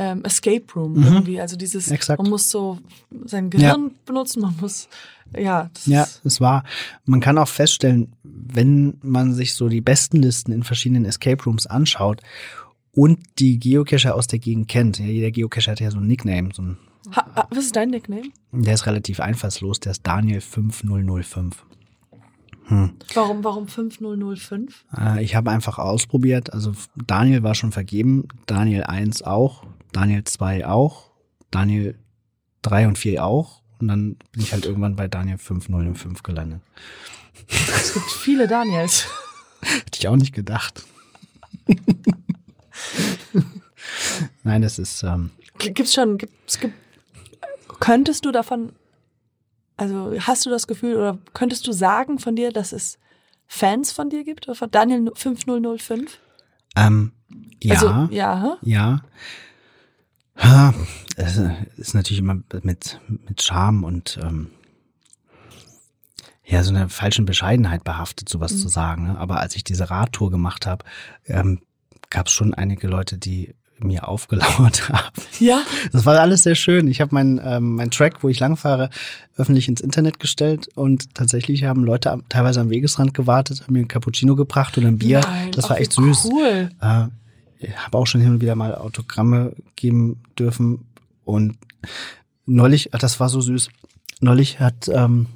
[0.00, 1.02] ähm, Escape Room Mhm.
[1.04, 1.40] irgendwie.
[1.42, 2.22] Also dieses, Exakt.
[2.22, 2.78] man muss so
[3.26, 4.88] sein Gehirn benutzen, man muss,
[5.38, 6.64] ja, das Ja, es war,
[7.04, 11.66] man kann auch feststellen, wenn man sich so die besten Listen in verschiedenen Escape Rooms
[11.66, 12.22] anschaut
[12.92, 16.48] und die Geocacher aus der Gegend kennt, ja, jeder Geocacher hat ja so ein Nickname,
[16.54, 16.78] so ein,
[17.14, 18.30] ha, ha, was ist dein Nickname?
[18.52, 21.62] der ist relativ einfallslos, der ist Daniel 5005.
[22.68, 22.92] Hm.
[23.14, 24.84] Warum, warum 5005?
[24.96, 26.72] Äh, ich habe einfach ausprobiert, also
[27.06, 31.10] Daniel war schon vergeben, Daniel 1 auch, Daniel 2 auch,
[31.50, 31.98] Daniel
[32.62, 36.60] 3 und 4 auch und dann bin ich halt irgendwann bei Daniel 5005 gelandet.
[37.48, 39.06] Es gibt viele Daniels.
[39.62, 40.84] Hätte ich auch nicht gedacht.
[44.42, 46.74] Nein, das ist, ähm, Gibt's schon, gibt's, gibt,
[47.80, 48.72] könntest du davon,
[49.76, 52.98] also hast du das Gefühl oder könntest du sagen von dir, dass es
[53.46, 54.48] Fans von dir gibt?
[54.48, 56.18] Oder von Daniel 5005?
[56.76, 57.12] ähm,
[57.62, 58.56] ja, Also, ja, hä?
[60.42, 60.74] Ja.
[61.16, 61.38] Es
[61.76, 64.48] ist natürlich immer mit, mit Charme und ähm,
[66.44, 69.04] ja, so einer falschen Bescheidenheit behaftet, sowas zu sagen.
[69.04, 69.18] Ne?
[69.18, 70.84] Aber als ich diese Radtour gemacht habe,
[71.26, 71.60] ähm,
[72.10, 75.22] gab es schon einige Leute, die mir aufgelauert haben.
[75.38, 75.62] Ja,
[75.92, 76.88] Das war alles sehr schön.
[76.88, 78.90] Ich habe meinen ähm, mein Track, wo ich langfahre,
[79.36, 83.80] öffentlich ins Internet gestellt und tatsächlich haben Leute am, teilweise am Wegesrand gewartet, haben mir
[83.80, 85.20] ein Cappuccino gebracht oder ein Bier.
[85.20, 86.28] Nein, das war echt süß.
[86.30, 86.70] Cool.
[86.80, 87.06] Äh,
[87.76, 90.86] habe auch schon hin und wieder mal Autogramme geben dürfen
[91.24, 91.56] und
[92.46, 93.70] neulich, ach, das war so süß.
[94.20, 95.26] Neulich hat, ähm,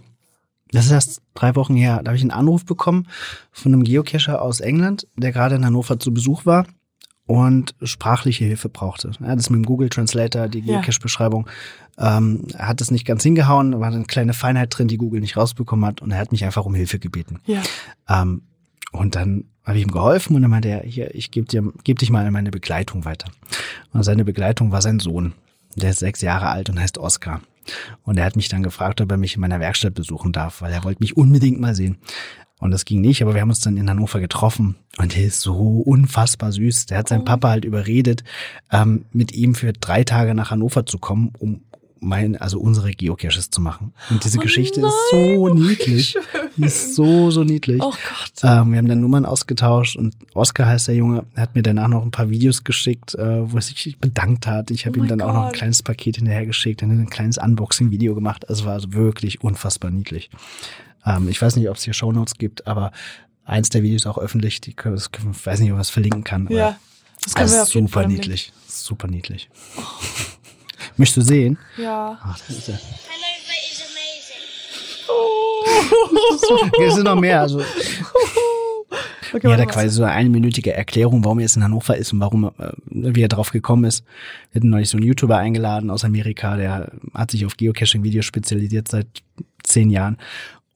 [0.70, 3.06] das ist erst drei Wochen her, da habe ich einen Anruf bekommen
[3.52, 6.66] von einem Geocacher aus England, der gerade in Hannover zu Besuch war
[7.26, 9.12] und sprachliche Hilfe brauchte.
[9.20, 10.62] Ja, das mit dem Google Translator, die.
[10.62, 11.48] Geocache-Beschreibung,
[11.98, 15.20] ähm, er hat das nicht ganz hingehauen, da war eine kleine Feinheit drin, die Google
[15.20, 17.40] nicht rausbekommen hat und er hat mich einfach um Hilfe gebeten.
[17.46, 17.62] Ja.
[18.08, 18.42] Ähm,
[18.94, 21.98] und dann habe ich ihm geholfen und dann meinte er, hier, ich gebe dir, geb
[21.98, 23.28] dich mal an meine Begleitung weiter.
[23.92, 25.32] Und seine Begleitung war sein Sohn.
[25.74, 27.40] Der ist sechs Jahre alt und heißt Oskar.
[28.04, 30.72] Und er hat mich dann gefragt, ob er mich in meiner Werkstatt besuchen darf, weil
[30.72, 31.98] er wollte mich unbedingt mal sehen.
[32.60, 35.40] Und das ging nicht, aber wir haben uns dann in Hannover getroffen und er ist
[35.40, 36.86] so unfassbar süß.
[36.86, 38.22] Der hat seinen Papa halt überredet,
[38.70, 41.62] ähm, mit ihm für drei Tage nach Hannover zu kommen, um
[42.04, 43.92] mein, also unsere Geocaches zu machen.
[44.10, 46.16] Und diese Oh Geschichte nein, ist so oh, niedlich.
[46.56, 47.80] Die ist so, so niedlich.
[47.82, 48.32] Oh Gott.
[48.42, 51.88] Ähm, wir haben dann Nummern ausgetauscht und Oskar heißt der Junge, er hat mir danach
[51.88, 54.70] noch ein paar Videos geschickt, äh, wo er sich bedankt hat.
[54.70, 55.54] Ich habe Oh ihm dann auch noch ein Gott.
[55.54, 58.48] kleines Paket hinterher geschickt, dann ein kleines Unboxing-Video gemacht.
[58.48, 60.30] Also war also wirklich unfassbar niedlich.
[61.04, 62.92] Ähm, ich weiß nicht, ob es hier Shownotes gibt, aber
[63.44, 64.60] eins der Videos ist auch öffentlich.
[64.60, 66.48] Die können, das können, ich weiß nicht, ob man es verlinken kann.
[66.50, 66.78] Ja,
[67.22, 68.52] das können das wir ist super niedlich.
[68.66, 69.48] Super niedlich.
[70.96, 71.58] Möchtest du sehen?
[71.76, 72.18] Ja.
[72.22, 72.74] Ach, das ist ja.
[72.74, 75.08] Hanover is amazing.
[75.08, 76.80] Oh.
[76.86, 77.40] Es sind noch mehr.
[77.40, 77.62] Also,
[79.34, 82.20] Okay, Ja, da quasi so eine einminütige Erklärung, warum er jetzt in Hannover ist und
[82.20, 84.04] warum, äh, wie er drauf gekommen ist.
[84.52, 88.88] Wir hatten neulich so einen YouTuber eingeladen aus Amerika, der hat sich auf Geocaching-Videos spezialisiert
[88.88, 89.08] seit
[89.64, 90.18] zehn Jahren.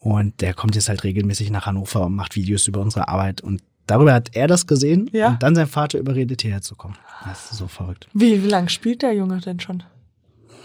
[0.01, 3.41] Und der kommt jetzt halt regelmäßig nach Hannover und macht Videos über unsere Arbeit.
[3.43, 5.31] Und darüber hat er das gesehen Ja.
[5.31, 6.97] und dann sein Vater überredet, hierher zu kommen.
[7.25, 8.09] Das ist so verrückt.
[8.13, 9.83] Wie, wie lange spielt der Junge denn schon?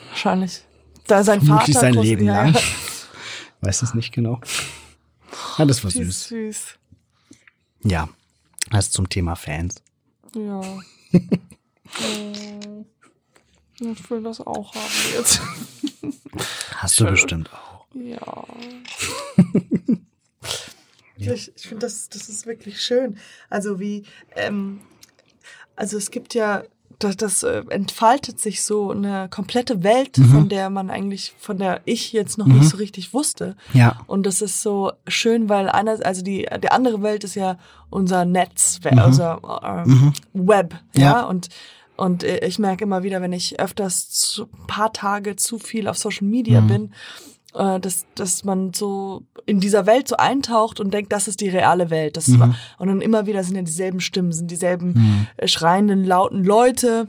[0.10, 0.62] Wahrscheinlich.
[1.08, 2.56] Da sein Vermutlich Vater sein Leben ja, lang.
[3.62, 4.40] Weiß es nicht genau.
[5.58, 6.28] Ja, das war süß.
[6.28, 6.68] süß.
[7.86, 8.08] Ja,
[8.70, 9.82] das zum Thema Fans.
[10.36, 10.62] Ja.
[13.80, 15.42] Ich will das auch haben jetzt.
[16.78, 17.14] Hast du Schön.
[17.14, 17.86] bestimmt auch.
[17.94, 18.46] Ja.
[21.32, 23.18] Ich, ich finde, das, das ist wirklich schön.
[23.50, 24.04] Also wie,
[24.36, 24.82] ähm,
[25.76, 26.64] also es gibt ja,
[27.00, 30.26] das, das äh, entfaltet sich so eine komplette Welt, Mhm.
[30.32, 33.56] von der man eigentlich, von der ich jetzt noch nicht so richtig wusste.
[33.74, 34.00] Ja.
[34.08, 37.58] Und das ist so schön, weil einer, also die, die andere Welt ist ja
[37.90, 39.00] unser Netz, Mhm.
[39.00, 39.90] unser äh,
[40.34, 41.02] Web, ja.
[41.02, 41.22] Ja.
[41.26, 41.50] Und,
[41.98, 46.28] und ich merke immer wieder, wenn ich öfters ein paar Tage zu viel auf Social
[46.28, 46.68] Media Mhm.
[46.68, 46.94] bin,
[47.56, 51.50] äh, dass, dass man so in dieser Welt so eintaucht und denkt, das ist die
[51.50, 52.18] reale Welt.
[52.18, 56.44] Das war, und dann immer wieder sind ja dieselben Stimmen, sind dieselben äh, schreienden, lauten
[56.44, 57.08] Leute,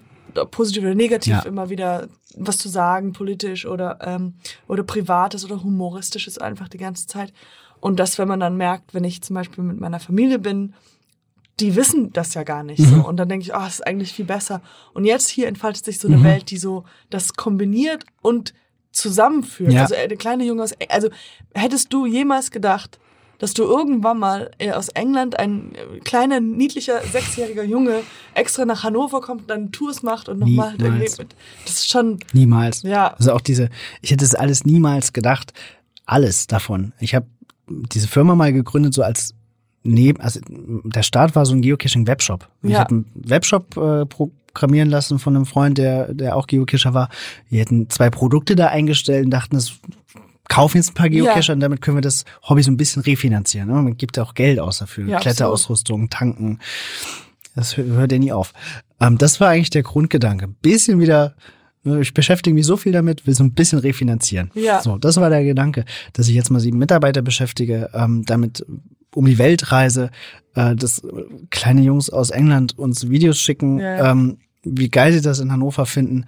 [0.51, 1.43] positiv oder negativ, Ja.
[1.43, 4.35] immer wieder was zu sagen, politisch oder, ähm,
[4.67, 7.33] oder privates oder humoristisches einfach die ganze Zeit.
[7.81, 10.75] Und das, wenn man dann merkt, wenn ich zum Beispiel mit meiner Familie bin,
[11.61, 13.07] die wissen das ja gar nicht so.
[13.07, 14.61] Und dann denke ich, ah, es ist eigentlich viel besser.
[14.93, 18.53] Und jetzt hier entfaltet sich so eine Welt, die so das kombiniert und
[18.95, 19.73] zusammenführt.
[19.73, 19.83] Ja.
[19.83, 21.09] Also äh, der kleine Junge aus, also
[21.55, 22.99] hättest du jemals gedacht,
[23.39, 28.01] dass du irgendwann mal äh, aus England ein äh, kleiner, niedlicher, sechsjähriger Junge
[28.35, 31.35] extra nach Hannover kommt, dann Tours macht und nochmal halt irgendwie mit,
[31.65, 32.83] das ist schon, Niemals.
[32.83, 33.09] Ja.
[33.15, 33.69] Also auch diese,
[34.01, 35.53] ich hätte es alles niemals gedacht.
[36.07, 36.93] Alles davon.
[37.01, 37.27] Ich habe
[37.69, 39.35] diese Firma mal gegründet, so als
[39.83, 42.49] neben, also der Start war so ein Geocaching-Webshop.
[42.63, 42.81] Ich Ja.
[42.81, 44.07] habe einen Webshop äh,
[44.55, 47.09] programmieren lassen von einem Freund, der, der auch Geocacher war.
[47.51, 49.73] Wir hätten zwei Produkte da eingestellt und dachten, das
[50.49, 51.55] kaufen jetzt ein paar Geocacher Ja.
[51.55, 53.69] und damit können wir das Hobby so ein bisschen refinanzieren.
[53.69, 53.75] Ne?
[53.75, 55.07] Man gibt ja auch Geld aus dafür.
[55.09, 56.61] Ja, Kletterausrüstung, Tanken.
[57.57, 58.53] Das hö- hört ja nie auf.
[59.01, 60.49] Ähm, das war eigentlich der Grundgedanke.
[60.49, 61.35] Bisschen wieder,
[61.83, 64.51] ne, ich beschäftige mich so viel damit, will so ein bisschen refinanzieren.
[64.55, 64.81] Ja.
[64.83, 68.65] So, das war der Gedanke, dass ich jetzt mal sieben Mitarbeiter beschäftige, ähm, damit
[69.15, 70.11] um die Welt reise,
[70.57, 71.01] äh, dass
[71.51, 74.11] kleine Jungs aus England uns Videos schicken, ja.
[74.11, 76.27] Ähm, wie geil sie das in Hannover finden.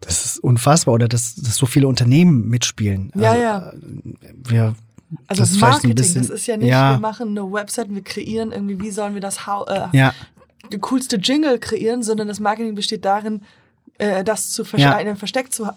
[0.00, 3.12] Das ist unfassbar, oder dass, dass so viele Unternehmen mitspielen.
[3.14, 3.58] Ja, also, ja.
[3.70, 3.74] äh,
[4.48, 4.74] Wir,
[5.28, 6.92] also das Marketing, bisschen- das ist ja nicht, ja.
[6.94, 10.12] wir machen eine Website, wir kreieren irgendwie, wie sollen wir das äh, ja,
[10.72, 13.42] die coolste Jingle kreieren, sondern das Marketing besteht darin,
[13.98, 14.96] äh, das zu verste Ja.
[14.96, 15.68] ein Versteck zu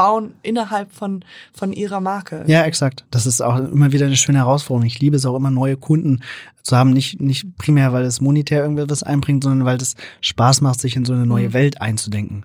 [0.00, 2.44] bauen innerhalb von, von ihrer Marke.
[2.46, 3.04] Ja, exakt.
[3.10, 4.86] Das ist auch immer wieder eine schöne Herausforderung.
[4.86, 6.20] Ich liebe es auch immer, neue Kunden
[6.62, 6.90] zu haben.
[6.92, 11.04] Nicht, nicht primär, weil es monetär irgendwas einbringt, sondern weil es Spaß macht, sich in
[11.04, 11.52] so eine neue Mhm.
[11.52, 12.44] Welt einzudenken.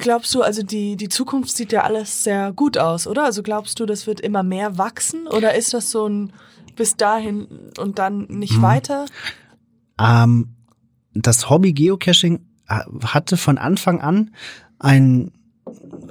[0.00, 3.24] Glaubst du, also die, die Zukunft sieht ja alles sehr gut aus, oder?
[3.24, 6.32] Also glaubst du, das wird immer mehr wachsen oder ist das so ein
[6.76, 7.46] bis dahin
[7.78, 8.38] und dann Mhm.
[8.38, 9.06] nicht weiter?
[10.00, 10.54] Ähm,
[11.12, 14.30] das Hobby Geocaching äh, hatte von Anfang an
[14.78, 15.32] ein l-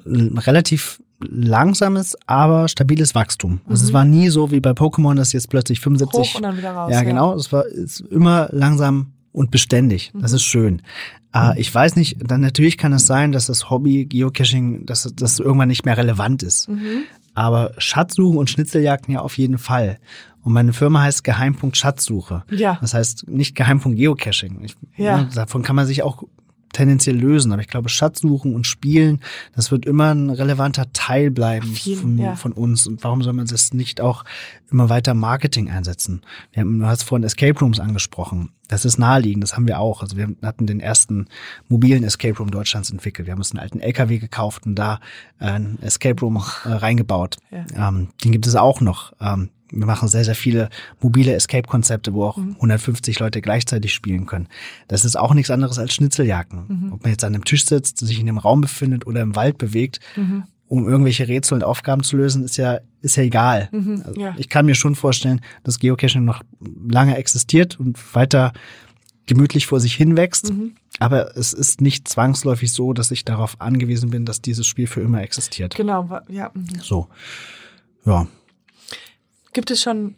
[0.06, 3.62] relativ langsames, aber stabiles Wachstum.
[3.68, 6.24] Also es war nie so wie bei Pokémon, dass jetzt plötzlich 75 Mhm.
[6.24, 6.92] Hoch und dann wieder raus.
[6.92, 7.34] Ja, genau.
[7.36, 10.12] Es war ist immer langsam und beständig.
[10.20, 10.36] Das Mhm.
[10.36, 10.82] ist schön.
[11.34, 15.40] Äh, ich weiß nicht, dann natürlich kann es sein, dass das Hobby Geocaching, dass das
[15.40, 16.70] irgendwann nicht mehr relevant ist.
[16.70, 17.04] Mhm.
[17.34, 19.98] Aber Schatzsuchen und Schnitzeljagden ja auf jeden Fall.
[20.44, 22.44] Und meine Firma heißt Geheimpunkt Schatzsuche.
[22.52, 22.78] Ja.
[22.82, 24.60] Das heißt nicht Geheimpunkt Geocaching.
[24.66, 25.22] Ich, Ja.
[25.22, 26.24] ne, davon kann man sich auch
[26.74, 27.54] tendenziell lösen.
[27.54, 29.22] Aber ich glaube, Schatzsuchen und Spielen,
[29.56, 32.36] das wird immer ein relevanter Teil bleiben jeden, von, ja.
[32.36, 32.86] von uns.
[32.88, 34.26] Und warum soll man das nicht auch
[34.70, 36.22] immer weiter Marketing einsetzen?
[36.52, 38.50] Wir haben, du hast vorhin Escape Rooms angesprochen.
[38.68, 40.02] Das ist naheliegend, das haben wir auch.
[40.02, 41.28] Also wir hatten den ersten
[41.68, 43.28] mobilen Escape Room Deutschlands entwickelt.
[43.28, 45.00] Wir haben uns einen alten LKW gekauft und da
[45.40, 47.38] äh, ein Escape Room äh, reingebaut.
[47.52, 47.90] Ja.
[47.90, 49.14] Ähm, den gibt es auch noch.
[49.22, 50.70] Ähm, wir machen sehr, sehr viele
[51.02, 54.48] mobile Escape-Konzepte, wo auch 150 Leute gleichzeitig spielen können.
[54.88, 56.92] Das ist auch nichts anderes als Schnitzeljagden.
[56.94, 59.58] Ob man jetzt an einem Tisch sitzt, sich in einem Raum befindet oder im Wald
[59.58, 60.00] bewegt,
[60.68, 63.70] um irgendwelche Rätsel und Aufgaben zu lösen, ist ja, ist ja egal.
[64.06, 64.36] Also ja.
[64.38, 66.42] Ich kann mir schon vorstellen, dass Geocaching noch
[66.88, 68.54] lange existiert und weiter
[69.26, 70.52] gemütlich vor sich hinwächst.
[71.00, 75.02] Aber es ist nicht zwangsläufig so, dass ich darauf angewiesen bin, dass dieses Spiel für
[75.02, 75.76] immer existiert.
[75.76, 76.52] Genau, ja.
[76.54, 76.68] mhm.
[76.82, 77.08] So.
[78.06, 78.28] Ja.
[79.54, 80.16] Gibt es schon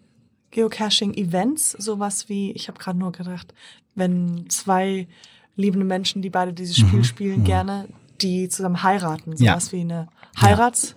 [0.52, 1.72] Geocaching-Events?
[1.72, 3.54] Sowas wie, ich habe gerade nur gedacht,
[3.94, 5.08] wenn zwei
[5.56, 7.88] liebende Menschen, die beide dieses Spiel spielen, gerne,
[8.22, 9.32] die zusammen heiraten.
[9.32, 9.38] Mhm.
[9.38, 9.54] Ja.
[9.54, 10.08] Sowas wie eine
[10.40, 10.96] Heirats.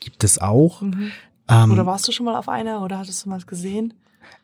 [0.00, 0.80] Gibt es auch.
[0.82, 1.12] Mhm.
[1.48, 3.94] Ähm, Oder warst du schon mal auf einer oder hattest du mal gesehen?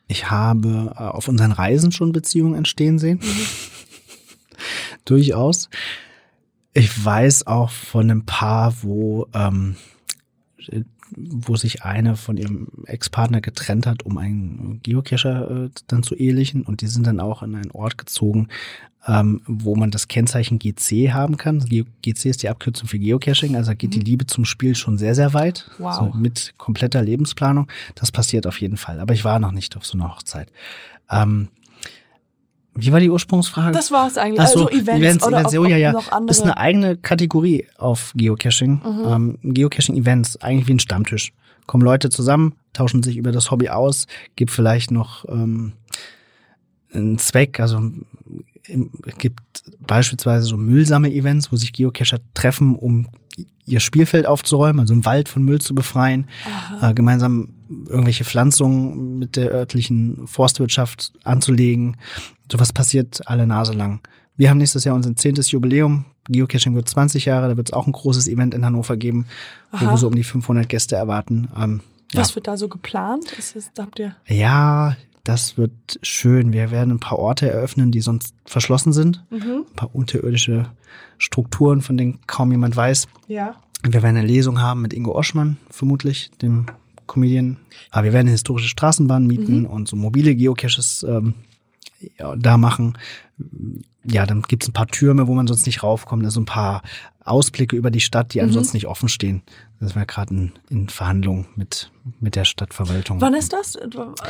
[0.08, 3.20] Ich habe äh, auf unseren Reisen schon Beziehungen entstehen sehen.
[5.04, 5.68] Durchaus.
[6.72, 9.76] Ich weiß auch von einem Paar, wo, ähm,
[11.16, 16.62] wo sich eine von ihrem Ex-Partner getrennt hat, um einen Geocacher äh, dann zu ehelichen.
[16.62, 18.48] Und die sind dann auch in einen Ort gezogen,
[19.06, 21.60] ähm, wo man das Kennzeichen GC haben kann.
[21.60, 25.34] GC ist die Abkürzung für Geocaching, also geht die Liebe zum Spiel schon sehr, sehr
[25.34, 25.70] weit.
[25.78, 25.86] Wow.
[25.86, 27.68] Also mit kompletter Lebensplanung.
[27.94, 29.00] Das passiert auf jeden Fall.
[29.00, 30.50] Aber ich war noch nicht auf so einer Hochzeit.
[31.10, 31.48] Ähm,
[32.74, 33.72] wie war die Ursprungsfrage?
[33.72, 34.40] Das war es eigentlich.
[34.40, 35.92] Ach so, also Events, Events, oder Events, ob, oh ja, ob ja.
[35.92, 36.22] noch andere.
[36.22, 36.26] Mhm.
[36.26, 38.80] Das ist eine eigene Kategorie auf Geocaching.
[38.84, 41.32] Ähm, Geocaching-Events, eigentlich wie ein Stammtisch.
[41.66, 44.06] Kommen Leute zusammen, tauschen sich über das Hobby aus,
[44.36, 45.72] gibt vielleicht noch ähm,
[46.92, 47.80] einen Zweck, also
[49.06, 49.40] es gibt
[49.86, 53.08] beispielsweise so Müllsammel-Events, wo sich Geocacher treffen, um
[53.66, 56.28] ihr Spielfeld aufzuräumen, also im Wald von Müll zu befreien,
[56.80, 57.50] äh, gemeinsam
[57.88, 61.96] irgendwelche Pflanzungen mit der örtlichen Forstwirtschaft anzulegen.
[62.50, 64.00] Sowas passiert alle Nase lang.
[64.36, 66.04] Wir haben nächstes Jahr unser zehntes Jubiläum.
[66.28, 69.26] Geocaching wird 20 Jahre, da wird es auch ein großes Event in Hannover geben,
[69.70, 69.90] wo Aha.
[69.90, 71.48] wir so um die 500 Gäste erwarten.
[71.56, 71.80] Ähm,
[72.12, 72.20] ja.
[72.20, 73.32] Was wird da so geplant?
[73.38, 74.16] Ist es, habt ihr?
[74.26, 76.52] Ja, das wird schön.
[76.52, 79.24] Wir werden ein paar Orte eröffnen, die sonst verschlossen sind.
[79.30, 79.64] Mhm.
[79.70, 80.70] Ein paar unterirdische
[81.18, 83.08] Strukturen, von denen kaum jemand weiß.
[83.28, 83.56] Ja.
[83.82, 86.66] Wir werden eine Lesung haben mit Ingo Oschmann, vermutlich, dem
[87.06, 87.58] Comedian.
[87.90, 91.34] Aber wir werden eine historische Straßenbahn mieten und so mobile Geocaches ähm,
[92.36, 92.98] da machen.
[94.04, 96.24] Ja, dann gibt's ein paar Türme, wo man sonst nicht raufkommt.
[96.24, 96.82] Also ein paar
[97.24, 99.42] Ausblicke über die Stadt, die einem sonst nicht offen stehen.
[99.80, 101.90] Das wäre gerade in, in Verhandlungen mit,
[102.20, 103.20] mit der Stadtverwaltung.
[103.20, 103.78] Wann ist das?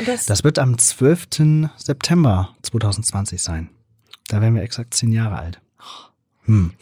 [0.06, 0.26] das?
[0.26, 1.68] Das wird am 12.
[1.76, 3.70] September 2020 sein.
[4.28, 5.60] Da werden wir exakt zehn Jahre alt.
[6.44, 6.72] Hm.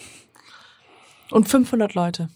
[1.30, 2.28] Und 500 Leute.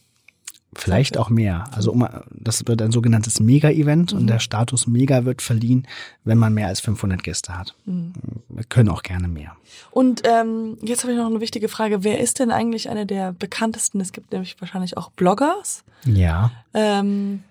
[0.74, 1.64] Vielleicht auch mehr.
[1.72, 5.86] Also um, das wird ein sogenanntes Mega-Event und der Status Mega wird verliehen,
[6.24, 7.74] wenn man mehr als 500 Gäste hat.
[7.86, 9.56] Wir können auch gerne mehr.
[9.90, 12.04] Und ähm, jetzt habe ich noch eine wichtige Frage.
[12.04, 14.00] Wer ist denn eigentlich einer der bekanntesten?
[14.00, 16.50] Es gibt nämlich wahrscheinlich auch Bloggers, Ja.
[16.74, 17.42] ähm,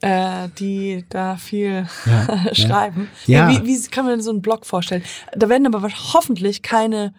[0.00, 3.08] äh, die da viel Ja, schreiben.
[3.26, 3.48] Ja.
[3.50, 5.02] Wie, wie kann man denn so einen Blog vorstellen?
[5.36, 7.14] Da werden aber hoffentlich keine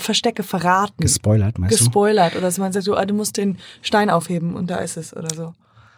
[0.00, 1.02] Verstecke verraten.
[1.02, 2.62] Gespoilert, meinst gespoilert oder so.
[2.62, 5.54] Man sagt so, ah, du musst den Stein aufheben und da ist es oder so.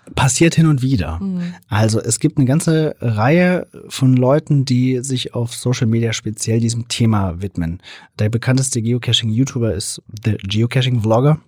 [0.09, 0.15] du?
[0.15, 1.21] Passiert hin und wieder.
[1.69, 6.89] Also es gibt eine ganze Reihe von Leuten, die sich auf Social Media speziell diesem
[6.89, 7.81] Thema widmen.
[8.19, 11.39] Der bekannteste Geocaching-YouTuber ist The Geocaching Vlogger.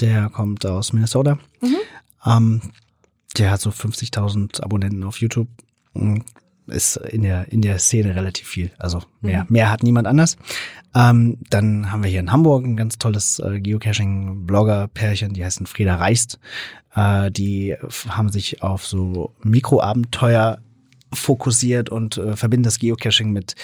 [0.00, 1.38] Der kommt aus Minnesota.
[2.24, 2.60] Ähm,
[3.36, 5.48] der hat so 50.000 Abonnenten auf YouTube.
[6.68, 8.70] Ist in der, in der Szene relativ viel.
[8.78, 10.36] Also mehr, mehr hat niemand anders.
[10.94, 15.96] Ähm, dann haben wir hier in Hamburg ein ganz tolles äh, Geocaching-Blogger-Pärchen, die heißen Frieda
[15.96, 16.38] Reichst.
[16.94, 17.76] Äh, die
[18.08, 20.58] haben sich auf so Mikroabenteuer
[21.12, 23.54] fokussiert und äh, verbinden das Geocaching mit,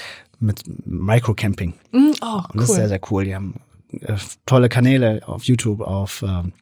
[0.41, 1.75] mit Microcamping.
[1.93, 2.89] Mm, oh, Und das ist sehr, cool.
[2.89, 3.25] sehr cool.
[3.25, 3.55] Die haben
[4.03, 4.17] äh,
[4.47, 6.53] tolle Kanäle auf YouTube, auf, ähm,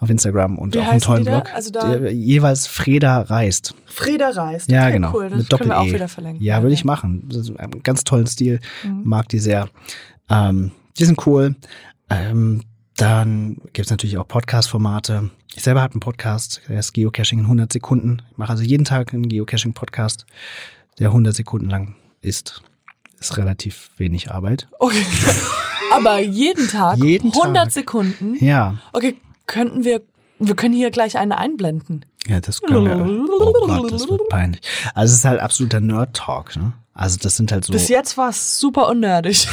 [0.00, 1.24] auf Instagram und Wie auch einen tollen?
[1.24, 1.52] Blog.
[1.54, 3.74] Also da- Der, jeweils Freda reist.
[3.86, 4.70] Frieda reist.
[4.70, 5.12] Ja, okay, genau.
[5.14, 5.28] Cool.
[5.30, 5.94] Das mit können wir auch Doppel-E.
[5.94, 6.42] wieder verlinken.
[6.44, 7.24] Ja, würde ich machen.
[7.28, 8.60] Das ist ein ganz tollen Stil.
[8.84, 9.02] Mhm.
[9.04, 9.68] Mag die sehr.
[10.30, 11.54] Ähm, die sind cool.
[12.10, 12.62] Ähm,
[12.96, 15.30] dann gibt's natürlich auch Podcast-Formate.
[15.54, 18.22] Ich selber habe einen Podcast, der ist Geocaching in 100 Sekunden.
[18.30, 20.26] Ich mache also jeden Tag einen Geocaching-Podcast,
[20.98, 22.62] der 100 Sekunden lang ist.
[23.20, 24.68] Ist relativ wenig Arbeit.
[24.78, 25.04] Okay.
[25.92, 27.72] Aber jeden Tag, Jeden 100 Tag.
[27.72, 28.36] Sekunden.
[28.44, 29.16] Ja, Okay,
[29.46, 30.02] könnten wir,
[30.38, 32.04] wir können hier gleich eine einblenden.
[32.26, 33.30] Ja, das können wir.
[33.40, 34.60] Oh Gott, das wird peinlich.
[34.94, 36.56] Also es ist halt absoluter Nerd-Talk.
[36.56, 36.72] Ne?
[36.98, 37.72] Also das sind halt so.
[37.72, 39.46] Bis jetzt war es super unnerdig.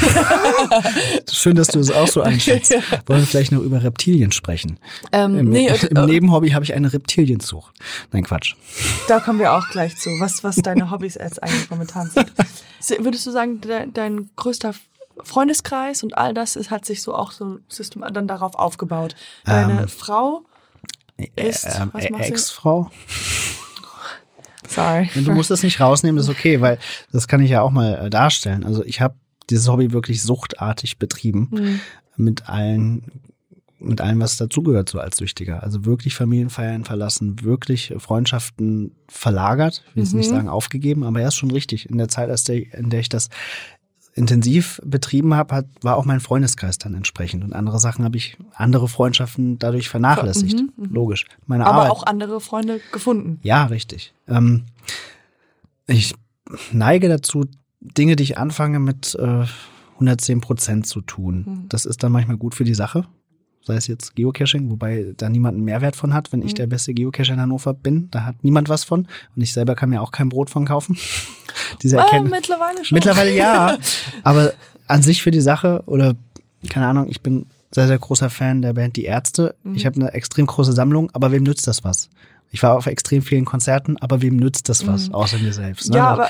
[1.32, 2.74] Schön, dass du es auch so einschätzt.
[3.06, 4.80] Wollen wir vielleicht noch über Reptilien sprechen?
[5.12, 7.72] ähm, Im, nee, im äh, Nebenhobby habe ich eine Reptilienzucht.
[8.12, 8.56] Nein, Quatsch.
[9.08, 12.34] da kommen wir auch gleich zu, was, was deine Hobbys jetzt eigentlich momentan sind.
[13.06, 14.74] Würdest du sagen, de, dein größter
[15.24, 19.16] Freundeskreis und all das ist, hat sich so auch so system dann darauf aufgebaut?
[19.44, 20.42] Deine Ähm, Frau
[21.36, 22.30] ist, was macht sie?
[22.32, 22.90] Ex-Frau?
[24.68, 25.10] Sorry.
[25.16, 26.78] Du musst das nicht rausnehmen, das ist okay, weil
[27.12, 28.64] das kann ich ja auch mal äh, darstellen.
[28.64, 29.16] Also ich habe
[29.50, 31.80] dieses Hobby wirklich suchtartig betrieben Hm.
[32.18, 33.22] mit allen
[33.78, 35.62] mit allem, was dazugehört, so als Süchtiger.
[35.62, 40.36] Also wirklich Familienfeiern verlassen, wirklich Freundschaften verlagert, ich will jetzt nicht Mhm.
[40.36, 41.88] sagen aufgegeben, aber erst schon richtig.
[41.90, 43.30] In der Zeit, in der ich das
[44.16, 47.44] intensiv betrieben habe, hat, war auch mein Freundeskreis dann entsprechend.
[47.44, 50.58] Und andere Sachen habe ich, andere Freundschaften dadurch vernachlässigt.
[50.58, 50.94] Mhm, mhm.
[50.94, 51.26] Logisch.
[51.46, 51.92] Meine Aber Arbeit.
[51.92, 53.40] auch andere Freunde gefunden.
[53.44, 54.14] Ja, richtig.
[54.28, 54.64] Ähm,
[55.86, 56.16] ich
[56.72, 57.46] neige dazu,
[57.82, 59.46] Dinge, die ich anfange, mit äh,
[59.96, 61.44] 110 Prozent zu tun.
[61.46, 61.70] Mhm.
[61.70, 63.06] Das ist dann manchmal gut für die Sache.
[63.66, 66.56] Sei es jetzt Geocaching, wobei da niemand einen Mehrwert von hat, wenn ich Mhm.
[66.58, 68.10] der beste Geocacher in Hannover bin.
[68.12, 69.08] Da hat niemand was von.
[69.36, 70.98] Und ich selber kann mir auch kein Brot von kaufen.
[71.82, 72.32] Diese Ah, Erkenntnis.
[72.32, 72.96] mittlerweile schon.
[72.96, 73.78] Mittlerweile ja.
[74.24, 74.54] Aber
[74.88, 76.14] an sich für die Sache oder
[76.70, 79.56] keine Ahnung, ich bin sehr, sehr großer Fan der Band Die Ärzte.
[79.64, 79.76] Mhm.
[79.76, 82.10] Ich habe eine extrem große Sammlung, aber wem nützt das was?
[82.52, 85.90] Ich war auf extrem vielen Konzerten, aber wem nützt das was, außer mir selbst?
[85.90, 85.98] Ne?
[85.98, 86.04] Mhm.
[86.04, 86.30] Ja, aber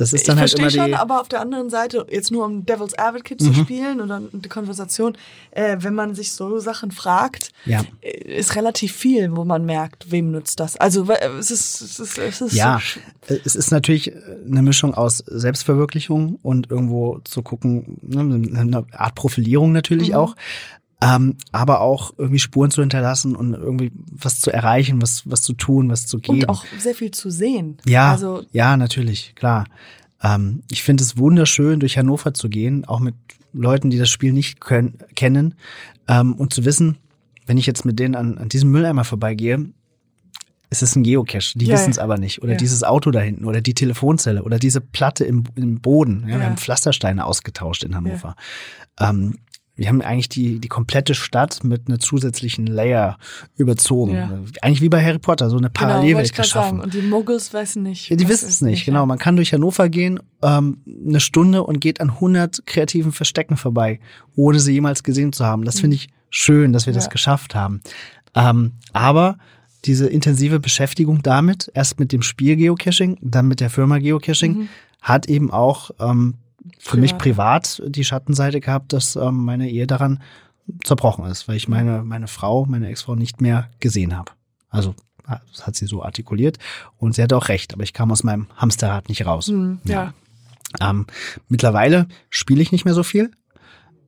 [0.00, 0.92] das ist ich dann halt verstehe immer die.
[0.92, 3.44] schon, aber auf der anderen Seite, jetzt nur um Devil's Advocate Mhm.
[3.46, 5.16] zu spielen oder die Konversation,
[5.50, 7.82] äh, wenn man sich so Sachen fragt, Ja.
[8.00, 10.76] äh, ist relativ viel, wo man merkt, wem nützt das.
[10.76, 12.80] Also we- es ist, es ist, es ist Ja,
[13.28, 14.12] so es ist natürlich
[14.46, 18.20] eine Mischung aus Selbstverwirklichung und irgendwo zu gucken, ne,
[18.58, 20.14] eine Art Profilierung natürlich Mhm.
[20.16, 20.36] auch,
[21.02, 25.52] ähm, aber auch irgendwie Spuren zu hinterlassen und irgendwie was zu erreichen, was, was zu
[25.54, 26.40] tun, was zu geben.
[26.40, 27.78] und auch sehr viel zu sehen.
[27.86, 29.64] Ja, Also ja, natürlich, klar.
[30.22, 33.14] Ähm, ich finde es wunderschön, durch Hannover zu gehen, auch mit
[33.52, 35.54] Leuten, die das Spiel nicht können, kennen,
[36.08, 36.98] ähm, und zu wissen,
[37.46, 39.70] wenn ich jetzt mit denen an, an diesem Mülleimer vorbeigehe,
[40.72, 41.58] es ist ein Geocache.
[41.58, 42.04] Die Ja, wissen es ja.
[42.04, 42.42] aber nicht.
[42.42, 42.58] Oder Ja.
[42.58, 46.28] dieses Auto da hinten oder die Telefonzelle oder diese Platte im, im Boden.
[46.28, 48.36] Wir haben Pflastersteine ausgetauscht in Hannover.
[49.00, 49.38] Ähm,
[49.80, 53.16] wir haben eigentlich die, die komplette Stadt mit einer zusätzlichen Layer
[53.56, 54.14] überzogen.
[54.14, 54.30] Ja.
[54.60, 56.68] Eigentlich wie bei Harry Potter, so eine genau, Parallelwelt gerade geschaffen.
[56.76, 56.80] sagen.
[56.82, 58.10] Und die Muggels wissen nicht.
[58.10, 59.06] Ja, die wissen es ist nicht, genau.
[59.06, 64.00] Man kann durch Hannover gehen, ähm, eine Stunde und geht an 100 kreativen Verstecken vorbei,
[64.36, 65.64] ohne sie jemals gesehen zu haben.
[65.64, 67.08] Das finde ich schön, dass wir das Mhm.
[67.08, 67.12] Ja.
[67.12, 67.80] geschafft haben.
[68.34, 69.38] Ähm, aber
[69.86, 74.68] diese intensive Beschäftigung damit, erst mit dem Spiel Geocaching, dann mit der Firma Geocaching, Mhm.
[75.00, 76.34] hat eben auch ähm,
[76.78, 77.78] für mich Privat.
[77.78, 80.20] privat die Schattenseite gehabt, dass ähm, meine Ehe daran
[80.84, 81.74] zerbrochen ist, weil ich Mhm.
[81.74, 84.32] meine, meine Frau, meine Ex-Frau nicht mehr gesehen habe.
[84.68, 84.94] Also
[85.52, 86.58] das hat sie so artikuliert
[86.98, 89.46] und sie hatte auch recht, aber ich kam aus meinem Hamsterrad nicht raus.
[89.48, 90.12] Hm, ja.
[90.80, 91.06] Ähm,
[91.48, 93.30] mittlerweile spiele ich nicht mehr so viel.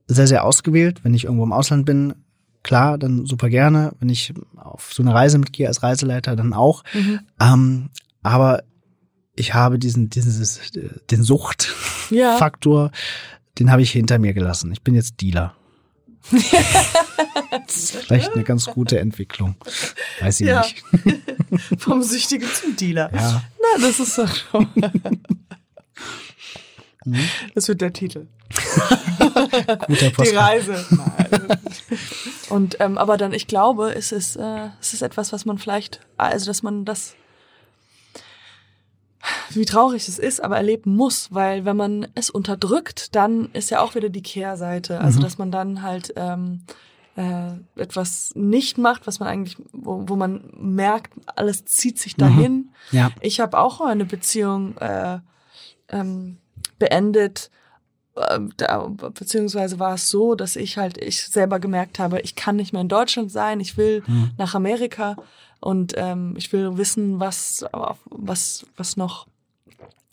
[0.09, 1.05] Sehr, sehr ausgewählt.
[1.05, 2.15] Wenn ich irgendwo im Ausland bin,
[2.63, 3.93] klar, dann super gerne.
[4.01, 6.83] Wenn ich auf so eine Reise mitgehe als Reiseleiter, dann auch.
[6.93, 7.21] Mhm.
[7.41, 7.91] Ähm,
[8.23, 8.63] aber
[9.35, 11.25] ich habe diesen, dieses, den Ja.
[11.25, 12.91] Suchtfaktor,
[13.59, 14.73] den habe ich hinter mir gelassen.
[14.73, 15.55] Ich bin jetzt Dealer.
[16.31, 16.41] das
[17.77, 19.57] ist vielleicht eine ganz gute Entwicklung.
[20.21, 20.63] Weiß ich Ja.
[20.63, 20.83] nicht.
[21.79, 23.11] Vom Süchtigen zum Dealer.
[23.15, 23.43] Ja.
[23.61, 24.69] Na, das ist doch schon.
[27.05, 27.19] Mhm.
[27.55, 28.29] Das wird der Titel.
[29.87, 30.37] Guter Die Post.
[30.37, 30.85] Reise.
[30.91, 31.59] Nein.
[32.51, 36.01] Und ähm, aber dann, ich glaube, es ist, äh, es ist etwas, was man vielleicht,
[36.17, 37.15] also dass man das,
[39.51, 43.81] wie traurig es ist, aber erleben muss, weil wenn man es unterdrückt, dann ist ja
[43.81, 45.01] auch wieder die Kehrseite.
[45.01, 45.23] Also Mhm.
[45.25, 46.63] dass man dann halt ähm,
[47.17, 52.71] äh, etwas nicht macht, was man eigentlich, wo, wo man merkt, alles zieht sich dahin.
[52.91, 53.11] Ja.
[53.21, 55.19] Ich habe auch eine Beziehung äh,
[55.91, 56.39] ähm,
[56.79, 57.51] beendet,
[58.31, 62.57] ähm, da, beziehungsweise war es so, dass ich halt, ich selber gemerkt habe, ich kann
[62.57, 64.31] nicht mehr in Deutschland sein, ich will Mhm.
[64.39, 65.17] nach Amerika
[65.63, 67.65] und ähm, ich will wissen, was,
[68.05, 69.27] was, was noch.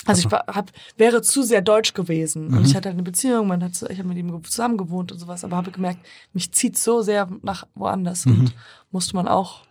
[0.05, 2.65] Also ich war, hab, wäre zu sehr deutsch gewesen und Mhm.
[2.65, 5.43] ich hatte halt eine Beziehung, man hat, ich habe mit ihm zusammen gewohnt und sowas,
[5.43, 5.99] aber habe gemerkt,
[6.31, 8.39] mich zieht so sehr nach woanders Mhm.
[8.39, 8.53] und
[8.91, 9.63] musste man auch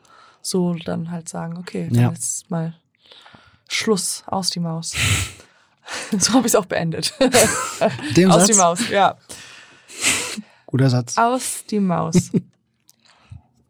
[0.43, 2.09] so dann halt sagen, okay, dann Ja.
[2.11, 2.75] ist mal
[3.69, 4.95] Schluss aus die Maus.
[6.19, 7.15] so habe ich es auch beendet.
[7.21, 9.17] Aus Satz, die Maus, ja.
[10.67, 11.17] guter Satz.
[11.17, 12.31] Aus die Maus.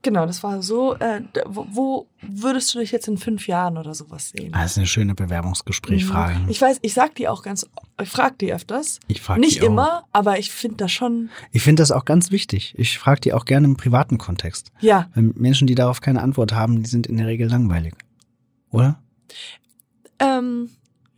[0.09, 0.95] genau, das war so.
[0.97, 4.53] Äh, wo, wo würdest du dich jetzt in fünf Jahren oder sowas sehen?
[4.55, 6.41] Ah, Das ist eine schöne Bewerbungsgesprächfrage.
[6.49, 7.67] Ich weiß, ich sag die auch ganz,
[8.03, 9.01] ich frag die öfters.
[9.07, 9.67] Ich frag Nicht die auch.
[9.67, 12.75] immer, aber ich finde das schon, Ich finde das auch ganz wichtig.
[12.79, 14.73] Ich frage die auch gerne im privaten Kontext.
[14.81, 15.09] ja.
[15.15, 17.95] Weil Menschen, die darauf keine Antwort haben, die sind in der Regel langweilig.
[18.71, 18.99] Oder?
[20.19, 20.71] Ähm,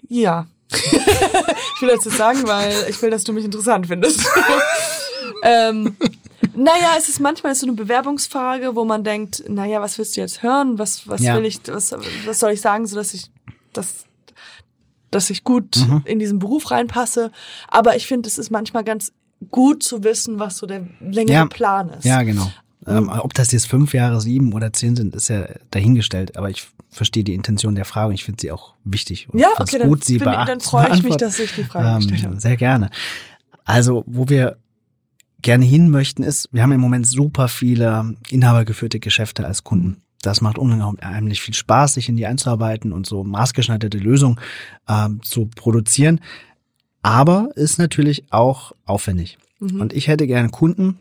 [0.09, 4.21] ja, Ich will das jetzt sagen, weil ich will, dass du mich interessant findest.
[5.43, 5.97] ähm,
[6.63, 10.43] naja, es ist manchmal so eine Bewerbungsfrage, wo man denkt, naja, was willst du jetzt
[10.43, 10.79] hören?
[10.79, 11.37] Was, was Ja.
[11.37, 11.93] will ich, was,
[12.27, 13.31] was soll ich sagen, so dass ich,
[13.73, 14.05] dass,
[15.11, 16.03] dass ich gut Mhm.
[16.05, 17.31] in diesen Beruf reinpasse.
[17.69, 19.13] Aber ich finde, es ist manchmal ganz
[19.51, 21.47] gut zu wissen, was so der längere Ja.
[21.47, 22.05] Plan ist.
[22.05, 22.51] Ja, genau.
[22.87, 26.37] Ähm, ob das jetzt fünf Jahre, sieben oder zehn sind, ist ja dahingestellt.
[26.37, 29.29] Aber ich verstehe die Intention der Frage und ich finde sie auch wichtig.
[29.31, 31.65] Und Ja, okay, dann, gut, sie bin, beacht- dann freue ich mich, dass ich die
[31.65, 32.41] Frage gestellt Ähm, habe.
[32.41, 32.91] sehr gerne.
[33.65, 34.57] Also, wo wir
[35.43, 40.03] gerne hin möchten, ist, wir haben im Moment super viele inhabergeführte Geschäfte als Kunden.
[40.23, 44.39] Das macht unheimlich viel Spaß, sich in die einzuarbeiten und so maßgeschneiderte Lösungen
[44.89, 46.21] ähm, zu produzieren.
[47.03, 49.39] Aber ist natürlich auch aufwendig.
[49.61, 49.81] Mhm.
[49.81, 50.99] Und ich hätte gerne Kunden,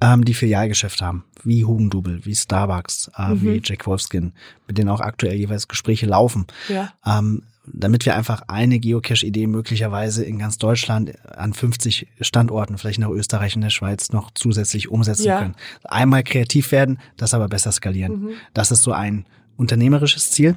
[0.00, 3.42] ähm, die Filialgeschäfte haben, wie Hugendubel, wie Starbucks, äh, Mhm.
[3.42, 4.32] wie Jack Wolfskin,
[4.68, 6.92] mit denen auch aktuell jeweils Gespräche laufen Ja.
[7.04, 13.08] ähm, damit wir einfach eine Geocache-Idee möglicherweise in ganz Deutschland an 50 Standorten, vielleicht nach
[13.08, 15.38] Österreich und der Schweiz noch zusätzlich umsetzen Ja.
[15.40, 15.54] können.
[15.84, 18.20] Einmal kreativ werden, das aber besser skalieren.
[18.20, 18.30] Mhm.
[18.52, 19.24] Das ist so ein
[19.56, 20.56] unternehmerisches Ziel.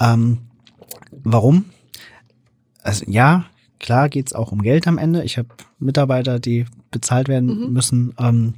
[0.00, 0.38] Ähm,
[1.10, 1.64] warum?
[2.82, 3.46] Also ja,
[3.80, 5.24] klar geht's auch um Geld am Ende.
[5.24, 5.48] Ich habe
[5.78, 7.72] Mitarbeiter, die bezahlt werden Mhm.
[7.72, 8.14] müssen.
[8.18, 8.54] Ähm,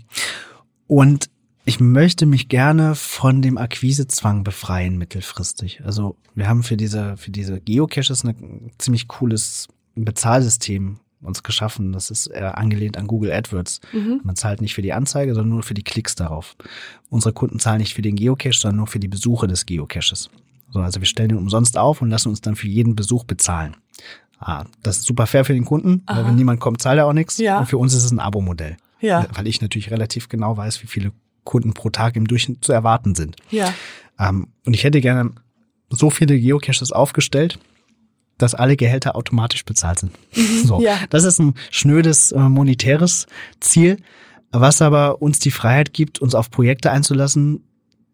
[0.86, 1.30] und
[1.68, 5.82] ich möchte mich gerne von dem Akquisezwang befreien mittelfristig.
[5.84, 11.92] Also wir haben für diese, für diese Geocaches ein ziemlich cooles Bezahlsystem uns geschaffen.
[11.92, 13.82] Das ist äh, angelehnt an Google AdWords.
[13.92, 14.22] Mhm.
[14.24, 16.56] Man zahlt nicht für die Anzeige, sondern nur für die Klicks darauf.
[17.10, 20.30] Unsere Kunden zahlen nicht für den Geocache, sondern nur für die Besuche des Geocaches.
[20.70, 23.76] So, also wir stellen den umsonst auf und lassen uns dann für jeden Besuch bezahlen.
[24.38, 26.28] Ah, das ist super fair für den Kunden, weil Aha.
[26.28, 27.36] wenn niemand kommt, zahlt er auch nichts.
[27.36, 27.58] Ja.
[27.58, 28.78] Und für uns ist es ein Abo-Modell.
[29.00, 29.26] Ja.
[29.34, 31.12] Weil ich natürlich relativ genau weiß, wie viele
[31.48, 33.36] Kunden pro Tag im Durchschnitt zu erwarten sind.
[33.50, 33.72] Ja.
[34.20, 35.30] Ähm, und ich hätte gerne
[35.88, 37.58] so viele Geocaches aufgestellt,
[38.36, 40.12] dass alle Gehälter automatisch bezahlt sind.
[40.64, 40.84] So, Mhm.
[40.84, 40.98] Ja.
[41.10, 43.26] das ist ein schnödes äh, monetäres
[43.60, 43.96] Ziel,
[44.52, 47.64] was aber uns die Freiheit gibt, uns auf Projekte einzulassen,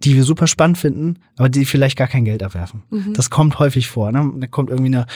[0.05, 2.83] die wir super spannend finden, aber die vielleicht gar kein Geld abwerfen.
[2.91, 3.15] Mhm.
[3.15, 4.13] Das kommt häufig vor.
[4.13, 4.33] Ne?
[4.37, 5.07] Da kommt irgendwie eine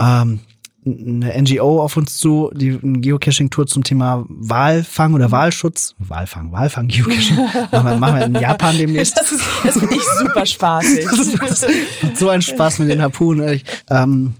[0.00, 0.40] ähm,
[0.86, 5.94] eine NGO auf uns zu, die eine Geocaching-Tour zum Thema Walfang oder Walschutz.
[5.98, 7.36] Walfang, Walfang, Geocaching.
[7.72, 9.16] machen, wir, machen wir in Japan demnächst.
[9.18, 11.04] Das ist, das finde ich super spaßig.
[11.04, 13.44] Macht so ein Spaß mit den Harpunen.
[13.44, 13.64] ehrlich.
[13.90, 14.34] Ähm,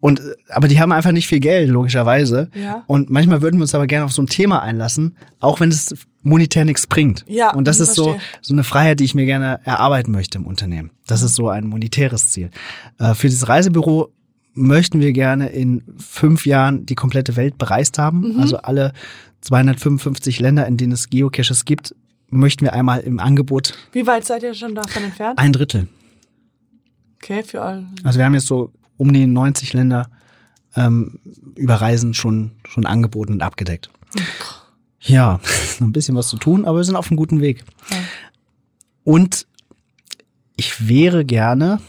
[0.00, 2.50] und, aber die haben einfach nicht viel Geld, logischerweise.
[2.54, 2.84] Ja.
[2.86, 5.94] Und manchmal würden wir uns aber gerne auf so ein Thema einlassen, auch wenn es
[6.22, 7.24] monetär nichts bringt.
[7.26, 8.22] Ja, Und das ist so, verstehe.
[8.40, 10.90] so eine Freiheit, die ich mir gerne erarbeiten möchte im Unternehmen.
[11.06, 12.50] Das ist so ein monetäres Ziel.
[12.98, 14.12] Äh, für dieses Reisebüro
[14.58, 18.34] möchten wir gerne in fünf Jahren die komplette Welt bereist haben.
[18.34, 18.40] Mhm.
[18.40, 18.92] Also alle
[19.42, 21.94] 255 Länder, in denen es Geocaches gibt,
[22.30, 25.38] möchten wir einmal im Angebot Wie weit seid ihr schon davon entfernt?
[25.38, 25.88] ein Drittel.
[27.16, 27.86] Okay, für alle.
[28.04, 30.10] Also wir haben jetzt so um die 90 Länder
[30.76, 31.18] ähm,
[31.56, 33.90] über Reisen schon, schon angeboten und abgedeckt.
[35.00, 35.40] Ja,
[35.80, 37.64] noch ein bisschen was zu tun, aber wir sind auf einem guten Weg.
[37.90, 37.96] Ja.
[39.04, 39.46] Und
[40.56, 41.80] ich wäre gerne,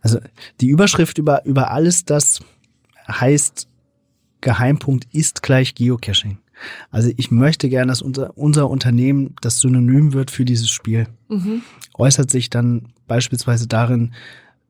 [0.00, 0.18] also
[0.60, 2.40] die Überschrift über, über alles das
[3.08, 3.68] heißt,
[4.40, 6.38] Geheimpunkt ist gleich Geocaching.
[6.90, 11.62] Also ich möchte gerne, dass unser, unser Unternehmen das Synonym wird für dieses Spiel Mhm.
[11.94, 14.12] äußert sich dann beispielsweise darin,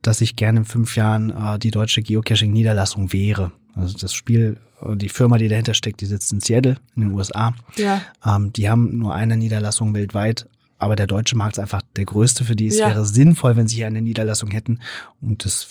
[0.02, 3.52] dass ich gerne in fünf Jahren äh, die deutsche Geocaching-Niederlassung wäre.
[3.74, 7.12] Also das Spiel, äh, die Firma, die dahinter steckt, die sitzt in Seattle in den
[7.12, 7.54] USA.
[7.76, 8.02] Ja.
[8.24, 10.48] Ähm, die haben nur eine Niederlassung weltweit,
[10.80, 12.66] aber der deutsche Markt ist einfach der größte für die.
[12.68, 12.88] Es Ja.
[12.88, 14.80] wäre sinnvoll, wenn sie hier eine Niederlassung hätten.
[15.20, 15.68] Und das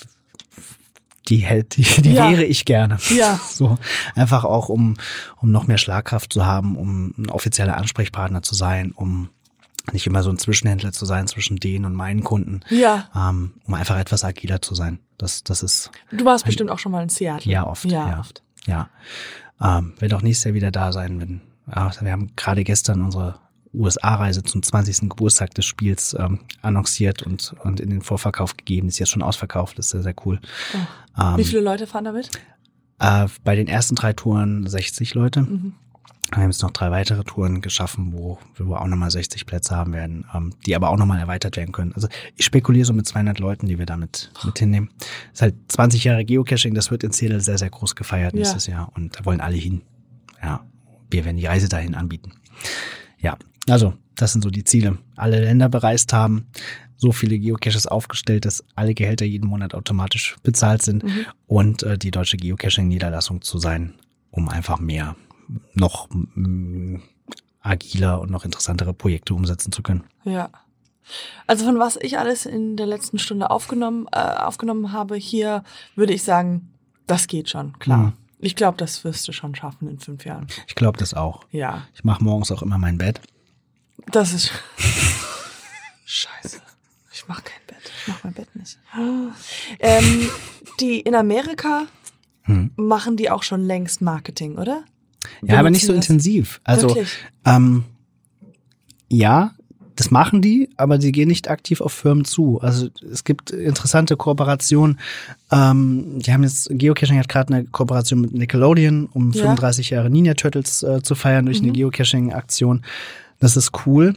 [1.27, 2.31] die hält, die, die Ja.
[2.31, 2.97] wäre ich gerne.
[3.15, 3.39] Ja.
[3.49, 3.77] So
[4.15, 4.95] einfach auch um
[5.41, 9.29] um noch mehr Schlagkraft zu haben, um ein offizieller Ansprechpartner zu sein, um
[9.91, 13.09] nicht immer so ein Zwischenhändler zu sein zwischen denen und meinen Kunden, Ja.
[13.15, 14.99] ähm, um einfach etwas agiler zu sein.
[15.17, 17.51] Das das ist Du warst bestimmt auch schon mal in Seattle.
[17.51, 17.85] ja oft.
[17.85, 18.19] Ja, ja.
[18.19, 18.41] oft.
[18.65, 18.89] Ja.
[19.61, 23.35] Ähm, werde auch nächstes Jahr wieder da sein, wenn ja, wir haben gerade gestern unsere
[23.73, 25.09] USA-Reise zum 20.
[25.09, 28.87] Geburtstag des Spiels ähm, annonciert und, und in den Vorverkauf gegeben.
[28.87, 30.39] Ist jetzt schon ausverkauft, ist sehr, sehr cool.
[31.19, 32.29] Ähm, Wie viele Leute fahren damit?
[32.99, 35.41] Äh, bei den ersten drei Touren 60 Leute.
[35.41, 35.73] Mhm.
[36.31, 39.93] Wir haben jetzt noch drei weitere Touren geschaffen, wo wir auch nochmal 60 Plätze haben
[39.93, 41.91] werden, ähm, die aber auch nochmal erweitert werden können.
[41.93, 44.89] Also ich spekuliere so mit 200 Leuten, die wir damit mit hinnehmen.
[44.99, 48.39] Das ist halt 20 Jahre Geocaching, das wird in Seattle sehr, sehr groß gefeiert Ja.
[48.39, 49.81] nächstes Jahr und da wollen alle hin.
[50.41, 50.63] Ja,
[51.09, 52.33] wir werden die Reise dahin anbieten.
[53.17, 53.35] Ja,
[53.67, 54.97] also das sind so die Ziele.
[55.15, 56.47] Alle Länder bereist haben,
[56.97, 61.25] so viele Geocaches aufgestellt, dass alle Gehälter jeden Monat automatisch bezahlt sind Mhm.
[61.47, 63.93] und äh, die deutsche Geocaching-Niederlassung zu sein,
[64.31, 65.15] um einfach mehr
[65.73, 66.97] noch mm,
[67.61, 70.03] agiler und noch interessantere Projekte umsetzen zu können.
[70.25, 70.49] Ja.
[71.47, 75.63] Also von was ich alles in der letzten Stunde aufgenommen, äh, aufgenommen habe, hier
[75.95, 76.69] würde ich sagen
[77.07, 77.97] Das geht schon, klar.
[77.97, 78.13] Mhm.
[78.41, 80.47] Ich glaube, das wirst du schon schaffen in fünf Jahren.
[80.67, 81.43] Ich glaube das auch.
[81.51, 83.19] Ja, Ich mache morgens auch immer mein Bett.
[84.11, 84.51] Das ist.
[86.05, 86.59] Scheiße.
[87.13, 87.91] Ich mach kein Bett.
[88.01, 88.77] Ich mach mein Bett nicht.
[89.79, 90.29] Ähm,
[90.79, 91.85] die in Amerika
[92.43, 92.71] Hm.
[92.77, 94.83] machen die auch schon längst Marketing, oder?
[95.43, 96.05] Ja, aber nicht so das?
[96.07, 96.61] intensiv.
[96.63, 97.09] Also Wirklich?
[97.45, 97.83] ähm,
[99.09, 99.51] ja,
[99.95, 102.59] das machen die, aber sie gehen nicht aktiv auf Firmen zu.
[102.61, 104.97] Also es gibt interessante Kooperationen.
[105.51, 109.41] Ähm, die haben jetzt, Geocaching hat gerade eine Kooperation mit Nickelodeon, um Ja.
[109.41, 111.65] 35 Jahre Ninja Turtles äh, zu feiern durch Mhm.
[111.67, 112.83] eine Geocaching-Aktion.
[113.39, 114.13] Das ist cool.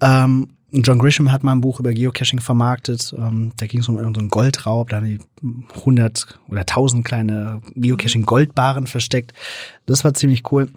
[0.00, 3.12] Ähm, John Grisham hat mal ein Buch über Geocaching vermarktet.
[3.18, 4.88] Ähm, da ging es um irgendeinen Goldraub.
[4.90, 5.18] Da haben die
[5.74, 9.32] 100 oder 1000 kleine Geocaching-Goldbaren versteckt.
[9.86, 10.68] Das war ziemlich cool.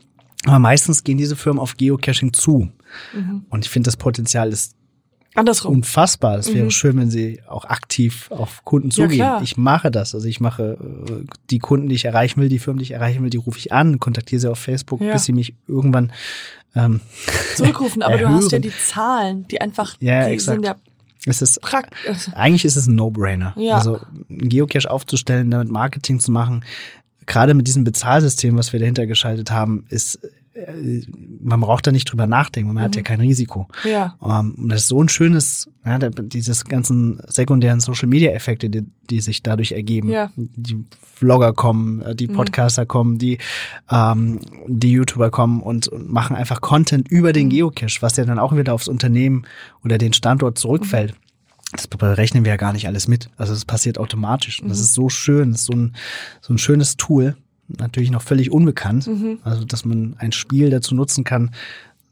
[0.45, 2.69] Aber meistens gehen diese Firmen auf Geocaching zu.
[3.49, 4.75] Und ich finde, das Potenzial ist
[5.35, 5.75] Andersrum.
[5.75, 6.37] unfassbar.
[6.37, 8.91] Es wäre schön, wenn sie auch aktiv auf Kunden Mhm.
[8.91, 9.15] Ja, zugehen.
[9.17, 9.41] klar.
[9.41, 10.13] ich mache das.
[10.15, 10.77] Also ich mache
[11.09, 13.57] äh, die Kunden, die ich erreichen will, die Firmen, die ich erreichen will, die rufe
[13.57, 15.13] ich an, kontaktiere sie auf Facebook, Ja.
[15.13, 16.11] bis sie mich irgendwann
[16.75, 17.01] ähm,
[17.55, 18.61] Zurückrufen, aber du hast ja erhören.
[18.61, 20.55] die Zahlen, die einfach, Ja, die exakt.
[20.57, 20.75] sind ja
[21.25, 21.59] es ist
[22.35, 23.53] eigentlich ist es ein No-Brainer.
[23.55, 23.75] Ja.
[23.77, 26.65] Also einen Geocache aufzustellen, damit Marketing zu machen,
[27.25, 30.19] gerade mit diesem Bezahlsystem, was wir dahinter geschaltet haben, ist
[31.41, 33.05] man braucht da nicht drüber nachdenken, man hat ja Mhm.
[33.05, 33.67] kein Risiko.
[33.83, 34.15] Ja.
[34.23, 39.41] Ähm, Und das ist so ein schönes, ja, dieses ganzen sekundären Social-Media-Effekte, die, die sich
[39.43, 40.09] dadurch ergeben.
[40.09, 40.31] Ja.
[40.35, 40.85] Die
[41.15, 43.39] Vlogger kommen, äh, die Podcaster kommen, die,
[43.89, 48.39] ähm, die YouTuber kommen und, und machen einfach Content über den Geocache, was ja dann
[48.39, 49.45] auch wieder aufs Unternehmen
[49.83, 51.15] oder den Standort zurückfällt.
[51.71, 53.31] Das berechnen wir ja gar nicht alles mit.
[53.35, 54.61] Also das passiert automatisch.
[54.61, 55.95] Und das ist so schön, das ist so ein,
[56.41, 57.35] so ein schönes Tool.
[57.79, 59.09] Natürlich noch völlig unbekannt.
[59.43, 61.51] Also, dass man ein Spiel dazu nutzen kann,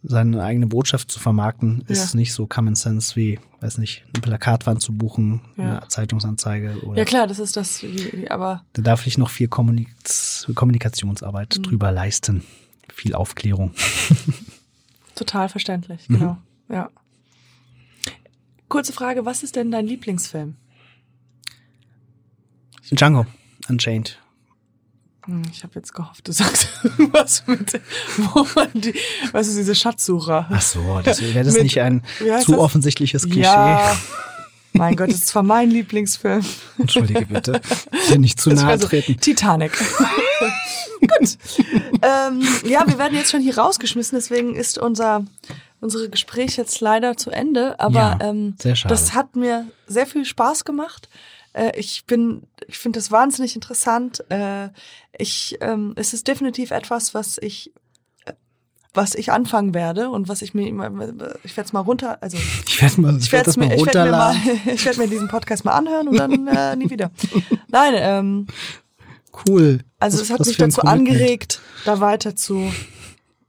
[0.04, 2.20] seine eigene Botschaft zu vermarkten, ist Ja.
[2.20, 5.78] nicht so Common Sense wie, weiß nicht, eine Plakatwand zu buchen, Ja.
[5.78, 7.86] eine Zeitungsanzeige oder Ja klar, das ist das,
[8.30, 9.90] aber da darf ich noch viel Kommunik
[10.56, 11.64] Kommunikationsarbeit Mhm.
[11.64, 12.44] drüber leisten.
[12.92, 13.72] Viel Aufklärung.
[15.16, 16.14] total verständlich, Mhm.
[16.20, 16.38] genau.
[16.70, 16.90] Ja.
[18.70, 20.56] Kurze Frage, was ist denn dein Lieblingsfilm?
[22.92, 23.26] Django
[23.70, 24.18] Unchained.
[25.26, 26.68] Hm, Ich habe jetzt gehofft, du sagst
[27.11, 27.80] was mit,
[28.18, 28.93] wo man die,
[29.31, 30.48] was ist diese Schatzsucher?
[30.49, 32.49] Ach so, das wäre das Mit- nicht ein zu das?
[32.49, 33.41] offensichtliches Klischee.
[33.41, 33.95] Ja.
[34.73, 36.45] Mein Gott, das ist zwar mein Lieblingsfilm.
[36.80, 37.60] Entschuldige bitte.
[38.10, 39.19] Dir nicht zu nahe wär so treten.
[39.19, 39.73] Titanic.
[41.02, 41.38] Gut.
[42.02, 45.26] Ähm, ja, wir werden jetzt schon hier rausgeschmissen, deswegen ist unser
[45.81, 47.80] unsere Gespräch jetzt leider zu Ende.
[47.80, 48.56] Aber Ja, ähm,
[48.88, 51.10] das hat mir sehr viel Spaß gemacht.
[51.53, 54.23] Äh, ich bin, ich finde das wahnsinnig interessant.
[54.30, 54.69] Äh,
[55.18, 57.72] ich, ähm, es ist definitiv etwas, was ich
[58.26, 58.34] äh,
[58.94, 60.88] was ich anfangen werde und was ich mir immer,
[61.44, 62.38] ich werde es mal runter, also
[62.68, 65.64] Ich werde mal, ich ich werd werde mir, ich werd mir, werd mir diesen Podcast
[65.65, 67.11] mal anhören und dann äh, nie wieder.
[67.69, 68.48] Nein, ähm,
[69.48, 69.80] Cool.
[69.99, 72.69] also Was- es hat mich dazu angeregt, da weiter zu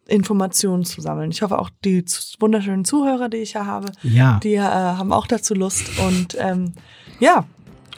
[0.07, 1.31] Informationen zu sammeln.
[1.31, 2.05] Ich hoffe auch die
[2.41, 4.39] wunderschönen Zuhörer, die ich ja habe, Ja.
[4.43, 5.85] die äh, haben auch dazu Lust.
[5.99, 6.75] Und ähm,
[7.21, 7.45] ja,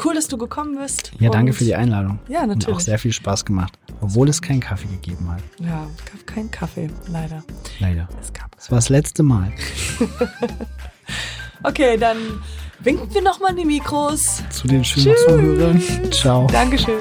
[0.04, 1.12] cool, dass du gekommen bist.
[1.18, 2.18] Ja, danke für die Einladung.
[2.28, 2.76] Ja, Hat natürlich.
[2.76, 3.78] auch sehr viel Spaß gemacht.
[4.00, 5.42] Obwohl es keinen Kaffee gegeben hat.
[5.60, 7.42] Ja, es gab keinen Kaffee, leider.
[7.80, 8.08] Leider.
[8.20, 8.54] Es gab.
[8.56, 9.52] Das war das letzte Mal.
[11.66, 12.18] Okay, dann
[12.80, 14.42] winken wir nochmal die Mikros.
[14.50, 15.82] Zu den schönen Zuhörern.
[16.12, 16.46] Ciao.
[16.48, 17.00] Dankeschön.